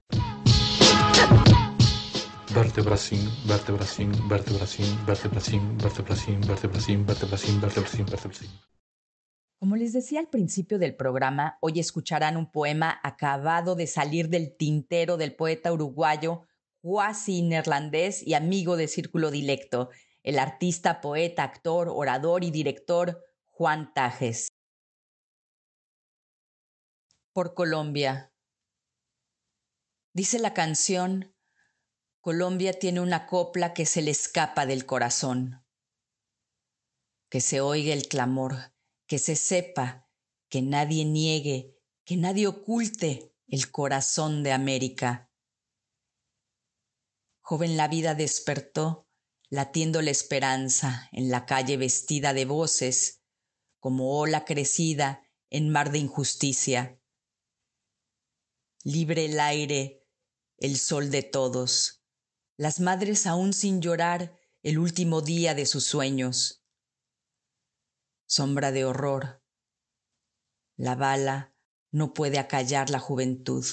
Vertebracín, 2.54 3.30
vertebracín, 3.48 4.12
vertebracín, 4.28 5.06
vertebracín, 5.06 5.78
vertebracín, 5.78 6.42
vertebracín, 6.42 7.06
vertebracín, 7.06 7.62
vertebracín, 7.62 8.06
vertebracín. 8.06 8.50
Como 9.60 9.76
les 9.76 9.92
decía 9.92 10.22
al 10.22 10.30
principio 10.30 10.80
del 10.80 10.96
programa, 10.96 11.58
hoy 11.60 11.82
escucharán 11.82 12.38
un 12.38 12.50
poema 12.50 12.98
acabado 13.04 13.76
de 13.76 13.88
salir 13.88 14.30
del 14.30 14.56
tintero 14.56 15.18
del 15.18 15.36
poeta 15.36 15.74
uruguayo, 15.74 16.48
cuasi 16.82 17.42
neerlandés 17.42 18.26
y 18.26 18.36
amigo 18.36 18.78
de 18.78 18.88
Círculo 18.88 19.32
Dilecto, 19.32 19.90
el 20.24 20.40
artista, 20.40 21.02
poeta, 21.02 21.44
actor, 21.44 21.90
orador 21.90 22.46
y 22.46 22.52
director 22.52 23.22
Juan 23.48 23.94
Tajes. 23.94 24.48
Por 27.34 27.54
Colombia. 27.54 28.32
Dice 30.14 30.40
la 30.40 30.54
canción, 30.54 31.36
Colombia 32.22 32.72
tiene 32.72 33.02
una 33.02 33.26
copla 33.26 33.74
que 33.74 33.86
se 33.86 34.02
le 34.02 34.12
escapa 34.12 34.66
del 34.66 34.86
corazón. 34.86 35.66
Que 37.30 37.42
se 37.42 37.60
oiga 37.60 37.94
el 37.94 38.08
clamor 38.08 38.72
que 39.10 39.18
se 39.18 39.36
sepa, 39.36 40.08
que 40.50 40.62
nadie 40.62 41.04
niegue, 41.04 41.76
que 42.06 42.16
nadie 42.16 42.46
oculte 42.46 43.36
el 43.48 43.72
corazón 43.72 44.44
de 44.44 44.52
América. 44.52 45.32
Joven 47.42 47.76
la 47.76 47.88
vida 47.88 48.14
despertó, 48.14 49.10
latiendo 49.50 50.04
la 50.04 50.12
esperanza 50.12 51.10
en 51.12 51.32
la 51.32 51.48
calle 51.48 51.76
vestida 51.76 52.34
de 52.34 52.46
voces, 52.46 53.24
como 53.80 54.20
ola 54.20 54.46
crecida 54.46 55.24
en 55.50 55.70
mar 55.70 55.92
de 55.92 55.98
injusticia. 55.98 57.02
Libre 58.84 59.26
el 59.26 59.40
aire, 59.40 60.06
el 60.58 60.78
sol 60.78 61.10
de 61.10 61.24
todos, 61.24 62.04
las 62.58 62.80
madres 62.80 63.26
aún 63.26 63.54
sin 63.54 63.82
llorar 63.82 64.40
el 64.62 64.78
último 64.78 65.22
día 65.22 65.56
de 65.56 65.66
sus 65.66 65.86
sueños 65.86 66.59
sombra 68.30 68.72
de 68.72 68.86
horror. 68.86 69.44
La 70.78 70.96
bala 70.96 71.56
no 71.92 72.14
puede 72.14 72.38
acallar 72.38 72.92
la 72.92 73.00
juventud. 73.00 73.66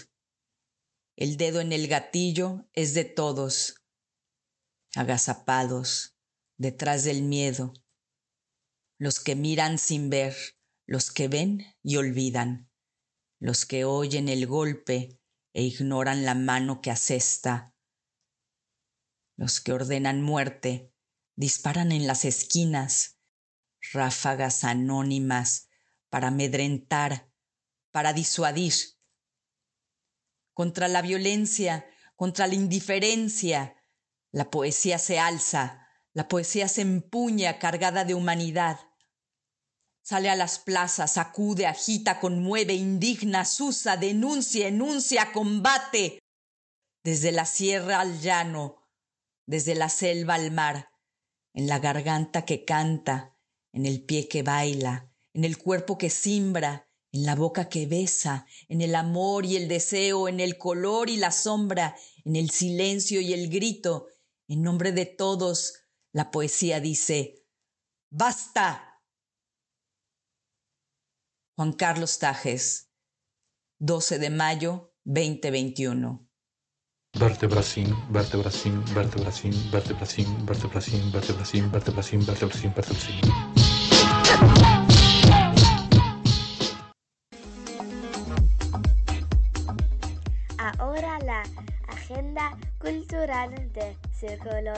El 1.16 1.36
dedo 1.36 1.60
en 1.60 1.72
el 1.72 1.88
gatillo 1.88 2.66
es 2.72 2.94
de 2.94 3.04
todos, 3.04 3.84
agazapados, 4.94 6.16
detrás 6.58 7.04
del 7.04 7.22
miedo, 7.22 7.74
los 8.98 9.20
que 9.20 9.36
miran 9.36 9.78
sin 9.78 10.08
ver, 10.08 10.34
los 10.86 11.10
que 11.10 11.28
ven 11.28 11.66
y 11.82 11.96
olvidan, 11.96 12.70
los 13.38 13.66
que 13.66 13.84
oyen 13.84 14.28
el 14.30 14.46
golpe 14.46 15.20
e 15.52 15.62
ignoran 15.62 16.24
la 16.24 16.34
mano 16.34 16.80
que 16.80 16.90
asesta, 16.90 17.74
los 19.36 19.60
que 19.60 19.72
ordenan 19.72 20.22
muerte, 20.22 20.94
disparan 21.36 21.92
en 21.92 22.06
las 22.06 22.24
esquinas, 22.24 23.15
ráfagas 23.92 24.64
anónimas 24.64 25.68
para 26.08 26.28
amedrentar, 26.28 27.30
para 27.90 28.12
disuadir. 28.12 28.74
Contra 30.54 30.88
la 30.88 31.02
violencia, 31.02 31.86
contra 32.14 32.46
la 32.46 32.54
indiferencia, 32.54 33.76
la 34.30 34.50
poesía 34.50 34.98
se 34.98 35.18
alza, 35.18 35.86
la 36.12 36.28
poesía 36.28 36.68
se 36.68 36.82
empuña 36.82 37.58
cargada 37.58 38.04
de 38.04 38.14
humanidad. 38.14 38.80
Sale 40.02 40.30
a 40.30 40.36
las 40.36 40.58
plazas, 40.58 41.18
acude, 41.18 41.66
agita, 41.66 42.20
conmueve, 42.20 42.74
indigna, 42.74 43.44
susa, 43.44 43.96
denuncia, 43.96 44.68
enuncia, 44.68 45.32
combate. 45.32 46.20
Desde 47.02 47.32
la 47.32 47.44
sierra 47.44 48.00
al 48.00 48.20
llano, 48.20 48.88
desde 49.46 49.74
la 49.74 49.88
selva 49.88 50.34
al 50.34 50.52
mar, 50.52 50.88
en 51.52 51.66
la 51.66 51.78
garganta 51.78 52.44
que 52.44 52.64
canta, 52.64 53.35
en 53.76 53.84
el 53.84 54.02
pie 54.02 54.26
que 54.26 54.42
baila, 54.42 55.12
en 55.34 55.44
el 55.44 55.58
cuerpo 55.58 55.98
que 55.98 56.08
simbra, 56.08 56.88
en 57.12 57.26
la 57.26 57.34
boca 57.34 57.68
que 57.68 57.86
besa, 57.86 58.46
en 58.68 58.80
el 58.80 58.94
amor 58.94 59.44
y 59.44 59.56
el 59.56 59.68
deseo, 59.68 60.28
en 60.28 60.40
el 60.40 60.56
color 60.56 61.10
y 61.10 61.18
la 61.18 61.30
sombra, 61.30 61.94
en 62.24 62.36
el 62.36 62.48
silencio 62.48 63.20
y 63.20 63.34
el 63.34 63.50
grito. 63.50 64.08
En 64.48 64.62
nombre 64.62 64.92
de 64.92 65.04
todos, 65.04 65.74
la 66.12 66.30
poesía 66.30 66.80
dice, 66.80 67.44
¡Basta! 68.10 69.02
Juan 71.54 71.74
Carlos 71.74 72.18
Tajes, 72.18 72.90
12 73.78 74.18
de 74.18 74.30
mayo 74.30 74.94
2021. 75.04 76.26
Vertebracín, 77.18 77.94
vertebracín, 78.10 78.82
vertebracín, 78.94 79.52
vertebracín, 79.70 80.46
vertebracín, 80.46 81.12
vertebracín, 81.12 81.70
vertebracín, 81.70 82.26
vertebracín, 82.26 82.72
vertebracín. 82.74 83.65
Ahora 90.78 91.18
la 91.20 91.42
agenda 91.88 92.58
cultural 92.78 93.72
de 93.72 93.96
Círculo 94.12 94.72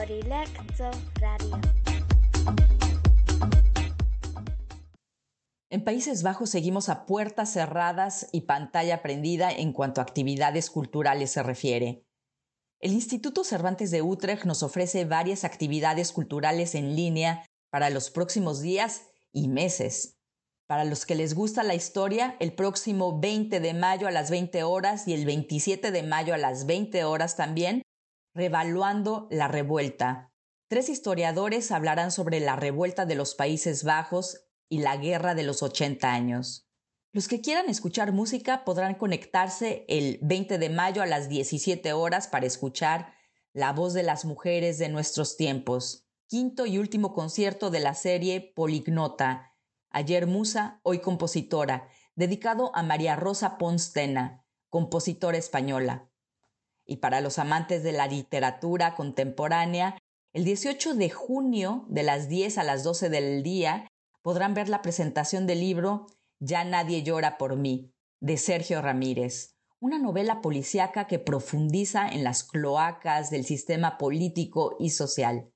Radio. 1.19 1.61
En 5.71 5.83
Países 5.83 6.23
Bajos 6.23 6.49
seguimos 6.49 6.89
a 6.89 7.05
puertas 7.05 7.53
cerradas 7.53 8.27
y 8.31 8.41
pantalla 8.41 9.03
prendida 9.03 9.51
en 9.51 9.71
cuanto 9.71 10.01
a 10.01 10.03
actividades 10.03 10.69
culturales 10.71 11.31
se 11.31 11.43
refiere. 11.43 12.03
El 12.81 12.93
Instituto 12.93 13.43
Cervantes 13.43 13.91
de 13.91 14.01
Utrecht 14.01 14.45
nos 14.45 14.63
ofrece 14.63 15.05
varias 15.05 15.43
actividades 15.43 16.11
culturales 16.11 16.73
en 16.73 16.95
línea 16.95 17.45
para 17.69 17.89
los 17.91 18.09
próximos 18.09 18.61
días 18.61 19.08
y 19.31 19.47
meses. 19.47 20.17
Para 20.67 20.85
los 20.85 21.05
que 21.05 21.15
les 21.15 21.33
gusta 21.33 21.63
la 21.63 21.73
historia, 21.73 22.37
el 22.39 22.53
próximo 22.53 23.19
20 23.19 23.59
de 23.59 23.73
mayo 23.73 24.07
a 24.07 24.11
las 24.11 24.29
20 24.29 24.61
horas 24.63 25.07
y 25.07 25.13
el 25.13 25.25
27 25.25 25.91
de 25.91 26.03
mayo 26.03 26.33
a 26.33 26.37
las 26.37 26.67
20 26.67 27.03
horas 27.05 27.35
también, 27.35 27.81
revaluando 28.35 29.27
la 29.31 29.47
revuelta. 29.47 30.31
Tres 30.69 30.89
historiadores 30.89 31.71
hablarán 31.71 32.11
sobre 32.11 32.39
la 32.39 32.55
revuelta 32.55 33.07
de 33.07 33.15
los 33.15 33.33
Países 33.33 33.83
Bajos 33.83 34.45
y 34.69 34.79
la 34.79 34.97
guerra 34.97 35.33
de 35.33 35.41
los 35.41 35.63
80 35.63 36.11
años. 36.11 36.69
Los 37.11 37.27
que 37.27 37.41
quieran 37.41 37.69
escuchar 37.69 38.11
música 38.11 38.63
podrán 38.63 38.93
conectarse 38.93 39.85
el 39.89 40.19
20 40.21 40.59
de 40.59 40.69
mayo 40.69 41.01
a 41.01 41.07
las 41.07 41.27
17 41.27 41.91
horas 41.93 42.27
para 42.27 42.45
escuchar 42.45 43.15
La 43.51 43.73
voz 43.73 43.95
de 43.95 44.03
las 44.03 44.25
mujeres 44.25 44.77
de 44.77 44.89
nuestros 44.89 45.35
tiempos, 45.35 46.07
quinto 46.29 46.67
y 46.67 46.77
último 46.77 47.11
concierto 47.11 47.71
de 47.71 47.79
la 47.79 47.95
serie 47.95 48.53
Polignota, 48.55 49.55
Ayer 49.89 50.27
Musa, 50.27 50.79
hoy 50.83 50.99
compositora, 50.99 51.89
dedicado 52.13 52.69
a 52.75 52.83
María 52.83 53.15
Rosa 53.15 53.57
Ponstena, 53.57 54.45
compositora 54.69 55.39
española. 55.39 56.11
Y 56.85 56.97
para 56.97 57.21
los 57.21 57.39
amantes 57.39 57.81
de 57.81 57.93
la 57.93 58.05
literatura 58.05 58.93
contemporánea, 58.93 59.97
el 60.31 60.45
18 60.45 60.93
de 60.93 61.09
junio 61.09 61.85
de 61.89 62.03
las 62.03 62.29
10 62.29 62.59
a 62.59 62.63
las 62.63 62.83
12 62.83 63.09
del 63.09 63.41
día 63.41 63.87
podrán 64.21 64.53
ver 64.53 64.69
la 64.69 64.83
presentación 64.83 65.47
del 65.47 65.61
libro 65.61 66.05
Ya 66.37 66.63
nadie 66.63 67.01
llora 67.01 67.39
por 67.39 67.55
mí, 67.55 67.91
de 68.19 68.37
Sergio 68.37 68.83
Ramírez, 68.83 69.55
una 69.79 69.97
novela 69.97 70.41
policíaca 70.41 71.07
que 71.07 71.17
profundiza 71.17 72.07
en 72.07 72.23
las 72.23 72.43
cloacas 72.43 73.31
del 73.31 73.45
sistema 73.45 73.97
político 73.97 74.75
y 74.79 74.91
social. 74.91 75.51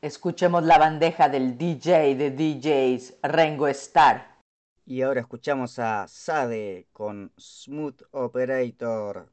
Escuchemos 0.00 0.62
la 0.62 0.78
bandeja 0.78 1.28
del 1.28 1.58
DJ 1.58 2.14
de 2.14 2.30
DJs, 2.30 3.18
Rengo 3.22 3.68
Star. 3.68 4.38
Y 4.86 5.02
ahora 5.02 5.20
escuchamos 5.20 5.78
a 5.78 6.08
Sade 6.08 6.86
con 6.94 7.32
Smooth 7.38 8.04
Operator. 8.12 9.28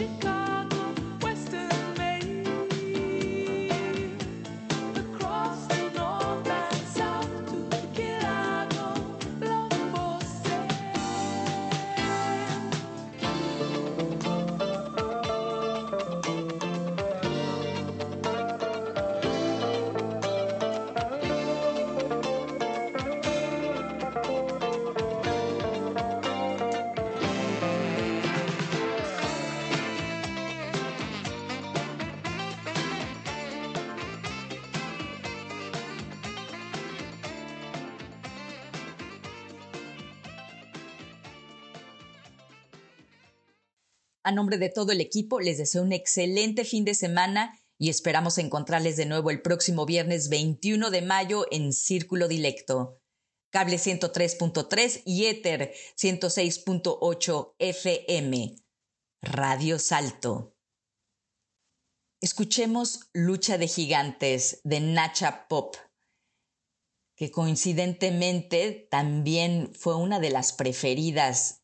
should 0.00 0.20
go. 0.20 0.29
A 44.30 44.32
nombre 44.32 44.58
de 44.58 44.68
todo 44.68 44.92
el 44.92 45.00
equipo, 45.00 45.40
les 45.40 45.58
deseo 45.58 45.82
un 45.82 45.90
excelente 45.90 46.64
fin 46.64 46.84
de 46.84 46.94
semana 46.94 47.58
y 47.78 47.90
esperamos 47.90 48.38
encontrarles 48.38 48.96
de 48.96 49.04
nuevo 49.04 49.32
el 49.32 49.42
próximo 49.42 49.86
viernes 49.86 50.28
21 50.28 50.92
de 50.92 51.02
mayo 51.02 51.46
en 51.50 51.72
Círculo 51.72 52.28
Dilecto. 52.28 53.02
Cable 53.50 53.76
103.3 53.76 55.02
y 55.04 55.26
Ether 55.26 55.74
106.8 56.00 57.54
FM. 57.58 58.54
Radio 59.20 59.80
Salto. 59.80 60.54
Escuchemos 62.20 63.10
Lucha 63.12 63.58
de 63.58 63.66
Gigantes 63.66 64.60
de 64.62 64.78
Nacha 64.78 65.48
Pop, 65.48 65.74
que 67.16 67.32
coincidentemente 67.32 68.86
también 68.92 69.72
fue 69.74 69.96
una 69.96 70.20
de 70.20 70.30
las 70.30 70.52
preferidas 70.52 71.59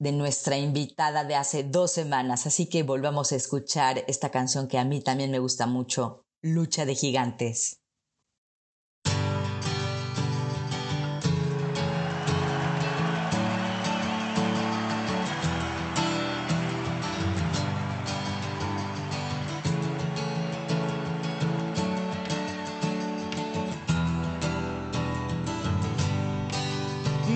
de 0.00 0.12
nuestra 0.12 0.56
invitada 0.56 1.24
de 1.24 1.36
hace 1.36 1.62
dos 1.62 1.92
semanas, 1.92 2.46
así 2.46 2.66
que 2.66 2.82
volvamos 2.82 3.32
a 3.32 3.36
escuchar 3.36 4.02
esta 4.08 4.30
canción 4.30 4.66
que 4.66 4.78
a 4.78 4.84
mí 4.84 5.00
también 5.00 5.30
me 5.30 5.38
gusta 5.38 5.66
mucho, 5.66 6.24
Lucha 6.42 6.86
de 6.86 6.94
Gigantes. 6.94 7.76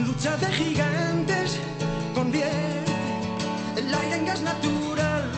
Lucha 0.07 0.37
de 0.39 0.47
gigantes 0.47 1.64
el 2.43 3.95
aire 3.95 4.16
en 4.16 4.26
gas 4.26 4.43
natural. 4.43 5.30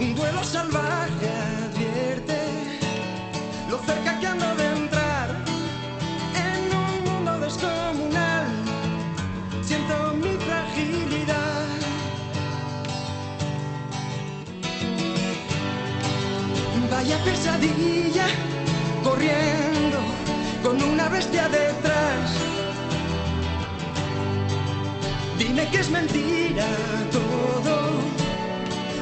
Un 0.00 0.14
duelo 0.14 0.42
salvaje 0.42 1.28
advierte 1.66 2.38
lo 3.68 3.78
cerca 3.78 4.18
que 4.20 4.26
ando 4.26 4.54
de 4.56 4.66
entrar 4.72 5.28
en 6.46 6.60
un 6.82 7.12
mundo 7.12 7.40
descomunal. 7.40 8.46
Siento 9.62 10.14
mi 10.14 10.34
fragilidad. 10.46 11.66
Vaya 16.90 17.18
pesadilla 17.24 18.26
corriendo 19.02 19.98
con 20.62 20.82
una 20.82 21.08
bestia 21.08 21.48
detrás. 21.48 21.93
Que 25.72 25.80
es 25.80 25.90
mentira 25.90 26.66
todo, 27.10 27.74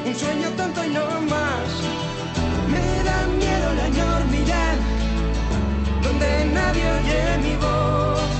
un 0.06 0.14
sueño 0.14 0.48
tonto 0.56 0.82
y 0.84 0.88
no 0.88 1.04
más. 1.28 1.70
Me 2.72 3.02
da 3.02 3.26
miedo 3.26 3.74
la 3.74 3.86
enormidad, 3.88 4.76
donde 6.02 6.44
nadie 6.46 6.84
oye 6.98 7.38
mi 7.42 7.56
voz. 7.56 8.32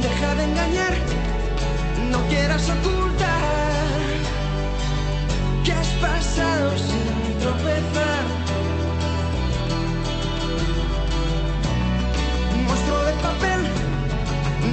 Deja 0.00 0.34
de 0.36 0.44
engañar, 0.44 0.94
no 2.10 2.18
quieras 2.28 2.68
ocultar 2.68 3.88
que 5.64 5.72
has 5.72 5.88
pasado 6.00 6.78
sin 6.78 7.38
tropezar 7.40 8.42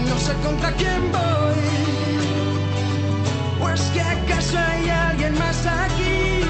no 0.10 0.18
sé 0.18 0.34
contra 0.43 0.72
quién 0.74 1.12
voy. 1.12 1.64
¿O 3.62 3.70
es 3.70 3.82
que 3.93 4.01
acaso 4.01 4.57
hay 4.57 4.89
alguien 4.89 5.38
más 5.38 5.66
aquí? 5.66 6.41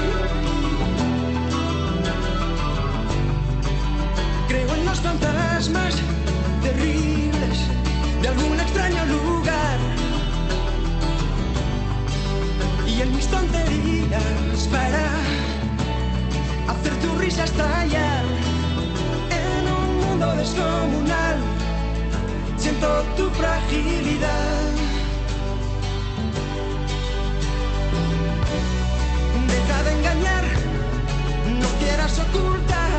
Creo 4.48 4.74
en 4.74 4.84
los 4.84 5.00
fantasmas 5.00 5.94
terribles 6.62 7.56
de 8.22 8.28
algún 8.28 8.58
extraño 8.60 9.04
lugar. 9.06 9.78
Y 12.86 13.02
en 13.02 13.14
mis 13.14 13.26
tonterías 13.28 14.68
para 14.72 15.04
hacer 16.72 16.94
tu 17.02 17.18
risa 17.18 17.44
estallar 17.44 18.24
en 19.30 19.62
un 19.80 20.08
mundo 20.08 20.34
descomunal. 20.36 21.59
Siento 22.60 23.02
tu 23.16 23.30
fragilidad. 23.30 24.72
Deja 29.48 29.82
de 29.82 29.92
engañar, 29.92 30.44
no 31.58 31.68
quieras 31.78 32.18
ocultar 32.18 32.90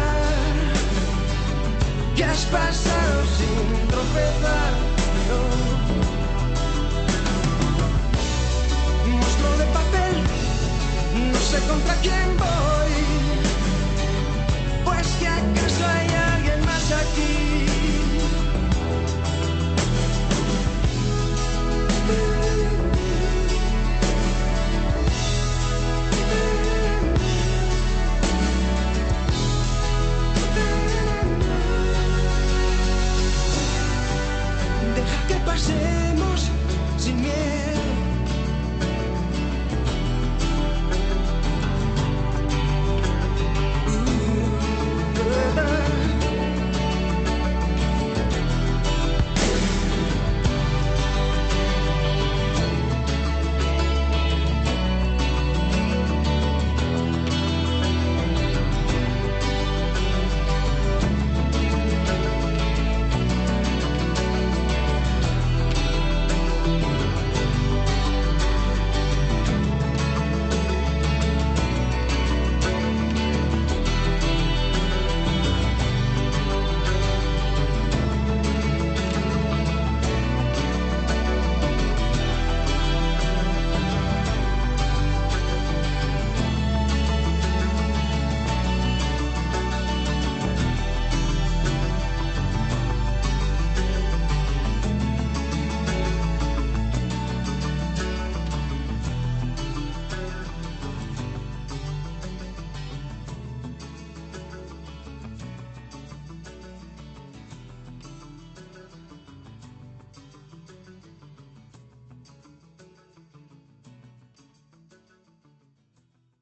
que 2.16 2.24
has 2.24 2.44
pasado 2.46 3.24
sin 3.38 3.88
tropezar. 3.88 4.74
no. 5.30 5.40
Monstruo 9.12 9.58
de 9.58 9.66
papel, 9.78 10.24
no 11.32 11.40
sé 11.40 11.60
contra 11.68 11.94
quién 12.02 12.38
voy. 12.38 12.71